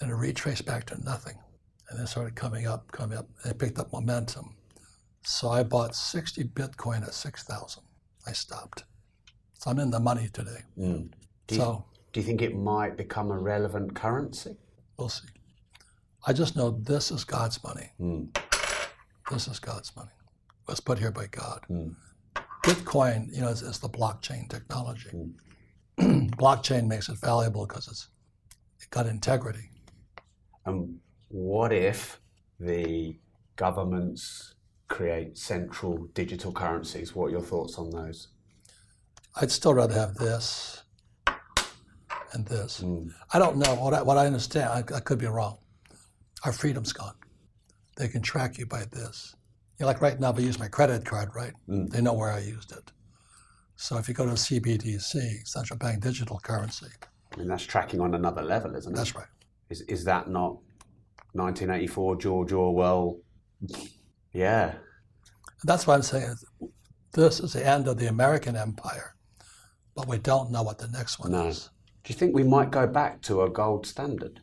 Then 0.00 0.10
it 0.10 0.14
retraced 0.14 0.66
back 0.66 0.84
to 0.86 1.02
nothing. 1.04 1.38
And 1.88 1.98
then 1.98 2.06
started 2.06 2.34
coming 2.34 2.66
up, 2.66 2.90
coming 2.92 3.18
up. 3.18 3.28
And 3.42 3.52
it 3.52 3.58
picked 3.58 3.78
up 3.78 3.92
momentum. 3.92 4.56
So 5.22 5.48
I 5.48 5.62
bought 5.62 5.94
60 5.94 6.44
Bitcoin 6.44 7.02
at 7.02 7.14
6,000. 7.14 7.82
I 8.26 8.32
stopped. 8.32 8.84
So 9.54 9.70
I'm 9.70 9.78
in 9.78 9.90
the 9.90 10.00
money 10.00 10.28
today. 10.32 10.62
Mm. 10.78 11.10
Do 11.46 11.54
you, 11.54 11.60
So 11.60 11.84
do 12.12 12.20
you 12.20 12.26
think 12.26 12.42
it 12.42 12.56
might 12.56 12.96
become 12.96 13.30
a 13.30 13.38
relevant 13.38 13.94
currency? 13.94 14.56
we'll 14.96 15.08
see. 15.08 15.28
I 16.26 16.32
just 16.32 16.56
know 16.56 16.70
this 16.70 17.10
is 17.10 17.24
God's 17.24 17.62
money. 17.64 17.90
Mm. 18.00 18.36
This 19.30 19.48
is 19.48 19.58
God's 19.58 19.94
money. 19.96 20.10
It 20.66 20.70
was 20.70 20.80
put 20.80 20.98
here 20.98 21.10
by 21.10 21.26
God. 21.26 21.60
Mm. 21.70 21.94
Bitcoin, 22.64 23.34
you 23.34 23.40
know, 23.42 23.48
is, 23.48 23.62
is 23.62 23.78
the 23.78 23.88
blockchain 23.88 24.48
technology. 24.48 25.10
blockchain 25.98 26.86
makes 26.86 27.08
it 27.08 27.18
valuable 27.20 27.66
because 27.66 27.88
it's 27.88 28.08
it 28.80 28.88
got 28.90 29.06
integrity. 29.06 29.70
And 30.66 30.98
what 31.28 31.72
if 31.72 32.20
the 32.58 33.16
governments 33.56 34.54
create 34.88 35.36
central 35.36 36.06
digital 36.14 36.52
currencies? 36.52 37.14
What 37.14 37.26
are 37.26 37.30
your 37.30 37.40
thoughts 37.40 37.78
on 37.78 37.90
those? 37.90 38.28
I'd 39.36 39.50
still 39.50 39.74
rather 39.74 39.94
have 39.94 40.14
this 40.14 40.82
and 42.32 42.46
this. 42.46 42.80
Mm. 42.80 43.12
I 43.32 43.38
don't 43.38 43.56
know 43.56 43.74
what 43.74 43.94
I, 43.94 44.02
what 44.02 44.18
I 44.18 44.26
understand. 44.26 44.68
I, 44.68 44.96
I 44.96 45.00
could 45.00 45.18
be 45.18 45.26
wrong. 45.26 45.58
Our 46.44 46.52
freedom's 46.52 46.92
gone. 46.92 47.14
They 47.96 48.08
can 48.08 48.22
track 48.22 48.58
you 48.58 48.66
by 48.66 48.84
this. 48.92 49.34
You 49.78 49.84
know, 49.84 49.86
like 49.86 50.00
right 50.00 50.18
now, 50.18 50.30
if 50.30 50.38
I 50.38 50.42
use 50.42 50.58
my 50.58 50.68
credit 50.68 51.04
card, 51.04 51.30
right? 51.34 51.52
Mm. 51.68 51.90
They 51.90 52.00
know 52.00 52.12
where 52.12 52.30
I 52.30 52.40
used 52.40 52.72
it. 52.72 52.92
So 53.76 53.98
if 53.98 54.08
you 54.08 54.14
go 54.14 54.26
to 54.26 54.32
CBDC, 54.32 55.46
central 55.46 55.78
bank 55.78 56.02
digital 56.02 56.38
currency, 56.38 56.86
I 57.32 57.38
mean, 57.38 57.48
that's 57.48 57.64
tracking 57.64 58.00
on 58.00 58.14
another 58.14 58.42
level, 58.42 58.76
isn't 58.76 58.92
it? 58.92 58.96
that's 58.96 59.14
right. 59.16 59.26
Is, 59.70 59.80
is 59.82 60.04
that 60.04 60.28
not 60.28 60.58
1984 61.32 62.16
George 62.16 62.52
Orwell? 62.52 63.18
Yeah. 64.32 64.74
That's 65.64 65.86
why 65.86 65.94
I'm 65.94 66.02
saying 66.02 66.34
this 67.12 67.40
is 67.40 67.52
the 67.54 67.66
end 67.66 67.88
of 67.88 67.96
the 67.98 68.08
American 68.08 68.56
empire. 68.56 69.14
but 69.96 70.08
we 70.08 70.18
don't 70.18 70.50
know 70.50 70.62
what 70.62 70.78
the 70.78 70.88
next 70.88 71.20
one 71.20 71.30
No. 71.32 71.46
is. 71.46 71.70
Do 72.02 72.12
you 72.12 72.18
think 72.18 72.34
we 72.34 72.42
might 72.42 72.70
go 72.72 72.86
back 72.86 73.22
to 73.22 73.42
a 73.42 73.48
gold 73.48 73.86
standard, 73.86 74.40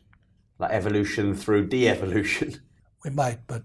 like 0.58 0.72
evolution 0.72 1.34
through 1.34 1.68
de-evolution? 1.68 2.54
We 3.04 3.10
might, 3.10 3.40
but 3.48 3.64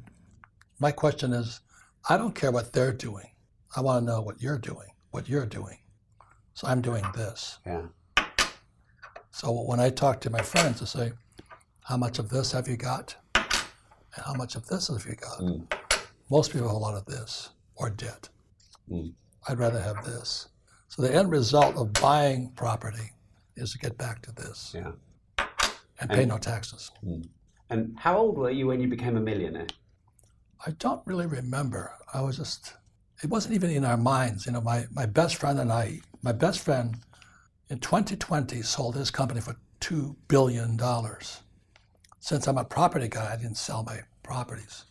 my 0.79 0.91
question 0.91 1.31
is 1.31 1.61
I 2.09 2.17
don't 2.17 2.33
care 2.33 2.51
what 2.51 2.73
they're 2.73 2.91
doing. 2.91 3.29
I 3.75 3.81
want 3.81 4.01
to 4.01 4.05
know 4.11 4.21
what 4.21 4.41
you're 4.41 4.57
doing, 4.57 4.89
what 5.11 5.29
you're 5.29 5.45
doing. 5.45 5.77
So 6.55 6.67
I'm 6.67 6.81
doing 6.81 7.03
this. 7.15 7.59
Yeah. 7.65 7.83
So 9.31 9.51
when 9.51 9.79
I 9.79 9.91
talk 9.91 10.19
to 10.21 10.31
my 10.31 10.41
friends, 10.41 10.81
I 10.81 10.85
say, 10.85 11.11
How 11.87 11.95
much 11.95 12.19
of 12.19 12.27
this 12.29 12.51
have 12.51 12.67
you 12.67 12.75
got? 12.75 13.15
And 13.35 14.25
how 14.25 14.33
much 14.33 14.55
of 14.55 14.67
this 14.67 14.89
have 14.89 15.05
you 15.05 15.15
got? 15.15 15.41
Most 16.29 16.51
people 16.51 16.67
have 16.67 16.75
a 16.75 16.79
lot 16.79 16.95
of 16.95 17.05
this 17.05 17.49
or 17.75 17.89
debt. 17.89 18.27
Mm. 18.91 19.13
I'd 19.47 19.57
rather 19.59 19.79
have 19.79 20.03
this. 20.03 20.49
So 20.89 21.01
the 21.01 21.13
end 21.13 21.31
result 21.31 21.77
of 21.77 21.93
buying 21.93 22.51
property 22.57 23.11
is 23.55 23.71
to 23.71 23.77
get 23.77 23.97
back 23.97 24.21
to 24.23 24.33
this 24.33 24.75
Yeah. 24.75 24.91
and 26.01 26.09
pay 26.09 26.25
no 26.25 26.37
taxes. 26.37 26.91
And 27.69 27.97
how 27.97 28.17
old 28.17 28.37
were 28.37 28.49
you 28.49 28.67
when 28.67 28.81
you 28.81 28.89
became 28.89 29.15
a 29.15 29.21
millionaire? 29.21 29.67
I 30.65 30.71
don't 30.71 31.01
really 31.05 31.27
remember. 31.27 31.93
I 32.13 32.21
was 32.21 32.35
just, 32.35 32.73
it 33.23 33.29
wasn't 33.29 33.55
even 33.55 33.69
in 33.69 33.85
our 33.85 33.97
minds. 33.97 34.45
You 34.45 34.51
know, 34.51 34.61
my, 34.61 34.87
my 34.91 35.05
best 35.05 35.37
friend 35.37 35.59
and 35.59 35.71
I, 35.71 36.01
my 36.21 36.33
best 36.33 36.59
friend 36.59 36.97
in 37.69 37.79
2020 37.79 38.61
sold 38.61 38.95
his 38.95 39.09
company 39.11 39.39
for 39.39 39.55
$2 39.79 40.15
billion. 40.27 40.77
Since 42.27 42.45
I'm 42.45 42.57
a 42.57 42.65
property 42.65 43.07
guy, 43.07 43.31
I 43.31 43.37
didn't 43.37 43.55
sell 43.55 43.83
my 43.83 44.01
properties. 44.21 44.83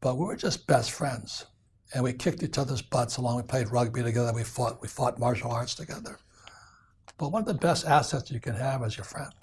But 0.00 0.16
we 0.16 0.24
were 0.24 0.36
just 0.36 0.66
best 0.66 0.90
friends. 0.90 1.44
And 1.92 2.02
we 2.02 2.14
kicked 2.14 2.42
each 2.42 2.56
other's 2.56 2.80
butts 2.80 3.18
along. 3.18 3.36
We 3.36 3.42
played 3.42 3.68
rugby 3.70 4.02
together. 4.02 4.32
We 4.32 4.42
fought, 4.42 4.80
we 4.80 4.88
fought 4.88 5.18
martial 5.18 5.50
arts 5.50 5.74
together. 5.74 6.18
But 7.18 7.28
one 7.28 7.42
of 7.42 7.46
the 7.46 7.52
best 7.52 7.84
assets 7.84 8.30
you 8.30 8.40
can 8.40 8.54
have 8.54 8.82
is 8.84 8.96
your 8.96 9.04
friend. 9.04 9.34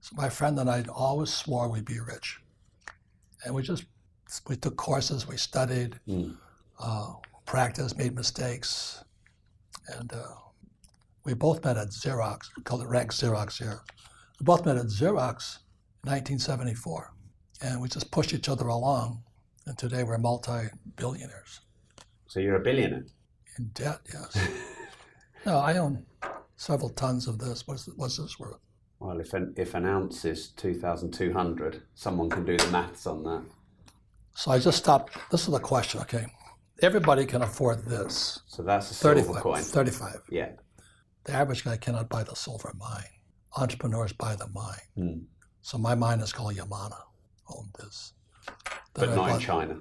So 0.00 0.16
my 0.16 0.30
friend 0.30 0.58
and 0.58 0.70
I 0.70 0.82
always 0.94 1.28
swore 1.30 1.68
we'd 1.68 1.84
be 1.84 2.00
rich. 2.00 2.40
And 3.44 3.54
we 3.54 3.62
just 3.62 3.84
we 4.48 4.56
took 4.56 4.76
courses, 4.76 5.28
we 5.28 5.36
studied, 5.36 6.00
Mm. 6.08 6.34
uh, 6.78 7.12
practiced, 7.44 7.98
made 7.98 8.14
mistakes, 8.14 9.04
and 9.98 10.10
uh, 10.14 10.36
we 11.24 11.34
both 11.34 11.62
met 11.62 11.76
at 11.76 11.88
Xerox. 11.88 12.48
We 12.56 12.62
called 12.62 12.80
it 12.80 12.88
rank 12.88 13.12
Xerox 13.12 13.58
here. 13.58 13.82
We 14.40 14.44
both 14.44 14.64
met 14.64 14.78
at 14.78 14.86
Xerox 14.86 15.58
1974, 16.04 17.12
and 17.62 17.80
we 17.80 17.88
just 17.88 18.10
pushed 18.10 18.32
each 18.34 18.48
other 18.48 18.66
along. 18.66 19.22
And 19.66 19.78
today 19.78 20.02
we're 20.02 20.18
multi-billionaires 20.18 21.60
So 22.26 22.40
you're 22.40 22.56
a 22.56 22.60
billionaire. 22.60 23.04
in 23.56 23.70
debt. 23.72 24.00
Yes. 24.12 24.48
no, 25.46 25.58
I 25.58 25.78
own 25.78 26.04
several 26.56 26.88
tons 26.90 27.28
of 27.28 27.38
this. 27.38 27.68
What's 27.68 27.86
what's 27.94 28.16
this 28.16 28.36
worth? 28.40 28.58
Well, 28.98 29.20
if 29.20 29.32
an, 29.32 29.54
if 29.56 29.74
an 29.74 29.86
ounce 29.86 30.24
is 30.24 30.48
2,200, 30.56 31.82
someone 31.94 32.30
can 32.30 32.44
do 32.44 32.56
the 32.56 32.66
maths 32.72 33.06
on 33.06 33.22
that. 33.22 33.42
So 34.34 34.50
I 34.50 34.58
just 34.58 34.78
stopped. 34.78 35.16
This 35.30 35.42
is 35.42 35.52
the 35.52 35.60
question. 35.60 36.00
Okay, 36.00 36.26
everybody 36.80 37.24
can 37.26 37.42
afford 37.42 37.84
this. 37.84 38.40
So 38.48 38.64
that's 38.64 38.90
a 38.90 38.94
silver 38.94 39.20
35. 39.22 39.42
coin. 39.42 39.62
35. 39.62 40.16
Yeah. 40.30 40.50
The 41.24 41.32
average 41.34 41.62
guy 41.62 41.76
cannot 41.76 42.08
buy 42.08 42.24
the 42.24 42.34
silver 42.34 42.72
mine. 42.76 43.04
Entrepreneurs 43.56 44.12
buy 44.12 44.34
the 44.34 44.48
mine. 44.48 44.86
Hmm. 44.96 45.18
So 45.62 45.78
my 45.78 45.94
mine 45.94 46.20
is 46.20 46.32
called 46.32 46.54
Yamana. 46.56 46.98
Owned 47.48 47.70
this. 47.78 48.12
But 48.94 49.08
Then 49.08 49.10
I 49.10 49.14
not 49.14 49.34
in 49.36 49.40
China. 49.40 49.76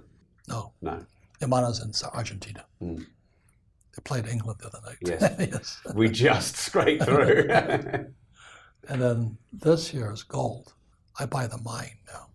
No, 0.48 0.74
No. 0.82 1.06
Yamana's 1.42 1.82
in 1.84 1.92
Argentina. 2.14 2.66
Hmm. 2.80 2.98
They 2.98 4.02
played 4.04 4.28
England 4.28 4.60
the 4.62 4.68
other 4.68 4.80
night. 4.86 4.98
Yes. 5.02 5.36
yes. 5.52 5.82
We 5.96 6.10
just 6.10 6.56
scraped 6.68 7.04
through. 7.04 7.50
And 8.88 9.00
then 9.00 9.38
this 9.54 9.88
here 9.88 10.12
is 10.12 10.24
gold. 10.24 10.74
I 11.20 11.28
buy 11.28 11.46
the 11.46 11.60
mine 11.60 11.98
now. 12.12 12.28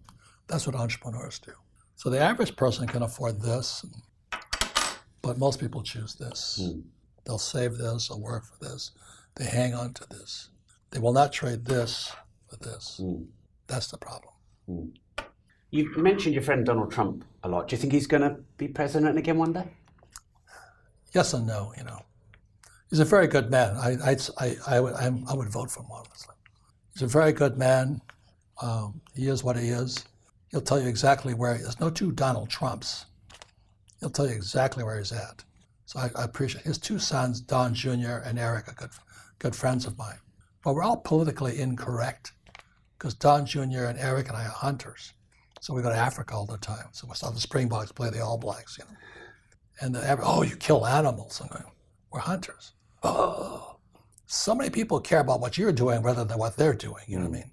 That's 0.46 0.64
what 0.64 0.76
entrepreneurs 0.76 1.40
do. 1.40 1.50
So 1.96 2.08
the 2.08 2.20
average 2.20 2.54
person 2.54 2.86
can 2.86 3.02
afford 3.02 3.42
this, 3.42 3.84
but 5.22 5.38
most 5.38 5.58
people 5.58 5.82
choose 5.82 6.14
this. 6.14 6.60
Hmm. 6.62 6.80
They'll 7.24 7.38
save 7.38 7.78
this 7.78 8.10
or 8.10 8.20
work 8.20 8.44
for 8.44 8.64
this. 8.64 8.92
They 9.34 9.44
hang 9.44 9.74
on 9.74 9.92
to 9.94 10.08
this. 10.08 10.50
They 10.92 11.00
will 11.00 11.12
not 11.12 11.32
trade 11.32 11.64
this 11.64 12.12
for 12.48 12.56
this. 12.58 12.98
Hmm. 13.02 13.24
That's 13.66 13.88
the 13.88 13.98
problem. 13.98 14.32
you 15.70 15.92
mentioned 15.96 16.34
your 16.34 16.42
friend 16.42 16.64
Donald 16.64 16.92
Trump 16.92 17.24
a 17.42 17.48
lot. 17.48 17.68
Do 17.68 17.76
you 17.76 17.80
think 17.80 17.92
he's 17.92 18.06
going 18.06 18.22
to 18.22 18.36
be 18.56 18.68
president 18.68 19.18
again 19.18 19.38
one 19.38 19.52
day? 19.52 19.68
Yes 21.14 21.32
and 21.34 21.46
no, 21.46 21.72
you 21.76 21.84
know. 21.84 22.00
He's 22.90 23.00
a 23.00 23.04
very 23.04 23.26
good 23.26 23.50
man. 23.50 23.76
I, 23.76 23.96
I, 24.04 24.16
I, 24.38 24.56
I, 24.66 24.80
would, 24.80 24.94
I'm, 24.94 25.24
I 25.28 25.34
would 25.34 25.48
vote 25.48 25.70
for 25.70 25.80
him, 25.80 25.88
honestly. 25.90 26.34
He's 26.92 27.02
a 27.02 27.06
very 27.06 27.32
good 27.32 27.58
man. 27.58 28.00
Um, 28.62 29.00
he 29.14 29.26
is 29.26 29.42
what 29.42 29.56
he 29.56 29.68
is. 29.68 30.04
He'll 30.50 30.60
tell 30.60 30.80
you 30.80 30.88
exactly 30.88 31.34
where 31.34 31.54
he 31.54 31.60
is. 31.60 31.64
There's 31.64 31.80
no 31.80 31.90
two 31.90 32.12
Donald 32.12 32.48
Trumps. 32.48 33.06
He'll 34.00 34.10
tell 34.10 34.28
you 34.28 34.34
exactly 34.34 34.84
where 34.84 34.98
he's 34.98 35.12
at. 35.12 35.44
So 35.86 35.98
I, 35.98 36.10
I 36.16 36.24
appreciate 36.24 36.64
his 36.64 36.78
two 36.78 36.98
sons, 36.98 37.40
Don 37.40 37.74
Jr. 37.74 38.22
and 38.24 38.38
Eric, 38.38 38.68
are 38.68 38.74
good, 38.74 38.90
good 39.38 39.56
friends 39.56 39.86
of 39.86 39.98
mine. 39.98 40.18
But 40.62 40.74
we're 40.74 40.82
all 40.82 40.96
politically 40.96 41.60
incorrect 41.60 42.32
because 42.98 43.14
Don 43.14 43.46
Jr. 43.46 43.84
and 43.84 43.98
Eric 43.98 44.28
and 44.28 44.36
I 44.36 44.44
are 44.44 44.48
hunters. 44.48 45.12
So 45.60 45.74
we 45.74 45.82
go 45.82 45.90
to 45.90 45.96
Africa 45.96 46.34
all 46.34 46.46
the 46.46 46.58
time. 46.58 46.88
So 46.92 47.06
we 47.08 47.14
saw 47.14 47.30
the 47.30 47.40
Springboks 47.40 47.92
play 47.92 48.10
the 48.10 48.22
All 48.22 48.38
Blacks, 48.38 48.78
you 48.78 48.84
know. 48.84 48.96
And 49.80 49.94
the, 49.94 50.18
oh, 50.22 50.42
you 50.42 50.56
kill 50.56 50.86
animals. 50.86 51.40
I'm 51.40 51.48
going, 51.48 51.64
we're 52.10 52.20
hunters. 52.20 52.72
Oh, 53.02 53.76
so 54.26 54.54
many 54.54 54.70
people 54.70 55.00
care 55.00 55.20
about 55.20 55.40
what 55.40 55.58
you're 55.58 55.72
doing 55.72 56.02
rather 56.02 56.24
than 56.24 56.38
what 56.38 56.56
they're 56.56 56.74
doing. 56.74 57.04
You 57.06 57.18
know 57.18 57.26
what 57.26 57.36
I 57.36 57.38
mm. 57.38 57.42
mean? 57.42 57.50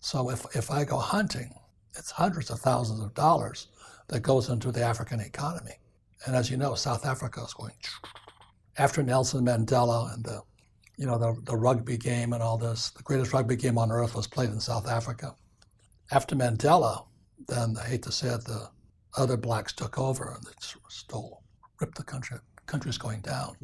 So 0.00 0.30
if, 0.30 0.44
if 0.54 0.70
I 0.70 0.84
go 0.84 0.98
hunting, 0.98 1.54
it's 1.96 2.10
hundreds 2.10 2.50
of 2.50 2.60
thousands 2.60 3.00
of 3.00 3.14
dollars 3.14 3.68
that 4.08 4.20
goes 4.20 4.48
into 4.48 4.70
the 4.70 4.82
African 4.82 5.20
economy. 5.20 5.78
And 6.26 6.36
as 6.36 6.50
you 6.50 6.56
know, 6.56 6.74
South 6.74 7.06
Africa 7.06 7.42
is 7.42 7.54
going 7.54 7.74
after 8.78 9.02
Nelson 9.02 9.44
Mandela 9.44 10.12
and 10.14 10.24
the, 10.24 10.42
you 10.96 11.06
know, 11.06 11.18
the, 11.18 11.36
the 11.44 11.56
rugby 11.56 11.96
game 11.96 12.32
and 12.32 12.42
all 12.42 12.56
this. 12.58 12.90
The 12.90 13.02
greatest 13.02 13.32
rugby 13.32 13.56
game 13.56 13.78
on 13.78 13.90
earth 13.90 14.14
was 14.14 14.26
played 14.26 14.50
in 14.50 14.60
South 14.60 14.88
Africa. 14.88 15.34
After 16.10 16.36
Mandela, 16.36 17.06
then 17.48 17.76
I 17.82 17.86
hate 17.86 18.02
to 18.04 18.12
say 18.12 18.28
it, 18.28 18.44
the 18.44 18.68
other 19.16 19.36
blacks 19.36 19.72
took 19.72 19.98
over 19.98 20.34
and 20.36 20.46
it 20.48 20.54
stole, 20.88 21.42
ripped 21.80 21.96
the 21.96 22.04
country. 22.04 22.38
Country's 22.66 22.98
going 22.98 23.20
down. 23.20 23.56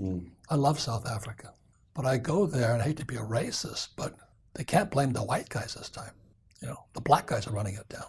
I 0.50 0.54
love 0.56 0.78
South 0.80 1.06
Africa, 1.06 1.52
but 1.94 2.04
I 2.06 2.16
go 2.18 2.46
there 2.46 2.72
and 2.72 2.82
I 2.82 2.86
hate 2.86 2.96
to 2.98 3.06
be 3.06 3.16
a 3.16 3.20
racist, 3.20 3.88
but 3.96 4.14
they 4.54 4.64
can't 4.64 4.90
blame 4.90 5.12
the 5.12 5.22
white 5.22 5.48
guys 5.48 5.74
this 5.74 5.88
time. 5.88 6.12
You 6.60 6.68
know, 6.68 6.84
the 6.94 7.00
black 7.00 7.26
guys 7.26 7.46
are 7.46 7.52
running 7.52 7.74
it 7.74 7.88
down. 7.88 8.04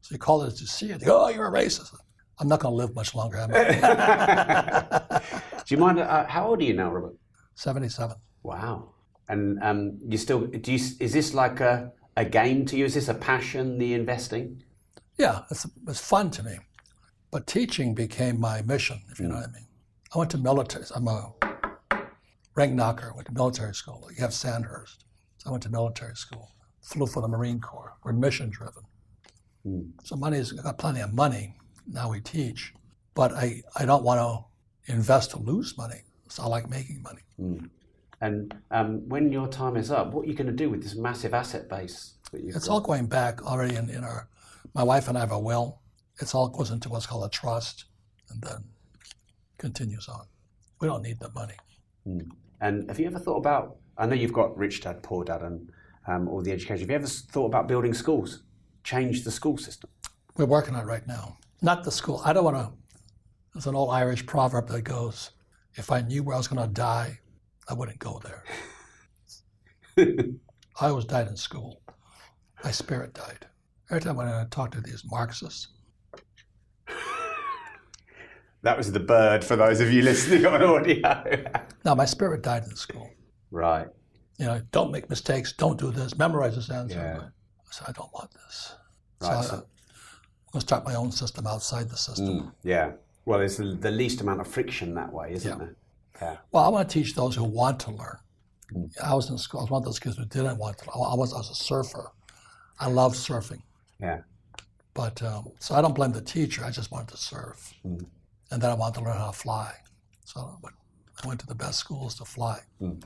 So 0.00 0.14
you 0.14 0.18
call 0.18 0.42
it 0.42 0.56
to 0.56 0.66
see 0.66 0.90
it. 0.90 1.04
Go, 1.04 1.26
oh, 1.26 1.28
you're 1.28 1.46
a 1.46 1.52
racist. 1.52 1.94
I'm 2.38 2.48
not 2.48 2.58
going 2.60 2.72
to 2.72 2.76
live 2.76 2.94
much 2.94 3.14
longer. 3.14 3.36
am 3.38 3.50
I? 3.54 5.20
Do 5.66 5.74
you 5.74 5.80
mind? 5.80 6.00
Uh, 6.00 6.26
how 6.26 6.48
old 6.48 6.60
are 6.60 6.64
you 6.64 6.74
now, 6.74 6.90
Robert? 6.90 7.14
77. 7.54 8.16
Wow. 8.42 8.94
And 9.28 9.62
um, 9.62 9.98
you 10.06 10.18
still 10.18 10.46
do? 10.46 10.72
You, 10.72 10.78
is 11.00 11.12
this 11.12 11.32
like 11.34 11.60
a, 11.60 11.92
a 12.16 12.24
game 12.24 12.66
to 12.66 12.76
you? 12.76 12.84
Is 12.84 12.94
this 12.94 13.08
a 13.08 13.14
passion? 13.14 13.78
The 13.78 13.94
investing? 13.94 14.62
Yeah, 15.18 15.42
it's, 15.50 15.66
it's 15.86 16.00
fun 16.00 16.30
to 16.32 16.42
me. 16.42 16.58
But 17.30 17.46
teaching 17.46 17.94
became 17.94 18.38
my 18.40 18.62
mission, 18.62 19.00
if 19.10 19.18
you 19.18 19.28
know 19.28 19.36
what 19.36 19.48
I 19.48 19.52
mean. 19.52 19.66
I 20.14 20.18
went 20.18 20.30
to 20.32 20.38
military. 20.38 20.84
I'm 20.94 21.08
a 21.08 21.32
ring 22.54 22.76
knocker. 22.76 23.12
Went 23.14 23.28
to 23.28 23.32
military 23.32 23.74
school. 23.74 24.08
You 24.14 24.20
have 24.20 24.34
Sandhurst. 24.34 25.04
So 25.38 25.48
I 25.48 25.52
went 25.52 25.62
to 25.62 25.70
military 25.70 26.14
school. 26.16 26.50
Flew 26.82 27.06
for 27.06 27.22
the 27.22 27.28
Marine 27.28 27.60
Corps. 27.60 27.94
We're 28.04 28.12
mission 28.12 28.50
driven. 28.50 28.82
So 30.02 30.16
money's 30.16 30.58
I 30.58 30.62
got 30.62 30.78
plenty 30.78 31.00
of 31.00 31.14
money. 31.14 31.54
Now 31.86 32.10
we 32.10 32.20
teach, 32.20 32.74
but 33.14 33.32
I, 33.32 33.62
I 33.76 33.84
don't 33.84 34.02
want 34.02 34.20
to 34.20 34.92
invest 34.92 35.30
to 35.32 35.38
lose 35.38 35.78
money. 35.78 36.02
So 36.32 36.44
I 36.44 36.46
like 36.46 36.70
making 36.70 37.02
money. 37.02 37.20
And 38.22 38.54
um, 38.70 39.06
when 39.06 39.30
your 39.30 39.48
time 39.48 39.76
is 39.76 39.90
up, 39.90 40.12
what 40.14 40.24
are 40.24 40.28
you 40.28 40.34
going 40.34 40.46
to 40.46 40.52
do 40.52 40.70
with 40.70 40.82
this 40.82 40.94
massive 40.96 41.34
asset 41.34 41.68
base 41.68 42.14
that 42.30 42.42
you've 42.42 42.56
It's 42.56 42.68
got? 42.68 42.72
all 42.74 42.80
going 42.80 43.06
back 43.06 43.44
already 43.44 43.76
in, 43.76 43.90
in 43.90 44.02
our. 44.02 44.28
My 44.74 44.82
wife 44.82 45.08
and 45.08 45.18
I 45.18 45.20
have 45.20 45.32
a 45.32 45.38
will. 45.38 45.80
It's 46.20 46.34
all 46.34 46.48
goes 46.48 46.70
into 46.70 46.88
what's 46.88 47.04
called 47.04 47.24
a 47.26 47.28
trust, 47.28 47.84
and 48.30 48.40
then 48.40 48.64
continues 49.58 50.08
on. 50.08 50.24
We 50.80 50.88
don't 50.88 51.02
need 51.02 51.20
the 51.20 51.30
money. 51.32 51.56
And 52.60 52.88
have 52.88 52.98
you 52.98 53.06
ever 53.08 53.18
thought 53.18 53.36
about? 53.36 53.76
I 53.98 54.06
know 54.06 54.14
you've 54.14 54.32
got 54.32 54.56
Rich 54.56 54.80
Dad, 54.82 55.02
Poor 55.02 55.24
Dad, 55.24 55.42
and 55.42 55.70
um, 56.06 56.28
all 56.28 56.40
the 56.40 56.52
education. 56.52 56.78
Have 56.80 56.90
you 56.90 56.96
ever 56.96 57.06
thought 57.06 57.46
about 57.46 57.68
building 57.68 57.92
schools, 57.92 58.44
change 58.84 59.24
the 59.24 59.30
school 59.30 59.58
system? 59.58 59.90
We're 60.38 60.46
working 60.46 60.74
on 60.74 60.82
it 60.82 60.86
right 60.86 61.06
now. 61.06 61.36
Not 61.60 61.84
the 61.84 61.90
school. 61.90 62.22
I 62.24 62.32
don't 62.32 62.44
want 62.44 62.56
to. 62.56 62.72
There's 63.52 63.66
an 63.66 63.74
old 63.74 63.90
Irish 63.92 64.24
proverb 64.24 64.68
that 64.68 64.82
goes, 64.82 65.32
"If 65.74 65.90
I 65.90 66.00
knew 66.02 66.22
where 66.22 66.34
I 66.34 66.38
was 66.38 66.48
going 66.48 66.66
to 66.66 66.72
die, 66.72 67.18
I 67.68 67.74
wouldn't 67.74 67.98
go 67.98 68.20
there." 68.24 68.44
I 70.80 70.88
always 70.88 71.04
died 71.04 71.28
in 71.28 71.36
school. 71.36 71.80
My 72.64 72.70
spirit 72.70 73.12
died. 73.14 73.46
Every 73.90 74.00
time 74.00 74.16
when 74.16 74.26
I 74.28 74.44
talk 74.50 74.70
to 74.72 74.80
these 74.80 75.04
Marxists, 75.10 75.68
That 78.62 78.76
was 78.78 78.92
the 78.92 79.00
bird 79.00 79.44
for 79.44 79.56
those 79.56 79.80
of 79.80 79.92
you 79.92 80.02
listening 80.02 80.46
on 80.46 80.62
audio. 80.62 81.02
Now, 81.84 81.96
my 81.96 82.04
spirit 82.04 82.42
died 82.42 82.62
in 82.64 82.76
school. 82.76 83.10
right. 83.50 83.88
You 84.38 84.46
know, 84.46 84.62
don't 84.70 84.90
make 84.92 85.10
mistakes, 85.10 85.52
don't 85.52 85.78
do 85.78 85.90
this, 85.90 86.16
memorize 86.16 86.54
this 86.56 86.70
answer. 86.70 86.96
Yeah. 86.98 87.24
I 87.26 87.70
said, 87.70 87.88
I 87.88 87.92
don't 87.92 88.12
want 88.12 88.30
this. 88.32 88.74
Right. 89.20 89.44
so, 89.44 89.50
So, 89.50 89.54
I'm 89.56 89.62
going 90.52 90.54
to 90.54 90.60
start 90.60 90.84
my 90.84 90.94
own 90.94 91.10
system 91.12 91.46
outside 91.46 91.88
the 91.90 91.96
system. 91.96 92.28
Mm, 92.40 92.52
yeah. 92.62 92.92
Well, 93.24 93.38
there's 93.38 93.56
the, 93.56 93.64
the 93.74 93.90
least 93.90 94.20
amount 94.20 94.40
of 94.40 94.48
friction 94.48 94.94
that 94.94 95.12
way, 95.12 95.32
isn't 95.32 95.50
Yeah. 95.50 95.56
there? 95.58 95.76
Yeah. 96.20 96.36
Well, 96.50 96.64
I 96.64 96.68
want 96.68 96.88
to 96.88 96.92
teach 96.92 97.14
those 97.14 97.34
who 97.34 97.44
want 97.44 97.80
to 97.80 97.90
learn. 97.90 98.18
Mm. 98.72 98.90
I 99.02 99.14
was 99.14 99.30
in 99.30 99.38
school. 99.38 99.60
I 99.60 99.62
was 99.64 99.70
one 99.70 99.80
of 99.82 99.84
those 99.84 99.98
kids 99.98 100.16
who 100.16 100.24
didn't 100.24 100.58
want 100.58 100.78
to. 100.78 100.90
I 100.90 101.14
was, 101.14 101.32
I 101.32 101.38
was 101.38 101.50
a 101.50 101.54
surfer. 101.54 102.10
I 102.78 102.88
loved 102.88 103.16
surfing. 103.16 103.62
Yeah. 104.00 104.20
But 104.94 105.22
um, 105.22 105.48
so 105.58 105.74
I 105.74 105.80
don't 105.82 105.94
blame 105.94 106.12
the 106.12 106.20
teacher. 106.20 106.64
I 106.64 106.70
just 106.70 106.90
wanted 106.90 107.08
to 107.08 107.16
surf, 107.16 107.72
Mm. 107.84 108.04
and 108.50 108.60
then 108.62 108.70
I 108.70 108.74
wanted 108.74 108.98
to 109.00 109.04
learn 109.06 109.16
how 109.16 109.30
to 109.30 109.38
fly. 109.38 109.72
So 110.24 110.40
I 110.40 111.26
went, 111.26 111.40
to 111.40 111.46
the 111.46 111.54
best 111.54 111.78
schools 111.78 112.14
to 112.16 112.24
fly. 112.24 112.60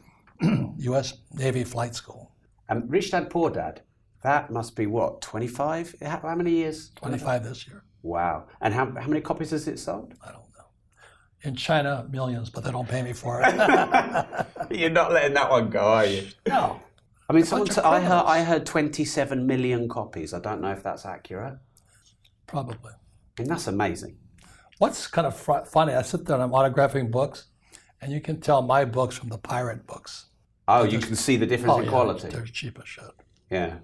Mm. 0.42 0.74
U.S. 0.80 1.14
Navy 1.32 1.64
Flight 1.64 1.94
School, 1.94 2.30
And 2.68 2.90
Rich 2.90 3.10
Dad 3.12 3.30
Poor 3.30 3.48
Dad, 3.48 3.80
that 4.22 4.50
must 4.50 4.76
be 4.76 4.86
what, 4.86 5.22
25? 5.22 5.94
How, 6.02 6.18
how 6.20 6.34
many 6.34 6.50
years? 6.50 6.90
25 6.96 7.42
this 7.44 7.66
year. 7.66 7.82
Wow. 8.06 8.46
And 8.60 8.72
how, 8.72 8.86
how 8.86 9.08
many 9.08 9.20
copies 9.20 9.50
has 9.50 9.66
it 9.66 9.78
sold? 9.80 10.14
I 10.22 10.28
don't 10.28 10.42
know. 10.56 10.64
In 11.42 11.56
China, 11.56 12.06
millions, 12.08 12.50
but 12.50 12.62
they 12.62 12.70
don't 12.70 12.88
pay 12.88 13.02
me 13.02 13.12
for 13.12 13.42
it. 13.44 13.52
You're 14.70 14.90
not 14.90 15.12
letting 15.12 15.34
that 15.34 15.50
one 15.50 15.70
go, 15.70 15.80
are 15.80 16.06
you? 16.06 16.28
no. 16.46 16.80
I 17.28 17.32
mean, 17.32 17.44
someone 17.44 17.66
t- 17.68 17.80
I 17.80 17.98
heard. 18.00 18.22
I 18.24 18.44
heard 18.44 18.64
27 18.64 19.44
million 19.44 19.88
copies. 19.88 20.32
I 20.32 20.38
don't 20.38 20.60
know 20.60 20.70
if 20.70 20.84
that's 20.84 21.04
accurate. 21.04 21.58
Probably. 22.46 22.92
I 22.92 23.42
mean, 23.42 23.48
that's 23.48 23.66
amazing. 23.66 24.16
What's 24.78 25.08
kind 25.08 25.26
of 25.26 25.36
fr- 25.36 25.64
funny, 25.66 25.92
I 25.94 26.02
sit 26.02 26.24
there 26.24 26.36
and 26.36 26.44
I'm 26.44 26.52
autographing 26.52 27.10
books, 27.10 27.46
and 28.00 28.12
you 28.12 28.20
can 28.20 28.40
tell 28.40 28.62
my 28.62 28.84
books 28.84 29.16
from 29.18 29.28
the 29.30 29.38
pirate 29.38 29.84
books. 29.88 30.26
Oh, 30.68 30.84
you 30.84 31.00
can 31.00 31.16
see 31.16 31.36
the 31.36 31.46
difference 31.46 31.74
Oh, 31.74 31.78
in 31.78 31.84
yeah, 31.86 31.90
quality. 31.90 32.28
They're 32.28 32.44
cheap 32.44 32.78
as 32.80 32.88
shit. 32.88 33.04
Yeah. 33.50 33.78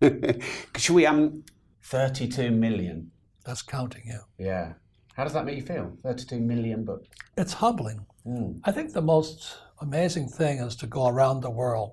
Should 0.78 0.94
we 0.94 1.04
um 1.04 1.44
32 1.92 2.50
million? 2.50 3.10
That's 3.44 3.60
counting 3.60 4.04
you. 4.06 4.20
Yeah. 4.38 4.72
How 5.14 5.24
does 5.24 5.34
that 5.34 5.44
make 5.44 5.56
you 5.56 5.62
feel? 5.62 5.92
32 6.02 6.40
million 6.40 6.84
books. 6.84 7.06
It's 7.36 7.52
humbling. 7.52 8.06
Mm. 8.26 8.60
I 8.64 8.72
think 8.72 8.92
the 8.92 9.02
most 9.02 9.58
amazing 9.82 10.28
thing 10.28 10.58
is 10.58 10.74
to 10.76 10.86
go 10.86 11.06
around 11.06 11.42
the 11.42 11.50
world. 11.50 11.92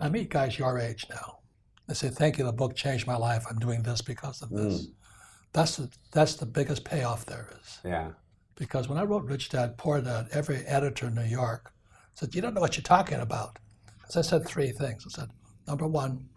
I 0.00 0.10
meet 0.10 0.28
guys 0.28 0.58
your 0.58 0.78
age 0.78 1.06
now. 1.08 1.38
They 1.86 1.94
say, 1.94 2.10
"Thank 2.10 2.36
you, 2.36 2.44
the 2.44 2.52
book 2.52 2.76
changed 2.76 3.06
my 3.06 3.16
life. 3.16 3.46
I'm 3.48 3.58
doing 3.58 3.82
this 3.82 4.02
because 4.02 4.42
of 4.42 4.50
this." 4.50 4.88
That's 5.54 5.76
the 5.76 5.88
that's 6.12 6.34
the 6.34 6.46
biggest 6.46 6.84
payoff 6.84 7.24
there 7.24 7.48
is. 7.58 7.78
Yeah. 7.82 8.10
Because 8.54 8.86
when 8.88 8.98
I 8.98 9.04
wrote 9.04 9.24
Rich 9.24 9.48
Dad 9.48 9.78
Poor 9.78 10.02
Dad, 10.02 10.28
every 10.32 10.58
editor 10.66 11.06
in 11.06 11.14
New 11.14 11.22
York 11.42 11.72
said, 12.12 12.34
"You 12.34 12.42
don't 12.42 12.52
know 12.52 12.60
what 12.60 12.76
you're 12.76 12.82
talking 12.82 13.20
about." 13.20 13.58
Because 13.96 14.16
I 14.18 14.22
said 14.22 14.46
three 14.46 14.72
things. 14.72 15.06
I 15.06 15.10
said, 15.10 15.30
number 15.66 15.86
one, 15.86 16.28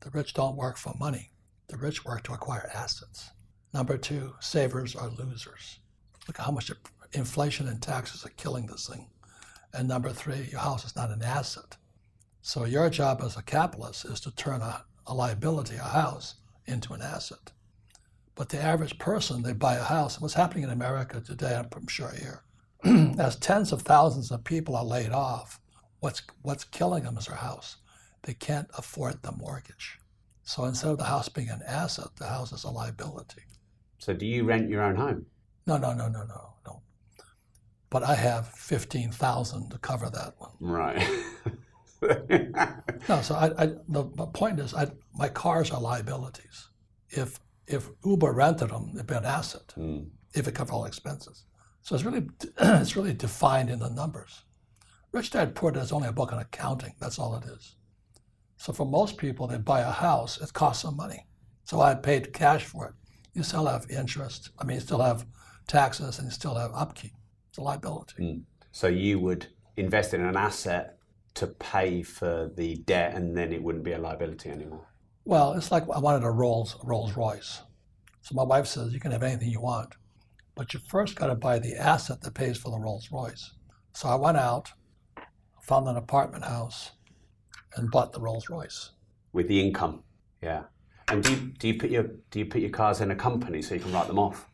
the 0.00 0.10
rich 0.10 0.32
don't 0.34 0.56
work 0.56 0.76
for 0.78 0.94
money. 0.98 1.32
The 1.68 1.76
rich 1.76 2.04
work 2.04 2.22
to 2.24 2.32
acquire 2.32 2.70
assets. 2.74 3.30
Number 3.74 3.98
two, 3.98 4.34
savers 4.40 4.94
are 4.94 5.08
losers. 5.08 5.80
Look 6.26 6.38
how 6.38 6.50
much 6.50 6.70
inflation 7.12 7.68
and 7.68 7.82
taxes 7.82 8.24
are 8.24 8.30
killing 8.30 8.66
this 8.66 8.88
thing. 8.88 9.08
And 9.72 9.88
number 9.88 10.10
three, 10.10 10.48
your 10.50 10.60
house 10.60 10.84
is 10.84 10.96
not 10.96 11.10
an 11.10 11.22
asset. 11.22 11.76
So 12.40 12.64
your 12.64 12.88
job 12.88 13.20
as 13.22 13.36
a 13.36 13.42
capitalist 13.42 14.04
is 14.04 14.20
to 14.20 14.30
turn 14.34 14.62
a, 14.62 14.84
a 15.06 15.14
liability, 15.14 15.76
a 15.76 15.82
house, 15.82 16.36
into 16.66 16.92
an 16.94 17.02
asset. 17.02 17.52
But 18.34 18.48
the 18.50 18.62
average 18.62 18.98
person, 18.98 19.42
they 19.42 19.52
buy 19.52 19.74
a 19.74 19.82
house. 19.82 20.20
What's 20.20 20.34
happening 20.34 20.64
in 20.64 20.70
America 20.70 21.20
today, 21.20 21.54
I'm 21.54 21.88
sure 21.88 22.12
here, 22.12 22.42
as 23.18 23.36
tens 23.36 23.72
of 23.72 23.82
thousands 23.82 24.30
of 24.30 24.44
people 24.44 24.76
are 24.76 24.84
laid 24.84 25.10
off, 25.10 25.58
what's, 26.00 26.22
what's 26.42 26.64
killing 26.64 27.04
them 27.04 27.16
is 27.16 27.26
their 27.26 27.36
house. 27.36 27.76
They 28.22 28.34
can't 28.34 28.68
afford 28.76 29.22
the 29.22 29.32
mortgage. 29.32 29.98
So 30.46 30.64
instead 30.64 30.92
of 30.92 30.98
the 30.98 31.04
house 31.04 31.28
being 31.28 31.48
an 31.50 31.60
asset, 31.66 32.06
the 32.18 32.26
house 32.28 32.52
is 32.52 32.62
a 32.62 32.70
liability. 32.70 33.42
So 33.98 34.12
do 34.14 34.24
you 34.24 34.44
rent 34.44 34.70
your 34.70 34.80
own 34.82 34.94
home? 34.94 35.26
No, 35.66 35.76
no, 35.76 35.92
no, 35.92 36.08
no, 36.08 36.22
no, 36.22 36.54
no. 36.64 36.82
But 37.90 38.04
I 38.04 38.14
have 38.14 38.46
15,000 38.48 39.70
to 39.70 39.78
cover 39.78 40.08
that 40.08 40.34
one. 40.38 40.52
Right. 40.60 41.02
No, 43.08 43.22
so 43.22 43.34
I, 43.34 43.46
I 43.58 43.66
the, 43.88 44.04
the 44.14 44.26
point 44.26 44.60
is, 44.60 44.72
I, 44.74 44.86
my 45.14 45.28
cars 45.28 45.70
are 45.70 45.80
liabilities. 45.80 46.68
If 47.08 47.40
if 47.66 47.88
Uber 48.04 48.32
rented 48.32 48.70
them, 48.70 48.90
it'd 48.94 49.06
be 49.06 49.14
an 49.14 49.24
asset 49.24 49.74
Mm. 49.76 50.08
if 50.34 50.46
it 50.46 50.54
covered 50.54 50.72
all 50.72 50.84
expenses. 50.84 51.44
So 51.82 51.94
it's 51.94 52.04
really 52.04 52.26
it's 52.60 52.96
really 52.96 53.14
defined 53.14 53.70
in 53.70 53.78
the 53.80 53.88
numbers. 53.90 54.44
Rich 55.12 55.30
Dad 55.30 55.54
Poor 55.54 55.70
Dad 55.72 55.82
is 55.84 55.92
only 55.92 56.08
a 56.08 56.12
book 56.12 56.32
on 56.32 56.38
accounting. 56.38 56.94
That's 57.00 57.18
all 57.18 57.34
it 57.36 57.44
is. 57.46 57.75
So 58.56 58.72
for 58.72 58.86
most 58.86 59.16
people, 59.18 59.46
they 59.46 59.58
buy 59.58 59.80
a 59.80 59.90
house. 59.90 60.40
It 60.40 60.52
costs 60.52 60.82
some 60.82 60.96
money. 60.96 61.26
So 61.64 61.80
I 61.80 61.94
paid 61.94 62.32
cash 62.32 62.64
for 62.64 62.86
it. 62.88 62.94
You 63.34 63.42
still 63.42 63.66
have 63.66 63.86
interest. 63.90 64.50
I 64.58 64.64
mean, 64.64 64.76
you 64.76 64.80
still 64.80 65.00
have 65.00 65.26
taxes, 65.66 66.18
and 66.18 66.26
you 66.26 66.32
still 66.32 66.54
have 66.54 66.70
upkeep. 66.74 67.12
It's 67.50 67.58
a 67.58 67.62
liability. 67.62 68.14
Hmm. 68.16 68.38
So 68.72 68.86
you 68.86 69.18
would 69.18 69.46
invest 69.76 70.14
in 70.14 70.24
an 70.24 70.36
asset 70.36 70.98
to 71.34 71.46
pay 71.46 72.02
for 72.02 72.50
the 72.56 72.76
debt, 72.76 73.14
and 73.14 73.36
then 73.36 73.52
it 73.52 73.62
wouldn't 73.62 73.84
be 73.84 73.92
a 73.92 73.98
liability 73.98 74.48
anymore. 74.48 74.86
Well, 75.24 75.52
it's 75.54 75.70
like 75.70 75.82
I 75.92 75.98
wanted 75.98 76.24
a 76.24 76.30
Rolls 76.30 76.76
Rolls 76.84 77.16
Royce. 77.16 77.62
So 78.22 78.34
my 78.34 78.42
wife 78.42 78.66
says 78.66 78.92
you 78.92 79.00
can 79.00 79.12
have 79.12 79.22
anything 79.22 79.50
you 79.50 79.60
want, 79.60 79.94
but 80.54 80.72
you 80.72 80.80
first 80.88 81.16
got 81.16 81.26
to 81.26 81.34
buy 81.34 81.58
the 81.58 81.76
asset 81.76 82.22
that 82.22 82.34
pays 82.34 82.56
for 82.56 82.70
the 82.70 82.78
Rolls 82.78 83.08
Royce. 83.12 83.52
So 83.92 84.08
I 84.08 84.14
went 84.14 84.36
out, 84.36 84.72
found 85.62 85.88
an 85.88 85.96
apartment 85.96 86.44
house, 86.44 86.92
and 87.76 87.90
bought 87.90 88.12
the 88.12 88.20
Rolls 88.20 88.48
Royce. 88.50 88.90
with 89.32 89.48
the 89.48 89.60
income. 89.60 90.02
Yeah. 90.42 90.64
And 91.08 91.22
do 91.22 91.30
you, 91.30 91.36
do 91.58 91.68
you 91.68 91.78
put 91.78 91.90
your 91.90 92.04
do 92.30 92.38
you 92.40 92.46
put 92.46 92.60
your 92.60 92.70
cars 92.70 93.00
in 93.00 93.10
a 93.10 93.16
company 93.16 93.62
so 93.62 93.74
you 93.74 93.80
can 93.80 93.92
write 93.92 94.08
them 94.08 94.18
off? 94.18 94.48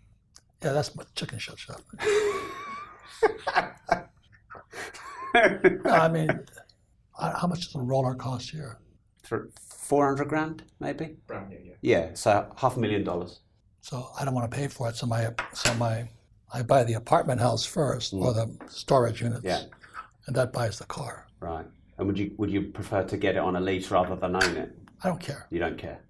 Yeah, 0.63 0.73
that's 0.73 0.95
my 0.95 1.05
chicken 1.15 1.39
shit 1.39 1.59
stuff. 1.59 1.83
No, 5.35 5.91
I 5.91 6.09
mean, 6.09 6.29
uh, 7.19 7.39
how 7.39 7.47
much 7.47 7.67
does 7.67 7.75
a 7.75 7.81
roller 7.81 8.15
cost 8.15 8.51
here? 8.51 8.79
Four 9.65 10.07
hundred 10.09 10.29
grand, 10.29 10.63
maybe. 10.79 11.17
Brand 11.27 11.49
new, 11.49 11.59
yeah. 11.65 11.75
Yeah. 11.81 12.11
So 12.15 12.53
half 12.57 12.77
a 12.77 12.81
million 12.81 13.03
dollars. 13.03 13.41
So 13.81 14.09
I 14.19 14.25
don't 14.25 14.35
want 14.35 14.51
to 14.51 14.57
pay 14.57 14.69
for 14.69 14.89
it. 14.91 14.97
So 14.97 15.07
my 15.07 15.29
so 15.55 15.73
my 15.75 16.09
I 16.53 16.63
buy 16.63 16.85
the 16.85 16.95
apartment 16.95 17.41
house 17.41 17.65
first 17.65 18.13
or 18.13 18.33
mm. 18.33 18.35
the 18.35 18.69
storage 18.69 19.23
units, 19.23 19.43
Yeah. 19.43 19.63
and 20.27 20.37
that 20.37 20.53
buys 20.53 20.79
the 20.79 20.85
car. 20.85 21.27
Right. 21.41 21.67
And 22.03 22.09
would 22.09 22.19
you 22.19 22.35
would 22.37 22.51
you 22.51 22.63
prefer 22.63 23.05
to 23.05 23.17
get 23.17 23.37
it 23.37 23.39
on 23.39 23.55
a 23.55 23.61
lease 23.61 23.89
rather 23.93 24.17
than 24.17 24.35
own 24.35 24.57
it? 24.57 24.77
I 25.05 25.09
don't 25.09 25.21
care. 25.21 25.47
You 25.51 25.61
don't 25.61 25.79
care. 25.79 26.01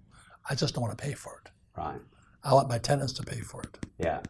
I 0.49 0.55
just 0.55 0.73
don't 0.73 0.81
want 0.81 0.97
to 0.97 1.03
pay 1.03 1.13
for 1.13 1.39
it. 1.45 1.51
Right. 1.77 2.01
I 2.43 2.51
want 2.55 2.67
my 2.67 2.79
tenants 2.79 3.13
to 3.13 3.23
pay 3.23 3.41
for 3.41 3.61
it. 3.61 3.77
Yeah. 3.99 4.21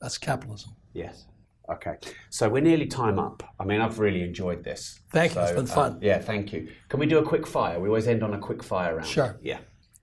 That's 0.00 0.18
capitalism. 0.18 0.72
Yes. 0.94 1.26
Okay. 1.70 1.94
So 2.30 2.48
we're 2.48 2.60
nearly 2.60 2.86
time 2.86 3.20
up. 3.20 3.44
I 3.60 3.64
mean, 3.64 3.80
I've 3.80 4.00
really 4.00 4.22
enjoyed 4.24 4.64
this. 4.64 4.98
Thank 5.12 5.36
you. 5.36 5.42
It's 5.42 5.52
been 5.52 5.66
fun. 5.66 5.92
um, 5.92 5.98
yeah, 6.02 6.18
thank 6.18 6.52
you. 6.52 6.68
Can 6.88 6.98
we 6.98 7.06
do 7.06 7.18
a 7.18 7.22
quick 7.24 7.46
fire? 7.46 7.78
We 7.78 7.86
always 7.86 8.08
end 8.08 8.24
on 8.24 8.34
a 8.34 8.38
quick 8.38 8.64
fire 8.64 8.96
round. 8.96 9.06
Sure. 9.06 9.38
Yeah. 9.40 9.58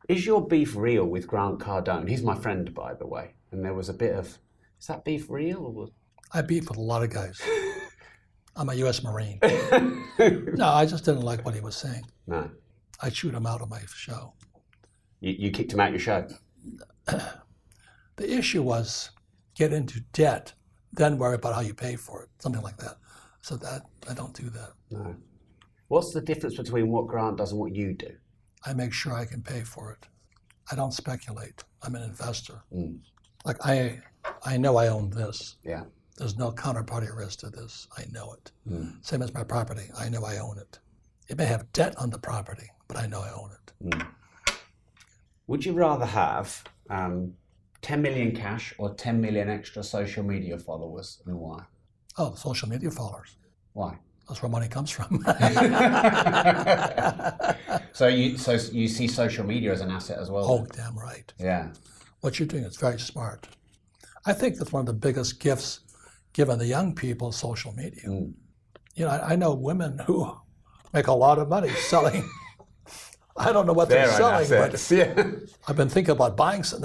Is 0.07 0.25
your 0.25 0.47
beef 0.47 0.73
real 0.73 1.03
with 1.03 1.27
Grant 1.27 1.59
Cardone? 1.59 2.07
He's 2.07 2.23
my 2.23 2.35
friend, 2.35 2.73
by 2.73 2.93
the 2.93 3.07
way. 3.07 3.33
And 3.51 3.65
there 3.65 3.73
was 3.73 3.89
a 3.89 3.93
bit 3.93 4.15
of, 4.15 4.37
is 4.79 4.87
that 4.87 5.03
beef 5.03 5.29
real? 5.29 5.65
Or. 5.65 5.89
I 6.33 6.43
beef 6.43 6.69
with 6.69 6.77
a 6.77 6.81
lot 6.81 7.03
of 7.03 7.09
guys. 7.09 7.41
I'm 8.59 8.67
a 8.67 8.75
U.S. 8.75 9.01
Marine. 9.03 9.39
no, 10.19 10.67
I 10.67 10.85
just 10.85 11.05
didn't 11.05 11.21
like 11.21 11.45
what 11.45 11.55
he 11.55 11.61
was 11.61 11.77
saying. 11.77 12.03
No. 12.27 12.51
I 13.01 13.09
chewed 13.09 13.33
him 13.33 13.45
out 13.45 13.61
of 13.61 13.69
my 13.69 13.79
show. 13.87 14.33
You, 15.21 15.33
you 15.39 15.51
kicked 15.51 15.71
him 15.71 15.79
out 15.79 15.87
of 15.87 15.93
your 15.93 16.01
show. 16.01 16.27
The 18.17 18.37
issue 18.37 18.61
was 18.61 19.11
get 19.55 19.71
into 19.71 20.01
debt, 20.11 20.51
then 20.91 21.17
worry 21.17 21.35
about 21.35 21.55
how 21.55 21.61
you 21.61 21.73
pay 21.73 21.95
for 21.95 22.23
it, 22.23 22.29
something 22.39 22.61
like 22.61 22.75
that. 22.75 22.97
So 23.39 23.55
that 23.55 23.83
I 24.09 24.13
don't 24.13 24.33
do 24.33 24.49
that. 24.49 24.71
No. 24.91 25.15
What's 25.87 26.11
the 26.13 26.19
difference 26.19 26.57
between 26.57 26.89
what 26.89 27.07
Grant 27.07 27.37
does 27.37 27.51
and 27.51 27.61
what 27.61 27.73
you 27.73 27.93
do? 27.93 28.11
I 28.65 28.73
make 28.73 28.91
sure 28.91 29.13
I 29.13 29.23
can 29.23 29.41
pay 29.41 29.61
for 29.61 29.93
it. 29.93 30.05
I 30.69 30.75
don't 30.75 30.93
speculate. 30.93 31.63
I'm 31.81 31.95
an 31.95 32.03
investor. 32.03 32.61
Mm. 32.75 32.99
Like 33.45 33.65
I, 33.65 34.01
I 34.43 34.57
know 34.57 34.75
I 34.75 34.89
own 34.89 35.11
this. 35.11 35.55
Yeah. 35.63 35.83
There's 36.19 36.37
no 36.37 36.51
counterparty 36.51 37.15
risk 37.15 37.39
to 37.39 37.49
this. 37.49 37.87
I 37.97 38.03
know 38.11 38.33
it. 38.33 38.51
Mm. 38.69 39.03
Same 39.05 39.21
as 39.21 39.33
my 39.33 39.45
property. 39.45 39.89
I 39.97 40.09
know 40.09 40.25
I 40.25 40.37
own 40.37 40.57
it. 40.57 40.77
It 41.29 41.37
may 41.37 41.45
have 41.45 41.71
debt 41.71 41.95
on 41.97 42.09
the 42.09 42.19
property, 42.19 42.69
but 42.89 42.97
I 42.97 43.07
know 43.07 43.21
I 43.21 43.31
own 43.31 43.51
it. 43.51 44.03
Would 45.47 45.65
you 45.65 45.71
rather 45.71 46.05
have 46.05 46.61
um, 46.89 47.33
10 47.81 48.01
million 48.01 48.35
cash 48.35 48.75
or 48.77 48.93
10 48.93 49.21
million 49.21 49.49
extra 49.49 49.81
social 49.81 50.23
media 50.23 50.59
followers 50.59 51.21
and 51.25 51.37
why? 51.37 51.63
Oh, 52.17 52.35
social 52.35 52.67
media 52.67 52.91
followers. 52.91 53.37
Why? 53.71 53.97
That's 54.27 54.41
where 54.41 54.49
money 54.49 54.67
comes 54.67 54.91
from. 54.91 55.25
So 57.91 58.07
you 58.07 58.37
so 58.37 58.53
you 58.71 58.87
see 58.87 59.07
social 59.07 59.45
media 59.45 59.73
as 59.73 59.81
an 59.81 59.91
asset 59.91 60.19
as 60.19 60.31
well? 60.31 60.45
oh, 60.45 60.65
damn 60.73 60.97
right. 60.97 61.33
Yeah. 61.37 61.67
What 62.21 62.39
you're 62.39 62.47
doing 62.47 62.63
is 62.63 62.77
very 62.77 62.97
smart. 62.97 63.45
I 64.25 64.31
think 64.31 64.57
that's 64.57 64.71
one 64.71 64.79
of 64.79 64.85
the 64.85 64.93
biggest 64.93 65.41
gifts 65.41 65.81
given 66.33 66.59
the 66.59 66.65
young 66.65 66.93
people 66.95 67.31
social 67.31 67.73
media. 67.73 68.03
Mm. 68.07 68.33
You 68.95 69.05
know, 69.05 69.11
I, 69.11 69.33
I 69.33 69.35
know 69.35 69.53
women 69.53 69.99
who 70.05 70.31
make 70.93 71.07
a 71.07 71.13
lot 71.13 71.39
of 71.39 71.49
money 71.49 71.69
selling. 71.69 72.27
I 73.37 73.53
don't 73.53 73.65
know 73.65 73.73
what 73.73 73.87
they're 73.87 74.09
are 74.09 74.41
selling, 74.41 74.49
but. 74.49 74.91
Yeah. 74.91 75.31
I've 75.67 75.77
been 75.77 75.87
thinking 75.89 76.11
about 76.11 76.35
buying 76.35 76.63
some. 76.63 76.83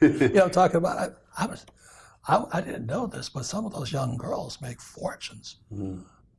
you 0.00 0.18
know, 0.30 0.44
I'm 0.44 0.50
talking 0.50 0.76
about. 0.76 0.98
I, 0.98 1.08
I 1.44 1.46
was, 1.46 1.66
I, 2.28 2.44
I 2.52 2.60
didn't 2.60 2.86
know 2.86 3.06
this, 3.06 3.28
but 3.28 3.44
some 3.44 3.66
of 3.66 3.72
those 3.74 3.92
young 3.92 4.16
girls 4.16 4.60
make 4.62 4.80
fortunes. 4.80 5.56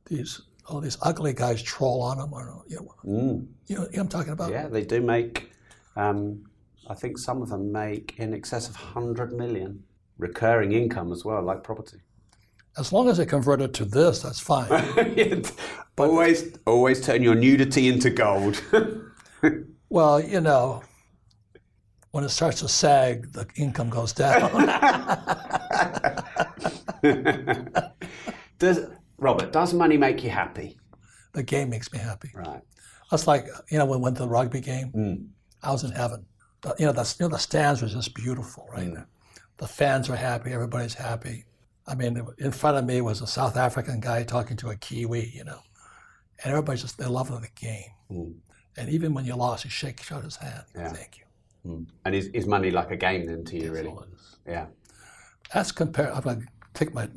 These 0.06 0.42
all 0.66 0.80
these 0.80 0.96
ugly 1.02 1.34
guys 1.34 1.62
troll 1.62 2.00
on 2.02 2.18
them, 2.18 2.32
or 2.32 2.62
you 2.66 2.76
know, 2.76 2.94
Mm. 3.04 3.46
you 3.66 3.76
know, 3.76 3.82
you 3.82 3.84
know 3.84 3.84
what 3.90 3.98
I'm 4.00 4.08
talking 4.08 4.32
about. 4.32 4.50
Yeah, 4.50 4.66
they 4.68 4.84
do 4.84 5.00
make. 5.00 5.50
Um, 5.96 6.44
I 6.88 6.94
think 6.94 7.18
some 7.18 7.42
of 7.42 7.48
them 7.48 7.70
make 7.70 8.14
in 8.18 8.34
excess 8.34 8.68
of 8.68 8.76
hundred 8.76 9.32
million 9.32 9.84
recurring 10.18 10.72
income 10.72 11.12
as 11.12 11.24
well, 11.24 11.42
like 11.42 11.62
property. 11.62 11.98
As 12.76 12.92
long 12.92 13.08
as 13.08 13.18
they 13.18 13.26
converted 13.26 13.72
to 13.74 13.84
this, 13.84 14.22
that's 14.22 14.40
fine. 14.40 14.68
always, 15.98 16.58
always 16.66 17.00
turn 17.00 17.22
your 17.22 17.36
nudity 17.36 17.88
into 17.88 18.10
gold. 18.10 18.60
well, 19.88 20.20
you 20.20 20.40
know, 20.40 20.82
when 22.10 22.24
it 22.24 22.30
starts 22.30 22.60
to 22.60 22.68
sag, 22.68 23.32
the 23.32 23.46
income 23.56 23.90
goes 23.90 24.12
down. 24.12 24.50
does 28.58 28.86
Robert? 29.18 29.52
Does 29.52 29.72
money 29.72 29.96
make 29.96 30.24
you 30.24 30.30
happy? 30.30 30.78
the 31.34 31.42
game 31.42 31.68
makes 31.68 31.92
me 31.92 31.98
happy. 31.98 32.30
Right. 32.34 32.62
That's 33.10 33.26
like 33.26 33.46
you 33.70 33.78
know 33.78 33.84
when 33.84 33.98
we 33.98 34.04
went 34.04 34.16
to 34.16 34.22
the 34.22 34.28
rugby 34.28 34.60
game, 34.60 34.88
hmm. 34.88 35.14
I 35.62 35.72
was 35.72 35.84
in 35.84 35.92
heaven. 35.92 36.24
The, 36.62 36.74
you 36.78 36.86
know, 36.86 36.92
the, 36.92 37.14
you 37.18 37.26
know 37.26 37.28
the 37.28 37.38
stands 37.38 37.82
were 37.82 37.88
just 37.88 38.14
beautiful, 38.14 38.66
right? 38.72 38.88
Hmm. 38.88 39.02
The 39.56 39.66
fans 39.66 40.10
are 40.10 40.16
happy, 40.16 40.52
everybody's 40.52 40.94
happy. 40.94 41.44
I 41.86 41.94
mean, 41.94 42.20
in 42.38 42.50
front 42.50 42.76
of 42.78 42.84
me 42.84 43.00
was 43.00 43.20
a 43.20 43.26
South 43.26 43.56
African 43.56 44.00
guy 44.00 44.24
talking 44.24 44.56
to 44.58 44.70
a 44.70 44.76
Kiwi, 44.76 45.30
you 45.34 45.44
know, 45.44 45.60
and 46.42 46.50
everybody's 46.52 46.82
just 46.82 46.98
they 46.98 47.06
love 47.06 47.28
the 47.28 47.48
game. 47.54 47.90
Hmm. 48.08 48.30
And 48.76 48.88
even 48.90 49.14
when 49.14 49.24
you 49.24 49.36
lost, 49.36 49.64
you 49.64 49.70
shake 49.70 50.02
shake 50.02 50.22
his 50.24 50.36
hand. 50.36 50.64
yeah. 50.74 50.88
Thank 50.92 51.18
you. 51.18 51.24
Hmm. 51.70 51.82
And 52.04 52.14
is, 52.14 52.26
is 52.28 52.46
money 52.46 52.70
like 52.70 52.90
a 52.90 52.96
game 52.96 53.26
then 53.26 53.44
to 53.44 53.56
you, 53.56 53.72
really? 53.72 53.88
all 53.88 54.00
it 54.00 54.08
is. 54.14 54.36
Yeah. 54.46 54.66
That's 55.52 55.70
compared. 55.72 56.10
I'm 56.10 56.22
going 56.22 56.40
to 56.40 56.46
take 56.72 56.92
my 56.94 57.08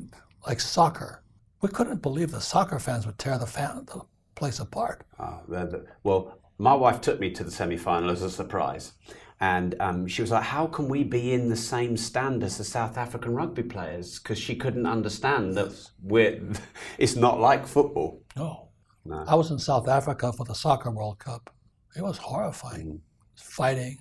like 0.46 0.60
soccer. 0.60 1.22
We 1.60 1.70
couldn't 1.70 2.02
believe 2.02 2.30
the 2.30 2.40
soccer 2.40 2.78
fans 2.78 3.04
would 3.06 3.18
tear 3.18 3.36
the 3.38 3.46
fan 3.46 3.84
the 3.86 4.02
place 4.36 4.60
apart. 4.60 5.04
Ah, 5.18 5.40
the- 5.48 5.66
the- 5.66 5.86
well, 6.04 6.38
my 6.58 6.74
wife 6.74 7.00
took 7.00 7.18
me 7.18 7.30
to 7.32 7.42
the 7.44 7.50
semi-final 7.50 8.10
as 8.10 8.22
a 8.22 8.30
surprise, 8.30 8.92
and 9.40 9.76
um, 9.80 10.06
she 10.06 10.22
was 10.22 10.30
like, 10.30 10.44
"How 10.44 10.66
can 10.66 10.88
we 10.88 11.04
be 11.04 11.32
in 11.32 11.48
the 11.48 11.56
same 11.56 11.96
stand 11.96 12.42
as 12.42 12.58
the 12.58 12.64
South 12.64 12.98
African 12.98 13.34
rugby 13.34 13.62
players?" 13.62 14.18
Because 14.18 14.38
she 14.38 14.56
couldn't 14.56 14.86
understand 14.86 15.56
that 15.56 15.72
we're. 16.02 16.40
It's 16.98 17.16
not 17.16 17.38
like 17.38 17.66
football. 17.66 18.22
No. 18.36 18.68
No. 19.04 19.24
I 19.26 19.34
was 19.36 19.50
in 19.50 19.58
South 19.58 19.88
Africa 19.88 20.32
for 20.32 20.44
the 20.44 20.54
Soccer 20.54 20.90
World 20.90 21.18
Cup. 21.18 21.50
It 21.96 22.02
was 22.02 22.18
horrifying. 22.18 23.00
Fighting. 23.36 23.98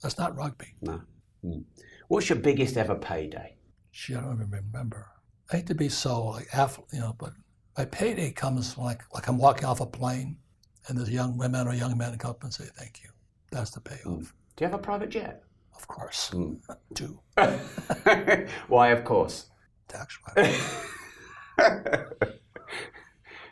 That's 0.00 0.18
not 0.18 0.36
rugby. 0.36 0.74
No. 0.80 1.00
Mm. 1.44 1.64
What's 2.08 2.28
your 2.28 2.38
biggest 2.38 2.76
ever 2.76 2.94
payday? 2.94 3.56
Gee, 3.92 4.14
I 4.14 4.20
don't 4.20 4.34
even 4.34 4.50
remember. 4.50 5.08
I 5.50 5.56
hate 5.56 5.66
to 5.66 5.74
be 5.74 5.88
so 5.88 6.26
like 6.26 6.48
you 6.92 7.00
know, 7.00 7.14
but 7.18 7.32
my 7.76 7.84
payday 7.84 8.30
comes 8.30 8.78
like 8.78 9.02
like 9.14 9.28
I'm 9.28 9.38
walking 9.38 9.64
off 9.64 9.80
a 9.80 9.86
plane, 9.86 10.36
and 10.86 10.98
there's 10.98 11.10
young 11.10 11.36
women 11.36 11.66
or 11.66 11.74
young 11.74 11.96
men 11.96 12.16
come 12.18 12.32
up 12.32 12.44
and 12.44 12.52
say 12.52 12.64
thank 12.76 13.02
you. 13.02 13.10
That's 13.52 13.70
the 13.70 13.80
payoff. 13.80 14.34
Do 14.56 14.64
you 14.64 14.66
have 14.70 14.74
a 14.74 14.78
private 14.78 15.10
jet? 15.10 15.42
Of 15.76 15.86
course. 15.86 16.30
Hmm. 16.30 16.54
do. 16.94 17.20
Why, 18.68 18.88
of 18.88 19.04
course. 19.04 19.46
tax 19.88 20.18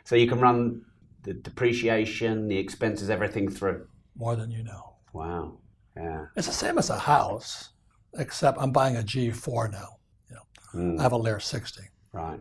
So 0.03 0.15
you 0.15 0.27
can 0.27 0.39
run 0.39 0.81
the 1.23 1.33
depreciation, 1.33 2.47
the 2.47 2.57
expenses, 2.57 3.09
everything 3.09 3.47
through. 3.49 3.87
more 4.15 4.35
than 4.35 4.51
you 4.51 4.63
know. 4.63 4.95
Wow. 5.13 5.57
Yeah. 5.95 6.25
It's 6.35 6.47
the 6.47 6.53
same 6.53 6.77
as 6.77 6.89
a 6.89 6.97
house, 6.97 7.69
except 8.17 8.57
I'm 8.59 8.71
buying 8.71 8.97
a 8.97 9.01
G4 9.01 9.71
now. 9.71 9.97
You 10.29 10.35
know, 10.35 10.41
hmm. 10.71 10.99
I 10.99 11.03
have 11.03 11.11
a 11.13 11.17
Lear 11.17 11.39
60, 11.39 11.81
Right. 12.13 12.39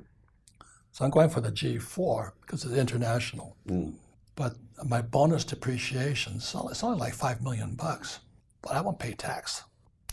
so 0.92 1.04
I'm 1.04 1.10
going 1.10 1.28
for 1.30 1.40
the 1.40 1.52
G4 1.52 2.32
because 2.40 2.64
it's 2.64 2.74
international. 2.74 3.56
Hmm. 3.68 3.90
But 4.36 4.56
my 4.84 5.02
bonus 5.02 5.44
depreciation, 5.44 6.36
it's 6.36 6.54
only 6.54 6.98
like 6.98 7.14
five 7.14 7.42
million 7.42 7.74
bucks, 7.74 8.20
but 8.62 8.72
I 8.72 8.80
won't 8.80 8.98
pay 8.98 9.12
tax. 9.12 9.64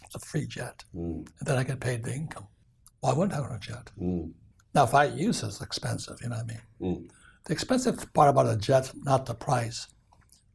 It's 0.06 0.16
a 0.16 0.20
free 0.20 0.46
jet, 0.46 0.84
mm. 0.96 1.28
and 1.40 1.48
then 1.48 1.58
I 1.58 1.64
get 1.64 1.80
paid 1.80 2.04
the 2.04 2.14
income. 2.14 2.48
Why 3.02 3.14
wouldn't 3.14 3.38
I 3.38 3.44
own 3.44 3.56
a 3.56 3.60
jet? 3.60 3.92
Mm. 4.02 4.32
Now, 4.74 4.84
if 4.84 4.94
I 4.94 5.06
use 5.06 5.44
it, 5.44 5.48
it's 5.48 5.62
expensive. 5.62 6.18
You 6.22 6.30
know 6.30 6.38
what 6.38 6.46
I 6.46 6.48
mean? 6.48 6.62
Mm. 6.96 7.10
The 7.46 7.54
expensive 7.54 8.14
part 8.14 8.30
about 8.30 8.48
a 8.48 8.58
jet, 8.58 8.92
not 9.04 9.26
the 9.26 9.34
price. 9.34 9.88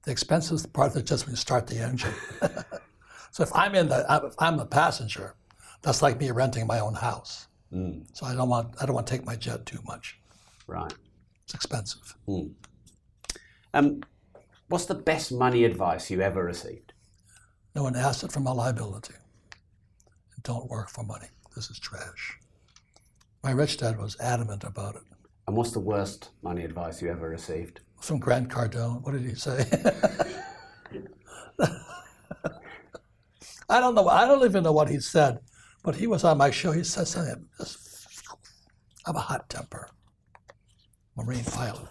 The 0.04 0.10
expensive 0.10 0.72
part 0.72 0.90
of 0.90 0.96
is 0.98 1.08
just 1.08 1.26
when 1.26 1.32
you 1.32 1.36
start 1.36 1.66
the 1.66 1.78
engine. 1.78 2.14
so 3.30 3.42
if 3.42 3.50
I'm 3.54 3.74
in 3.74 3.88
the, 3.88 4.04
if 4.24 4.34
I'm 4.38 4.56
the 4.56 4.66
passenger, 4.66 5.34
that's 5.82 6.02
like 6.02 6.18
me 6.18 6.30
renting 6.30 6.66
my 6.66 6.80
own 6.80 6.94
house. 6.94 7.48
So 8.12 8.26
I 8.26 8.34
don't 8.34 8.48
want, 8.48 8.74
I 8.80 8.86
don't 8.86 8.94
want 8.94 9.06
to 9.06 9.12
take 9.12 9.24
my 9.24 9.36
jet 9.36 9.64
too 9.64 9.78
much. 9.86 10.18
Right. 10.66 10.92
It's 11.44 11.54
expensive. 11.54 12.14
Um, 13.74 14.02
what's 14.68 14.86
the 14.86 14.94
best 14.94 15.32
money 15.32 15.64
advice 15.64 16.10
you 16.10 16.20
ever 16.20 16.44
received? 16.44 16.92
No 17.74 17.86
an 17.86 17.96
asset 17.96 18.30
from 18.32 18.46
a 18.46 18.52
liability. 18.52 19.14
And 20.34 20.42
don't 20.42 20.68
work 20.68 20.90
for 20.90 21.02
money. 21.04 21.28
This 21.54 21.70
is 21.70 21.78
trash. 21.78 22.38
My 23.42 23.50
rich 23.52 23.78
dad 23.78 23.98
was 23.98 24.18
adamant 24.20 24.64
about 24.64 24.96
it. 24.96 25.02
And 25.46 25.56
what's 25.56 25.72
the 25.72 25.80
worst 25.80 26.30
money 26.42 26.64
advice 26.64 27.02
you 27.02 27.10
ever 27.10 27.28
received? 27.28 27.80
From 28.00 28.18
Grant 28.18 28.48
Cardone. 28.48 29.02
What 29.02 29.12
did 29.12 29.22
he 29.22 29.34
say? 29.34 29.64
I 33.68 33.80
don't 33.80 33.94
know. 33.94 34.08
I 34.08 34.26
don't 34.26 34.44
even 34.44 34.64
know 34.64 34.72
what 34.72 34.90
he 34.90 35.00
said, 35.00 35.38
but 35.82 35.96
he 35.96 36.06
was 36.06 36.24
on 36.24 36.36
my 36.38 36.50
show. 36.50 36.72
He 36.72 36.84
said 36.84 37.08
something. 37.08 37.46
I 37.58 37.64
have 39.06 39.16
a 39.16 39.20
hot 39.20 39.48
temper. 39.48 39.88
Marine 41.16 41.44
pilot. 41.44 41.88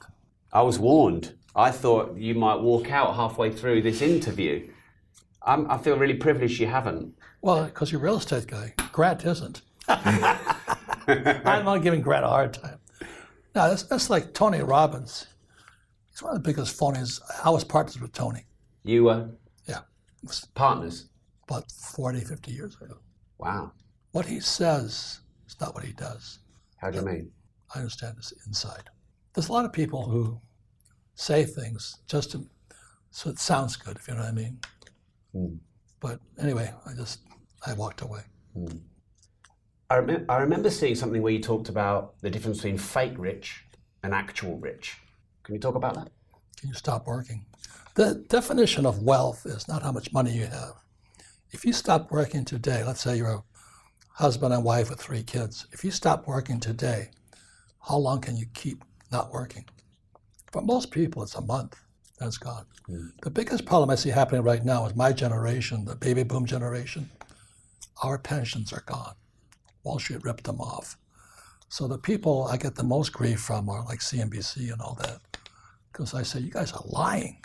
I 0.53 0.61
was 0.61 0.79
warned. 0.79 1.35
I 1.55 1.71
thought 1.71 2.15
you 2.17 2.33
might 2.35 2.59
walk 2.61 2.91
out 2.91 3.15
halfway 3.15 3.51
through 3.51 3.81
this 3.81 4.01
interview. 4.01 4.69
I'm, 5.43 5.69
I 5.69 5.77
feel 5.77 5.97
really 5.97 6.13
privileged 6.13 6.59
you 6.59 6.67
haven't. 6.67 7.13
Well, 7.41 7.65
because 7.65 7.91
you're 7.91 7.99
a 8.01 8.03
real 8.03 8.17
estate 8.17 8.47
guy. 8.47 8.73
Grant 8.91 9.25
isn't. 9.25 9.61
I'm 9.87 11.65
not 11.65 11.79
giving 11.81 12.01
Grant 12.01 12.23
a 12.25 12.29
hard 12.29 12.53
time. 12.53 12.77
No, 13.55 13.69
that's, 13.69 13.83
that's 13.83 14.09
like 14.09 14.33
Tony 14.33 14.61
Robbins. 14.61 15.27
He's 16.09 16.21
one 16.21 16.35
of 16.35 16.41
the 16.43 16.47
biggest 16.47 16.79
phonies. 16.79 17.19
I 17.43 17.49
was 17.49 17.63
partners 17.63 17.99
with 17.99 18.13
Tony. 18.13 18.45
You 18.83 19.05
were 19.05 19.29
Yeah, 19.67 19.79
partners. 20.55 21.09
about 21.49 21.69
40, 21.71 22.21
50 22.21 22.51
years 22.51 22.75
ago. 22.81 22.95
Wow. 23.39 23.71
What 24.11 24.25
he 24.25 24.39
says 24.39 25.19
is 25.47 25.59
not 25.59 25.73
what 25.73 25.83
he 25.83 25.93
does. 25.93 26.39
How 26.77 26.89
do 26.91 26.99
you 26.99 27.05
mean? 27.05 27.31
I 27.75 27.79
understand 27.79 28.17
this 28.17 28.33
inside. 28.47 28.89
There's 29.33 29.49
a 29.49 29.53
lot 29.53 29.65
of 29.65 29.73
people 29.73 30.03
who 30.09 30.39
say 31.21 31.45
things 31.45 31.97
just 32.07 32.31
to, 32.31 32.45
so 33.11 33.29
it 33.29 33.39
sounds 33.39 33.75
good, 33.75 33.97
if 33.97 34.07
you 34.07 34.15
know 34.15 34.21
what 34.21 34.29
I 34.29 34.33
mean. 34.33 34.59
Hmm. 35.33 35.55
But 35.99 36.19
anyway, 36.39 36.73
I 36.85 36.93
just, 36.93 37.19
I 37.65 37.73
walked 37.73 38.01
away. 38.01 38.21
Hmm. 38.53 38.77
I, 39.89 39.97
rem- 39.97 40.25
I 40.29 40.37
remember 40.37 40.69
seeing 40.69 40.95
something 40.95 41.21
where 41.21 41.33
you 41.33 41.41
talked 41.41 41.69
about 41.69 42.19
the 42.21 42.29
difference 42.29 42.57
between 42.57 42.77
fake 42.77 43.13
rich 43.17 43.65
and 44.03 44.13
actual 44.13 44.57
rich. 44.57 44.97
Can 45.43 45.53
you 45.53 45.61
talk 45.61 45.75
about 45.75 45.95
that? 45.95 46.09
Can 46.57 46.69
you 46.69 46.75
stop 46.75 47.05
working? 47.05 47.45
The 47.95 48.23
definition 48.29 48.85
of 48.85 49.03
wealth 49.03 49.45
is 49.45 49.67
not 49.67 49.83
how 49.83 49.91
much 49.91 50.13
money 50.13 50.31
you 50.31 50.45
have. 50.45 50.73
If 51.51 51.65
you 51.65 51.73
stop 51.73 52.09
working 52.09 52.45
today, 52.45 52.83
let's 52.83 53.01
say 53.01 53.17
you're 53.17 53.33
a 53.33 53.43
husband 54.13 54.53
and 54.53 54.63
wife 54.63 54.89
with 54.89 55.01
three 55.01 55.23
kids, 55.23 55.67
if 55.71 55.83
you 55.83 55.91
stop 55.91 56.25
working 56.25 56.59
today, 56.59 57.09
how 57.87 57.97
long 57.97 58.21
can 58.21 58.37
you 58.37 58.45
keep 58.53 58.83
not 59.11 59.31
working? 59.31 59.65
For 60.51 60.61
most 60.61 60.91
people, 60.91 61.23
it's 61.23 61.35
a 61.35 61.41
month, 61.41 61.79
then 62.19 62.27
it's 62.27 62.37
gone. 62.37 62.65
Hmm. 62.87 63.07
The 63.23 63.29
biggest 63.29 63.65
problem 63.65 63.89
I 63.89 63.95
see 63.95 64.09
happening 64.09 64.43
right 64.43 64.63
now 64.63 64.85
is 64.85 64.95
my 64.95 65.13
generation, 65.13 65.85
the 65.85 65.95
baby 65.95 66.23
boom 66.23 66.45
generation, 66.45 67.09
our 68.03 68.17
pensions 68.17 68.73
are 68.73 68.83
gone. 68.85 69.15
Wall 69.83 69.99
Street 69.99 70.23
ripped 70.23 70.43
them 70.43 70.59
off. 70.59 70.97
So 71.69 71.87
the 71.87 71.97
people 71.97 72.47
I 72.51 72.57
get 72.57 72.75
the 72.75 72.83
most 72.83 73.13
grief 73.13 73.39
from 73.39 73.69
are 73.69 73.85
like 73.85 73.99
CNBC 73.99 74.71
and 74.71 74.81
all 74.81 74.95
that 75.01 75.21
because 75.91 76.13
I 76.13 76.23
say, 76.23 76.39
you 76.39 76.51
guys 76.51 76.73
are 76.73 76.83
lying. 76.85 77.43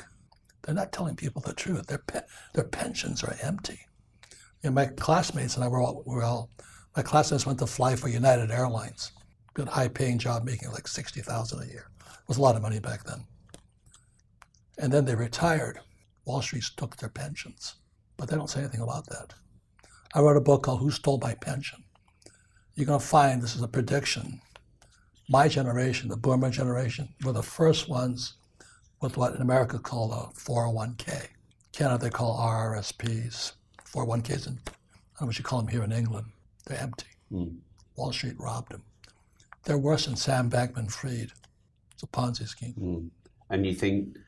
They're 0.62 0.74
not 0.74 0.92
telling 0.92 1.16
people 1.16 1.42
the 1.42 1.52
truth. 1.52 1.86
Their, 1.86 1.98
pe- 1.98 2.26
their 2.54 2.64
pensions 2.64 3.22
are 3.22 3.36
empty. 3.42 3.78
You 4.62 4.70
know, 4.70 4.72
my 4.72 4.86
classmates 4.86 5.54
and 5.54 5.64
I 5.64 5.68
were 5.68 5.80
all, 5.80 6.02
were 6.07 6.24
all, 6.24 6.50
my 6.96 7.02
classmates 7.02 7.46
went 7.46 7.59
to 7.61 7.66
fly 7.66 7.94
for 7.94 8.09
United 8.09 8.50
Airlines. 8.50 9.12
Good 9.54 9.68
high 9.68 9.88
paying 9.88 10.18
job, 10.18 10.44
making 10.44 10.70
like 10.72 10.88
60000 10.88 11.62
a 11.62 11.66
year. 11.66 11.88
Was 12.29 12.39
a 12.39 12.43
lot 12.43 12.57
of 12.57 12.62
money 12.62 12.81
back 12.81 13.05
then. 13.05 13.24
And 14.79 14.93
then 14.93 15.05
they 15.05 15.14
retired. 15.14 15.81
Wall 16.24 16.43
Street 16.43 16.64
took 16.77 16.97
their 16.97 17.09
pensions. 17.09 17.77
But 18.16 18.29
they 18.29 18.37
don't 18.37 18.51
say 18.51 18.61
anything 18.61 18.81
about 18.81 19.07
that. 19.07 19.35
I 20.14 20.20
wrote 20.20 20.37
a 20.37 20.41
book 20.41 20.62
called 20.62 20.81
Who 20.81 20.91
Stole 20.91 21.18
My 21.22 21.35
Pension. 21.35 21.85
You're 22.74 22.87
going 22.87 23.01
to 23.01 23.07
find 23.07 23.41
this 23.43 23.55
is 23.55 23.62
a 23.62 23.68
prediction. 23.68 24.41
My 25.29 25.49
generation, 25.49 26.09
the 26.09 26.16
boomer 26.16 26.51
generation, 26.51 27.09
were 27.24 27.33
the 27.33 27.43
first 27.43 27.89
ones 27.89 28.35
with 29.01 29.16
what 29.16 29.35
in 29.35 29.43
America 29.43 29.79
called 29.79 30.12
a 30.12 30.39
401k. 30.39 31.29
Canada, 31.72 32.05
they 32.05 32.11
call 32.11 32.39
RRSPs. 32.39 33.53
401ks, 33.85 34.47
and 34.47 34.59
I 34.66 34.70
don't 34.70 35.22
know 35.22 35.27
what 35.29 35.39
you 35.39 35.45
call 35.45 35.61
them 35.61 35.68
here 35.68 35.85
in 35.85 35.93
England. 35.93 36.27
They're 36.66 36.81
empty. 36.81 37.07
Hmm. 37.31 37.57
Wall 37.97 38.12
Street 38.12 38.39
robbed 38.39 38.72
them. 38.72 38.83
They're 39.64 39.79
worse 39.79 40.07
than 40.07 40.16
Sam 40.16 40.51
Bankman 40.51 40.91
Fried. 40.91 41.33
It's 41.97 42.03
a 42.03 42.07
Ponzi 42.09 42.47
scheme. 42.47 42.74
Mm. 42.78 43.11
And 43.49 43.66
you 43.66 43.74
think 43.74 44.18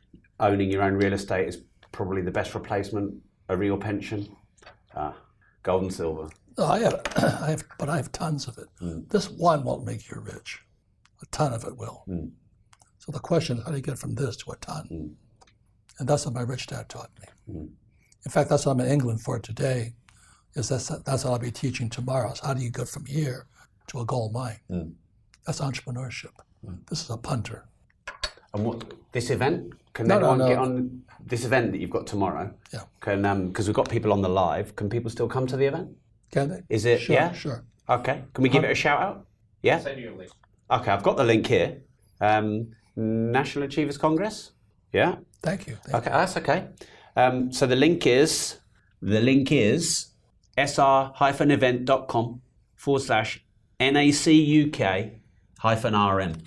owning 0.40 0.70
your 0.70 0.82
own 0.82 0.94
real 0.94 1.12
estate 1.12 1.48
is 1.48 1.58
probably 1.92 2.22
the 2.22 2.30
best 2.30 2.54
replacement, 2.54 3.14
a 3.50 3.56
real 3.56 3.76
pension? 3.76 4.34
Ah, 4.96 5.14
gold 5.62 5.82
and 5.82 5.92
silver. 5.92 6.28
No, 6.56 6.64
I 6.64 6.78
have, 6.78 7.02
I 7.16 7.50
have, 7.50 7.64
but 7.78 7.90
I 7.90 7.96
have 7.96 8.10
tons 8.10 8.48
of 8.48 8.56
it. 8.56 8.68
Mm. 8.80 9.06
This 9.10 9.28
one 9.28 9.64
won't 9.64 9.84
make 9.84 10.08
you 10.10 10.18
rich. 10.18 10.62
A 11.20 11.26
ton 11.26 11.52
of 11.52 11.64
it 11.64 11.76
will. 11.76 12.04
Mm. 12.08 12.30
So 13.00 13.12
the 13.12 13.18
question 13.18 13.58
is, 13.58 13.64
how 13.64 13.70
do 13.70 13.76
you 13.76 13.82
get 13.82 13.98
from 13.98 14.14
this 14.14 14.36
to 14.38 14.52
a 14.52 14.56
ton? 14.56 15.14
And 15.98 16.08
that's 16.08 16.24
what 16.24 16.34
my 16.34 16.42
rich 16.42 16.68
dad 16.68 16.88
taught 16.88 17.10
me. 17.20 17.26
In 18.24 18.30
fact, 18.30 18.48
that's 18.48 18.64
what 18.64 18.72
I'm 18.72 18.80
in 18.80 18.88
England 18.90 19.20
for 19.20 19.38
today. 19.38 19.94
Is 20.54 20.70
that's 20.70 20.88
that's 20.88 21.24
what 21.24 21.32
I'll 21.32 21.38
be 21.38 21.50
teaching 21.50 21.90
tomorrow. 21.90 22.32
Is 22.32 22.40
how 22.40 22.54
do 22.54 22.62
you 22.62 22.70
get 22.70 22.88
from 22.88 23.04
here 23.04 23.46
to 23.88 24.00
a 24.00 24.06
gold 24.06 24.32
mine? 24.32 24.58
That's 25.46 25.60
entrepreneurship. 25.60 26.32
This 26.88 27.02
is 27.02 27.10
a 27.10 27.16
punter. 27.16 27.64
And 28.54 28.64
what 28.64 28.94
this 29.12 29.30
event? 29.30 29.72
Can 29.92 30.06
No, 30.06 30.18
no, 30.18 30.30
anyone 30.30 30.38
no. 30.38 30.48
get 30.48 30.58
on 30.58 31.02
this 31.24 31.44
event 31.44 31.72
that 31.72 31.78
you've 31.78 31.90
got 31.90 32.06
tomorrow? 32.06 32.52
Yeah. 32.72 32.82
Can 33.00 33.48
because 33.48 33.66
we've 33.66 33.74
got 33.74 33.88
people 33.88 34.12
on 34.12 34.22
the 34.22 34.28
live. 34.28 34.76
Can 34.76 34.88
people 34.88 35.10
still 35.10 35.28
come 35.28 35.46
to 35.46 35.56
the 35.56 35.66
event? 35.66 35.90
Can 36.30 36.48
they? 36.48 36.62
Is 36.68 36.84
it? 36.84 37.00
Sure, 37.00 37.14
yeah. 37.14 37.32
sure. 37.32 37.64
Okay. 37.88 38.24
Can 38.34 38.42
we 38.42 38.48
give 38.48 38.64
it 38.64 38.70
a 38.70 38.74
shout 38.74 39.00
out? 39.00 39.26
Yeah. 39.62 39.78
Send 39.80 40.00
you 40.00 40.14
a 40.14 40.16
link. 40.16 40.30
Okay, 40.70 40.90
I've 40.90 41.02
got 41.02 41.16
the 41.16 41.24
link 41.24 41.46
here. 41.46 41.78
Um, 42.20 42.72
National 42.96 43.64
Achievers 43.64 43.96
Congress. 43.96 44.52
Yeah. 44.92 45.16
Thank 45.42 45.66
you. 45.66 45.76
Thank 45.84 46.06
Okay, 46.06 46.10
that's 46.10 46.36
okay. 46.36 46.68
Um, 47.16 47.50
so 47.52 47.66
the 47.66 47.76
link 47.76 48.06
is 48.06 48.58
the 49.00 49.20
link 49.20 49.50
is 49.52 50.08
sr-event.com 50.56 52.40
forward 52.74 53.02
slash 53.02 53.44
NACUK 53.80 54.76
hyphen 54.76 55.17
RN. 55.64 56.42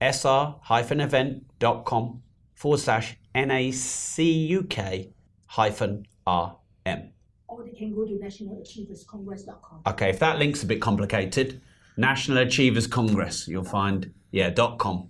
sr-event.com 0.00 2.22
forward 2.54 2.78
slash 2.78 3.16
NACUK 3.34 5.12
hyphen 5.46 6.06
RM. 6.26 7.10
or 7.48 7.64
they 7.64 7.72
can 7.72 7.94
go 7.94 8.04
to 8.04 8.12
nationalachieverscongress.com. 8.12 9.82
Okay, 9.86 10.10
if 10.10 10.18
that 10.18 10.38
link's 10.38 10.62
a 10.62 10.66
bit 10.66 10.80
complicated, 10.80 11.60
National 11.96 12.38
Achievers 12.38 12.86
Congress, 12.86 13.46
you'll 13.46 13.64
find, 13.64 14.12
yeah, 14.32 14.50
dot 14.50 14.78
.com. 14.78 15.08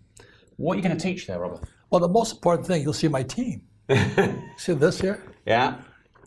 What 0.57 0.75
are 0.75 0.77
you 0.77 0.83
going 0.83 0.97
to 0.97 1.03
teach 1.03 1.27
there, 1.27 1.41
Robert? 1.41 1.61
Well, 1.91 2.01
the 2.01 2.09
most 2.09 2.35
important 2.35 2.67
thing, 2.67 2.83
you'll 2.83 2.93
see 2.93 3.09
my 3.09 3.23
team. 3.23 3.63
see 4.57 4.75
this 4.75 5.01
here? 5.01 5.23
Yeah. 5.47 5.79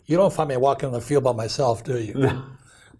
You 0.06 0.16
don't 0.16 0.32
find 0.32 0.48
me 0.48 0.56
walking 0.56 0.86
on 0.86 0.92
the 0.92 1.00
field 1.00 1.24
by 1.24 1.32
myself, 1.32 1.84
do 1.84 1.98
you? 1.98 2.30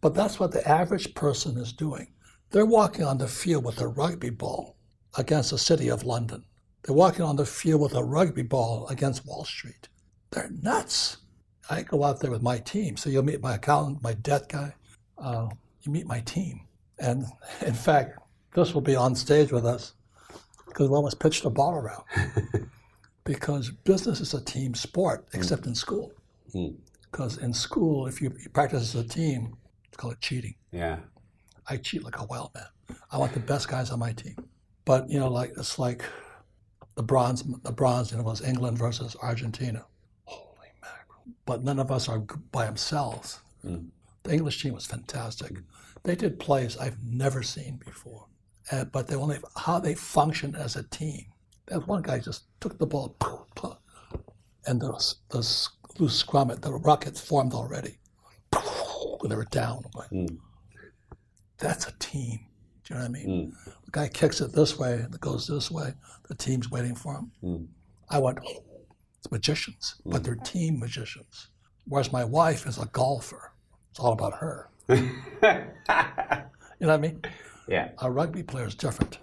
But 0.00 0.14
that's 0.14 0.38
what 0.38 0.52
the 0.52 0.66
average 0.68 1.14
person 1.14 1.56
is 1.58 1.72
doing. 1.72 2.08
They're 2.50 2.66
walking 2.66 3.04
on 3.04 3.18
the 3.18 3.28
field 3.28 3.64
with 3.64 3.80
a 3.80 3.88
rugby 3.88 4.30
ball 4.30 4.76
against 5.16 5.50
the 5.50 5.58
city 5.58 5.88
of 5.88 6.04
London. 6.04 6.44
They're 6.82 6.94
walking 6.96 7.24
on 7.24 7.36
the 7.36 7.44
field 7.44 7.82
with 7.82 7.94
a 7.94 8.02
rugby 8.02 8.42
ball 8.42 8.88
against 8.88 9.26
Wall 9.26 9.44
Street. 9.44 9.88
They're 10.30 10.50
nuts. 10.62 11.18
I 11.68 11.82
go 11.82 12.04
out 12.04 12.20
there 12.20 12.30
with 12.30 12.40
my 12.42 12.58
team. 12.58 12.96
So 12.96 13.10
you'll 13.10 13.24
meet 13.24 13.42
my 13.42 13.56
accountant, 13.56 14.02
my 14.02 14.14
debt 14.14 14.48
guy. 14.48 14.74
Uh, 15.18 15.48
you 15.82 15.92
meet 15.92 16.06
my 16.06 16.20
team. 16.20 16.62
And 16.98 17.26
in 17.66 17.74
fact, 17.74 18.18
this 18.54 18.72
will 18.72 18.80
be 18.80 18.96
on 18.96 19.14
stage 19.14 19.52
with 19.52 19.66
us 19.66 19.92
because 20.66 20.88
we 20.88 20.96
almost 20.96 21.20
pitched 21.20 21.42
the 21.42 21.50
ball 21.50 21.74
around. 21.74 22.04
because 23.24 23.70
business 23.70 24.20
is 24.20 24.32
a 24.32 24.40
team 24.42 24.74
sport, 24.74 25.26
except 25.34 25.66
in 25.66 25.74
school. 25.74 26.12
Because 27.10 27.36
in 27.38 27.52
school, 27.52 28.06
if 28.06 28.22
you, 28.22 28.32
you 28.42 28.48
practice 28.48 28.94
as 28.94 29.04
a 29.04 29.06
team, 29.06 29.54
it's 29.86 29.98
called 29.98 30.18
cheating. 30.20 30.54
Yeah. 30.72 30.98
I 31.68 31.76
cheat 31.76 32.02
like 32.04 32.18
a 32.18 32.24
wild 32.24 32.50
man. 32.54 32.64
I 33.10 33.18
want 33.18 33.32
the 33.34 33.40
best 33.40 33.68
guys 33.68 33.90
on 33.90 33.98
my 33.98 34.12
team. 34.12 34.36
But 34.84 35.10
you 35.10 35.18
know, 35.18 35.28
like 35.28 35.52
it's 35.56 35.78
like 35.78 36.02
the 36.94 37.02
bronze, 37.02 37.44
the 37.62 37.72
bronze, 37.72 38.10
you 38.10 38.16
know, 38.16 38.24
was 38.24 38.42
England 38.42 38.78
versus 38.78 39.16
Argentina. 39.22 39.84
Holy 40.24 40.68
mackerel! 40.80 41.22
But 41.44 41.62
none 41.62 41.78
of 41.78 41.90
us 41.90 42.08
are 42.08 42.20
by 42.52 42.64
themselves. 42.66 43.40
The 44.22 44.32
English 44.32 44.62
team 44.62 44.74
was 44.74 44.86
fantastic. 44.86 45.52
They 46.04 46.14
did 46.16 46.38
plays 46.38 46.76
I've 46.78 47.02
never 47.04 47.42
seen 47.42 47.80
before. 47.84 48.26
Uh, 48.70 48.84
but 48.84 49.06
they 49.06 49.14
only 49.16 49.38
how 49.56 49.78
they 49.78 49.94
function 49.94 50.54
as 50.54 50.76
a 50.76 50.82
team. 50.84 51.26
That 51.66 51.86
one 51.86 52.02
guy 52.02 52.18
just 52.18 52.44
took 52.60 52.78
the 52.78 52.86
ball, 52.86 53.16
and 54.66 54.80
the 54.80 54.92
the 55.30 55.68
loose 55.98 56.16
scrum, 56.16 56.48
the 56.48 56.72
rockets 56.72 57.20
formed 57.20 57.52
already. 57.52 57.98
When 59.20 59.30
they 59.30 59.36
were 59.36 59.44
down. 59.46 59.84
Like, 59.94 60.10
that's 61.58 61.86
a 61.86 61.92
team. 61.98 62.40
Do 62.84 62.94
you 62.94 63.00
know 63.00 63.06
what 63.06 63.08
I 63.08 63.12
mean? 63.12 63.28
Mm. 63.28 63.52
The 63.84 63.90
guy 63.90 64.08
kicks 64.08 64.40
it 64.40 64.52
this 64.52 64.78
way 64.78 64.94
and 64.94 65.14
it 65.14 65.20
goes 65.20 65.46
this 65.46 65.70
way. 65.70 65.92
The 66.28 66.34
team's 66.34 66.70
waiting 66.70 66.94
for 66.94 67.14
him. 67.14 67.30
Mm. 67.42 67.66
I 68.10 68.18
went, 68.18 68.38
oh, 68.46 68.64
it's 69.18 69.30
magicians, 69.30 69.96
but 70.06 70.22
mm. 70.22 70.24
they're 70.24 70.36
team 70.36 70.78
magicians. 70.78 71.48
Whereas 71.86 72.10
my 72.12 72.24
wife 72.24 72.66
is 72.66 72.78
a 72.78 72.86
golfer. 72.86 73.52
It's 73.90 74.00
all 74.00 74.12
about 74.12 74.32
her. 74.34 74.70
you 74.88 74.96
know 74.96 75.66
what 76.78 76.90
I 76.90 76.96
mean? 76.96 77.20
Yeah. 77.66 77.90
A 77.98 78.10
rugby 78.10 78.42
player 78.42 78.66
is 78.66 78.74
different. 78.74 79.18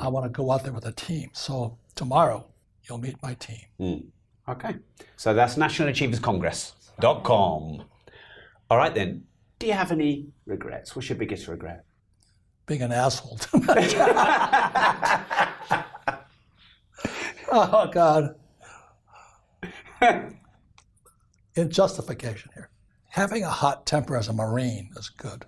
I 0.00 0.08
want 0.08 0.24
to 0.24 0.30
go 0.30 0.50
out 0.52 0.62
there 0.62 0.72
with 0.72 0.86
a 0.86 0.92
team. 0.92 1.30
So 1.32 1.76
tomorrow, 1.94 2.46
you'll 2.84 2.98
meet 2.98 3.20
my 3.22 3.34
team. 3.34 3.66
Okay. 4.48 4.76
So 5.16 5.34
that's 5.34 5.56
nationalachieverscongress.com. 5.56 7.84
All 8.70 8.78
right 8.78 8.94
then. 8.94 9.24
Do 9.60 9.68
you 9.68 9.74
have 9.74 9.92
any 9.92 10.26
regrets? 10.46 10.96
What's 10.96 11.08
your 11.08 11.18
biggest 11.18 11.46
regret? 11.46 11.84
being 12.70 12.82
an 12.82 12.92
asshole 12.92 13.36
too 13.36 13.58
much. 13.66 13.94
oh 17.50 17.90
God. 17.92 18.36
In 21.56 21.68
justification 21.68 22.52
here, 22.54 22.70
having 23.08 23.42
a 23.42 23.50
hot 23.50 23.86
temper 23.86 24.16
as 24.16 24.28
a 24.28 24.32
Marine 24.32 24.90
is 24.96 25.08
good. 25.08 25.46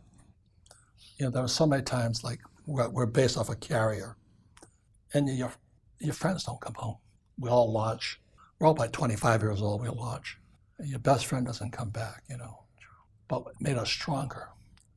You 1.17 1.27
know, 1.27 1.31
there 1.31 1.43
were 1.43 1.49
so 1.49 1.65
many 1.65 1.85
times 1.85 2.25
like 2.25 2.41
we're, 2.67 2.89
we're 2.89 3.07
based 3.07 3.39
off 3.39 3.49
a 3.49 3.55
carrier, 3.55 4.17
and 5.15 5.29
your 5.29 5.53
your 6.01 6.15
friends 6.15 6.43
don't 6.43 6.61
come 6.61 6.75
home. 6.75 6.97
We 7.39 7.51
all 7.51 7.71
launch. 7.71 8.21
We're 8.59 8.67
all 8.67 8.73
about 8.73 8.93
25 8.93 9.43
years 9.43 9.63
old. 9.63 9.81
We 9.81 9.89
launch, 9.91 10.39
your 10.85 10.99
best 10.99 11.27
friend 11.27 11.47
doesn't 11.47 11.71
come 11.71 11.91
back. 11.91 12.25
You 12.29 12.39
know, 12.39 12.62
but 13.33 13.53
it 13.53 13.61
made 13.63 13.79
us 13.79 13.89
stronger. 13.89 14.51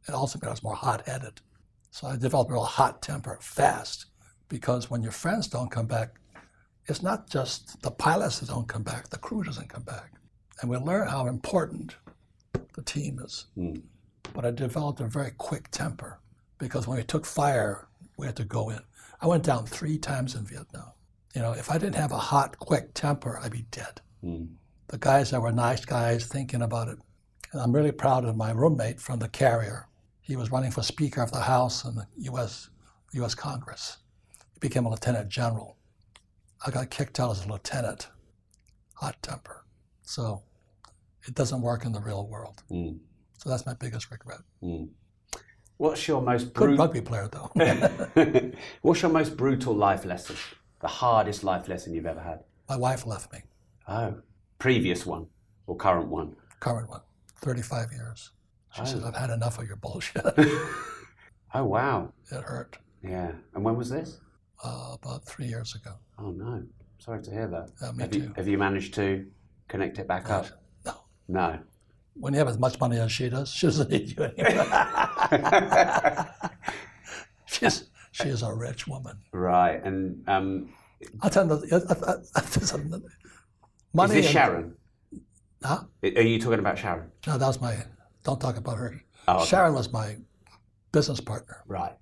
It 0.09 0.13
also 0.13 0.38
made 0.41 0.51
us 0.51 0.61
more 0.61 0.75
hot-headed. 0.75 1.39
So 1.91 2.07
I 2.07 2.17
developed 2.17 2.51
a 2.51 2.55
real 2.55 2.63
hot 2.63 3.01
temper 3.01 3.38
fast 3.39 4.07
because 4.49 4.89
when 4.89 5.01
your 5.01 5.13
friends 5.13 5.47
don't 5.47 5.71
come 5.71 5.88
back, 5.88 6.15
it's 6.86 7.01
not 7.01 7.29
just 7.29 7.81
the 7.81 7.91
pilots 7.91 8.39
that 8.39 8.49
don't 8.49 8.67
come 8.67 8.83
back, 8.83 9.09
the 9.09 9.17
crew 9.17 9.41
doesn't 9.41 9.69
come 9.69 9.83
back. 9.83 10.11
And 10.59 10.69
we 10.69 10.75
learn 10.75 11.07
how 11.07 11.27
important 11.27 11.95
the 12.73 12.81
team 12.81 13.19
is. 13.23 13.45
Hmm. 13.55 13.75
But 14.33 14.45
I 14.45 14.51
developed 14.51 14.99
a 14.99 15.07
very 15.07 15.31
quick 15.38 15.71
temper 15.71 16.19
because 16.57 16.88
when 16.88 16.97
we 16.97 17.05
took 17.05 17.25
fire, 17.25 17.88
we 18.17 18.25
had 18.25 18.36
to 18.36 18.43
go 18.43 18.69
in. 18.69 18.81
I 19.21 19.27
went 19.27 19.45
down 19.45 19.65
three 19.65 19.97
times 19.97 20.36
in 20.36 20.45
Vietnam. 20.45 20.91
You 21.33 21.41
know, 21.41 21.53
if 21.53 21.71
I 21.71 21.77
didn't 21.77 21.95
have 21.95 22.11
a 22.11 22.17
hot, 22.17 22.59
quick 22.59 22.93
temper, 22.93 23.39
I'd 23.41 23.53
be 23.53 23.65
dead. 23.71 24.01
Hmm. 24.19 24.45
The 24.88 24.97
guys 24.97 25.31
that 25.31 25.41
were 25.41 25.53
nice 25.53 25.86
guys 25.86 26.25
thinking 26.25 26.61
about 26.61 26.89
it. 26.89 26.97
And 27.55 27.63
I'm 27.63 27.71
really 27.71 27.93
proud 27.93 28.25
of 28.25 28.35
my 28.35 28.51
roommate 28.51 28.99
from 28.99 29.19
the 29.19 29.29
carrier. 29.29 29.87
He 30.19 30.35
was 30.35 30.51
running 30.51 30.71
for 30.71 30.83
Speaker 30.83 31.21
of 31.21 31.31
the 31.31 31.39
House 31.39 31.85
in 31.85 31.95
the 31.95 32.05
U.S. 32.23 32.69
U.S. 33.13 33.33
Congress. 33.33 33.99
He 34.53 34.59
became 34.59 34.85
a 34.85 34.89
lieutenant 34.89 35.29
general. 35.29 35.77
I 36.67 36.71
got 36.71 36.89
kicked 36.89 37.17
out 37.17 37.31
as 37.31 37.45
a 37.45 37.47
lieutenant. 37.47 38.09
Hot 38.95 39.15
temper. 39.21 39.63
So 40.01 40.43
it 41.25 41.33
doesn't 41.33 41.61
work 41.61 41.85
in 41.85 41.93
the 41.93 42.01
real 42.01 42.27
world. 42.27 42.61
Hmm. 42.67 42.97
So 43.37 43.49
that's 43.49 43.65
my 43.65 43.73
biggest 43.73 44.11
regret. 44.11 44.41
Hmm. 44.61 44.87
What's 45.77 46.05
your 46.09 46.21
most 46.21 46.53
Good 46.53 46.75
brutal 46.75 46.85
rugby 46.85 46.99
player, 46.99 47.29
though. 47.31 48.51
What's 48.81 49.01
your 49.01 49.11
most 49.11 49.37
brutal 49.37 49.73
life 49.73 50.03
lesson? 50.03 50.35
The 50.81 50.89
hardest 50.89 51.45
life 51.45 51.69
lesson 51.69 51.93
you've 51.93 52.05
ever 52.05 52.19
had? 52.21 52.43
my 52.67 52.75
wife 52.75 53.05
left 53.05 53.31
me. 53.31 53.43
Oh. 53.87 54.15
Previous 54.59 55.05
one 55.05 55.27
or 55.67 55.77
current 55.77 56.09
one? 56.09 56.35
Current 56.59 56.89
one, 56.89 57.01
35 57.41 57.91
years. 57.91 58.31
She 58.75 58.86
says, 58.86 59.03
I've 59.03 59.15
had 59.15 59.29
enough 59.29 59.59
of 59.59 59.67
your 59.67 59.77
bullshit. 59.77 60.25
Oh 61.53 61.63
wow. 61.63 62.11
it 62.31 62.43
hurt 62.43 62.77
Yeah. 63.01 63.31
And 63.53 63.63
when 63.63 63.77
was 63.77 63.89
this? 63.89 64.19
uh, 64.61 64.97
about 65.01 65.23
three 65.25 65.45
years 65.45 65.73
ago. 65.73 65.93
Oh 66.19 66.31
no. 66.31 66.63
Sorry 66.99 67.21
to 67.23 67.31
hear 67.31 67.47
that. 67.47 67.69
Me 67.95 68.03
have 68.03 68.13
you 68.13 68.21
too. 68.23 68.33
have 68.36 68.47
you 68.49 68.57
managed 68.57 68.93
to 68.95 69.25
connect 69.69 69.97
it 69.99 70.05
back 70.05 70.29
up? 70.29 70.47
No, 70.86 70.95
No. 71.29 71.59
when 72.15 72.33
you 72.33 72.39
have 72.39 72.49
as 72.49 72.59
much 72.59 72.77
money 72.81 72.99
as 72.99 73.09
she 73.09 73.29
does, 73.29 73.47
she 73.49 73.67
doesn't 73.67 73.89
need 73.89 74.17
you 74.17 74.23
anymore. 74.25 74.65
She's 77.45 77.89
she 78.11 78.29
is 78.29 78.41
a 78.43 78.53
rich 78.53 78.88
woman. 78.88 79.17
Right. 79.31 79.83
And 79.83 80.23
um, 80.27 80.69
I'll 81.21 81.29
tell 81.29 81.45
you, 81.47 81.53
uh, 81.71 81.79
uh, 81.89 81.93
uh, 82.36 82.41
there's 82.51 82.73
is 82.73 82.77
money. 83.93 84.13
this 84.15 84.25
and- 84.25 84.33
Sharon? 84.33 84.75
Huh? 85.66 85.84
Are 86.03 86.22
you 86.22 86.39
talking 86.39 86.59
about 86.59 86.78
Sharon? 86.78 87.11
No, 87.26 87.38
that 87.38 87.47
was 87.47 87.59
my. 87.59 87.78
Don't 88.24 88.39
talk 88.39 88.57
about 88.57 88.78
her. 88.78 89.01
Oh, 89.28 89.38
okay. 89.38 89.45
Sharon 89.45 89.74
was 89.74 89.91
my 89.91 90.18
business 90.91 91.20
partner. 91.20 91.63
Right. 91.68 91.93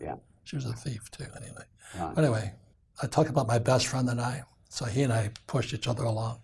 Yeah. 0.00 0.16
She 0.44 0.56
was 0.56 0.66
a 0.66 0.72
thief 0.72 1.10
too. 1.10 1.26
Anyway. 1.36 1.62
Right. 1.98 2.18
Anyway, 2.18 2.54
I 3.02 3.06
talk 3.06 3.28
about 3.28 3.46
my 3.46 3.58
best 3.58 3.86
friend 3.86 4.08
and 4.08 4.20
I. 4.20 4.42
So 4.68 4.84
he 4.84 5.02
and 5.02 5.12
I 5.12 5.30
pushed 5.46 5.74
each 5.74 5.88
other 5.88 6.04
along. 6.04 6.40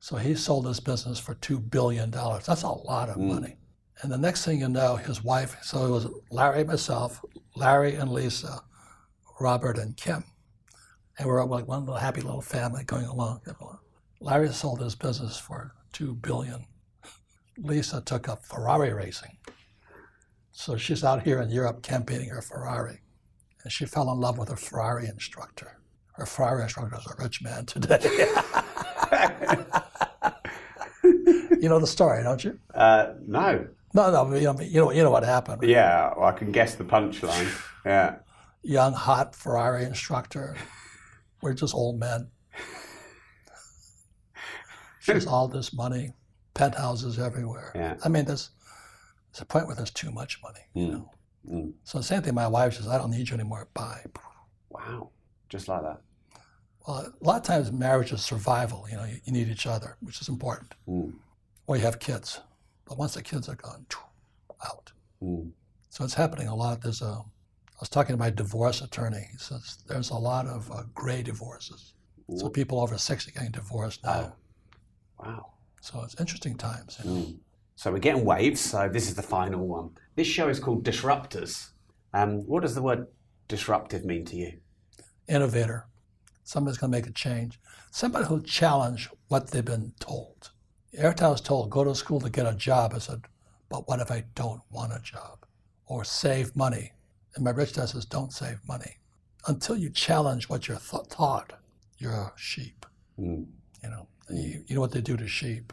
So 0.00 0.16
he 0.16 0.34
sold 0.34 0.66
his 0.66 0.80
business 0.80 1.18
for 1.18 1.34
two 1.34 1.58
billion 1.58 2.10
dollars. 2.10 2.46
That's 2.46 2.62
a 2.62 2.68
lot 2.68 3.08
of 3.08 3.16
mm. 3.16 3.28
money. 3.28 3.56
And 4.02 4.10
the 4.10 4.18
next 4.18 4.44
thing 4.44 4.60
you 4.60 4.68
know, 4.68 4.96
his 4.96 5.22
wife. 5.22 5.56
So 5.62 5.84
it 5.84 5.90
was 5.90 6.06
Larry, 6.30 6.64
myself, 6.64 7.22
Larry 7.54 7.94
and 7.96 8.10
Lisa, 8.10 8.62
Robert 9.40 9.78
and 9.78 9.96
Kim, 9.96 10.24
and 11.18 11.28
we're 11.28 11.44
like 11.44 11.68
one 11.68 11.80
little 11.80 11.96
happy 11.96 12.22
little 12.22 12.40
family 12.40 12.84
going 12.84 13.06
along. 13.06 13.40
Larry 14.20 14.48
sold 14.50 14.80
his 14.80 14.94
business 14.94 15.38
for 15.38 15.74
two 15.92 16.14
billion. 16.14 16.66
Lisa 17.58 18.00
took 18.00 18.28
up 18.28 18.44
Ferrari 18.44 18.92
racing. 18.92 19.36
So 20.52 20.76
she's 20.76 21.04
out 21.04 21.22
here 21.22 21.40
in 21.40 21.50
Europe 21.50 21.82
campaigning 21.82 22.30
her 22.30 22.42
Ferrari 22.42 23.00
and 23.62 23.72
she 23.72 23.86
fell 23.86 24.10
in 24.12 24.20
love 24.20 24.38
with 24.38 24.48
her 24.48 24.56
Ferrari 24.56 25.06
instructor. 25.06 25.78
Her 26.12 26.26
Ferrari 26.26 26.62
instructor 26.64 26.98
is 26.98 27.06
a 27.06 27.14
rich 27.22 27.42
man 27.42 27.66
today. 27.66 27.98
you 31.60 31.68
know 31.68 31.78
the 31.78 31.86
story, 31.86 32.22
don't 32.22 32.42
you? 32.42 32.58
Uh, 32.74 33.12
no. 33.26 33.66
No, 33.92 34.10
no, 34.10 34.34
you 34.34 34.44
know, 34.44 34.60
you 34.60 34.80
know, 34.80 34.92
you 34.92 35.02
know 35.02 35.10
what 35.10 35.24
happened. 35.24 35.62
Yeah. 35.62 36.12
Well, 36.16 36.26
I 36.28 36.32
can 36.32 36.52
guess 36.52 36.74
the 36.74 36.84
punchline. 36.84 37.50
Yeah. 37.84 38.16
Young, 38.62 38.92
hot 38.92 39.34
Ferrari 39.34 39.84
instructor. 39.84 40.56
We're 41.42 41.54
just 41.54 41.74
old 41.74 41.98
men. 41.98 42.28
She 45.00 45.12
has 45.12 45.26
all 45.26 45.48
this 45.48 45.72
money, 45.72 46.12
penthouses 46.54 47.18
everywhere. 47.18 47.72
Yeah. 47.74 47.96
I 48.04 48.08
mean, 48.08 48.24
there's, 48.26 48.50
there's 49.32 49.42
a 49.42 49.46
point 49.46 49.66
where 49.66 49.74
there's 49.76 49.90
too 49.90 50.10
much 50.10 50.40
money. 50.42 50.60
You 50.74 50.86
Mm. 50.86 50.90
know. 50.92 51.10
Mm. 51.48 51.72
So 51.84 51.98
the 51.98 52.04
same 52.04 52.22
thing. 52.22 52.34
My 52.34 52.46
wife 52.48 52.74
says, 52.74 52.86
"I 52.86 52.98
don't 52.98 53.10
need 53.10 53.28
you 53.30 53.34
anymore." 53.34 53.66
Bye. 53.72 54.04
Wow. 54.68 55.10
Just 55.48 55.68
like 55.68 55.82
that. 55.82 56.00
Well, 56.86 57.12
a 57.20 57.24
lot 57.24 57.36
of 57.38 57.42
times 57.44 57.72
marriage 57.72 58.12
is 58.12 58.20
survival. 58.22 58.86
You 58.90 58.96
know, 58.98 59.04
you, 59.04 59.16
you 59.24 59.32
need 59.32 59.48
each 59.48 59.66
other, 59.66 59.96
which 60.00 60.20
is 60.20 60.28
important. 60.28 60.74
Mm. 60.86 61.14
Or 61.66 61.76
you 61.76 61.82
have 61.82 61.98
kids, 61.98 62.40
but 62.84 62.98
once 62.98 63.14
the 63.14 63.22
kids 63.22 63.48
are 63.48 63.54
gone, 63.56 63.86
out. 64.66 64.92
Mm. 65.22 65.52
So 65.88 66.04
it's 66.04 66.14
happening 66.14 66.46
a 66.48 66.54
lot. 66.54 66.82
There's 66.82 67.00
a. 67.00 67.22
I 67.24 67.78
was 67.80 67.88
talking 67.88 68.14
to 68.14 68.18
my 68.18 68.28
divorce 68.30 68.82
attorney. 68.82 69.26
He 69.32 69.38
says 69.38 69.78
there's 69.88 70.10
a 70.10 70.16
lot 70.16 70.46
of 70.46 70.70
uh, 70.70 70.82
gray 70.94 71.22
divorces. 71.22 71.94
So 72.36 72.48
people 72.50 72.78
over 72.80 72.98
sixty 72.98 73.32
getting 73.32 73.50
divorced 73.50 74.04
now. 74.04 74.34
Wow. 75.24 75.52
So 75.80 76.02
it's 76.02 76.18
interesting 76.20 76.56
times. 76.56 76.98
Mm. 77.02 77.38
So 77.76 77.90
we're 77.90 77.98
getting 77.98 78.24
waves. 78.24 78.60
So 78.60 78.88
this 78.88 79.08
is 79.08 79.14
the 79.14 79.22
final 79.22 79.66
one. 79.66 79.90
This 80.16 80.26
show 80.26 80.48
is 80.48 80.60
called 80.60 80.84
Disruptors. 80.84 81.70
Um, 82.12 82.46
what 82.46 82.62
does 82.62 82.74
the 82.74 82.82
word 82.82 83.06
disruptive 83.48 84.04
mean 84.04 84.24
to 84.26 84.36
you? 84.36 84.52
Innovator, 85.28 85.86
somebody's 86.44 86.78
going 86.78 86.92
to 86.92 86.98
make 86.98 87.06
a 87.06 87.12
change. 87.12 87.60
Somebody 87.90 88.26
who'll 88.26 88.40
challenge 88.40 89.08
what 89.28 89.48
they've 89.48 89.64
been 89.64 89.92
told. 90.00 90.50
Every 90.96 91.14
time 91.14 91.28
I 91.28 91.32
was 91.32 91.40
told, 91.40 91.70
go 91.70 91.84
to 91.84 91.94
school 91.94 92.20
to 92.20 92.30
get 92.30 92.46
a 92.46 92.54
job, 92.54 92.92
I 92.94 92.98
said, 92.98 93.22
but 93.68 93.88
what 93.88 94.00
if 94.00 94.10
I 94.10 94.24
don't 94.34 94.60
want 94.70 94.92
a 94.92 95.00
job? 95.00 95.46
Or 95.86 96.04
save 96.04 96.54
money. 96.56 96.92
And 97.34 97.44
my 97.44 97.52
rich 97.52 97.74
dad 97.74 97.88
says, 97.88 98.04
don't 98.04 98.32
save 98.32 98.58
money. 98.66 98.98
Until 99.46 99.76
you 99.76 99.88
challenge 99.90 100.48
what 100.48 100.68
you're 100.68 100.78
th- 100.78 101.08
taught, 101.08 101.52
you're 101.98 102.12
a 102.12 102.32
sheep. 102.36 102.84
Mm. 103.18 103.46
You 103.82 103.90
know, 103.90 104.06
you, 104.32 104.64
you 104.66 104.74
know 104.74 104.80
what 104.80 104.92
they 104.92 105.00
do 105.00 105.16
to 105.16 105.26
sheep, 105.26 105.72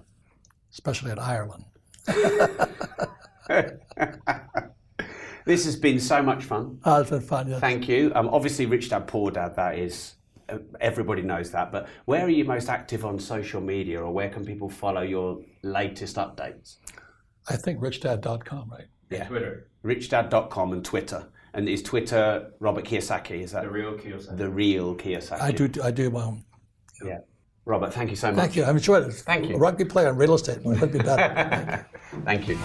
especially 0.72 1.12
in 1.12 1.20
Ireland. 1.20 1.66
This 5.45 5.64
has 5.64 5.78
been 5.78 6.01
so 6.01 6.22
much 6.22 6.43
fun. 6.43 6.80
Oh, 6.84 6.99
it's 6.99 7.10
been 7.10 7.22
fun. 7.22 7.47
Yeah. 7.49 7.62
Thank 7.62 7.88
you. 7.88 8.12
Um, 8.14 8.28
obviously, 8.28 8.66
Rich 8.66 8.89
Dad 8.89 9.08
Poor 9.08 9.32
Dad. 9.32 9.55
That 9.55 9.78
is, 9.78 10.16
uh, 10.49 10.58
everybody 10.82 11.22
knows 11.22 11.51
that. 11.51 11.72
But 11.72 11.88
where 12.03 12.26
are 12.26 12.30
you 12.30 12.43
most 12.43 12.68
active 12.68 13.05
on 13.05 13.18
social 13.18 13.62
media, 13.62 14.01
or 14.03 14.12
where 14.12 14.30
can 14.30 14.43
people 14.45 14.68
follow 14.70 15.03
your 15.03 15.39
latest 15.64 16.18
updates? 16.18 16.76
I 17.47 17.55
think 17.55 17.80
richdad.com, 17.80 18.72
right? 18.72 18.88
Yeah, 19.10 19.30
Twitter, 19.30 19.70
richdad.com 19.86 20.74
and 20.74 20.84
Twitter. 20.84 21.30
And 21.53 21.70
is 21.70 21.82
Twitter 21.82 22.51
Robert 22.60 22.84
Kiyosaki? 22.84 23.41
Is 23.41 23.53
that 23.53 23.64
the 23.64 23.70
real 23.70 23.93
Kiyosaki. 23.93 24.38
the 24.38 24.49
real 24.49 24.95
Kiyosaki? 24.95 25.39
I 25.41 25.51
do. 25.53 25.70
I 25.82 25.91
do. 25.91 26.14
Um, 26.18 26.43
Yeah. 27.01 27.20
Robert, 27.68 27.93
thank 27.93 28.09
you 28.09 28.15
so 28.15 28.32
much. 28.32 28.38
thank 28.39 28.55
you. 28.55 28.63
I've 28.63 28.78
enjoyed 28.78 29.03
it. 29.03 29.13
Thank 29.13 29.49
you. 29.49 29.55
A 29.55 29.59
rugby 29.59 29.84
player 29.84 30.09
in 30.09 30.15
real 30.15 30.34
estate 30.36 30.63
couldn't 30.63 30.93
be 30.93 30.99
better. 30.99 31.86
Thank 32.24 32.47
you. 32.47 32.57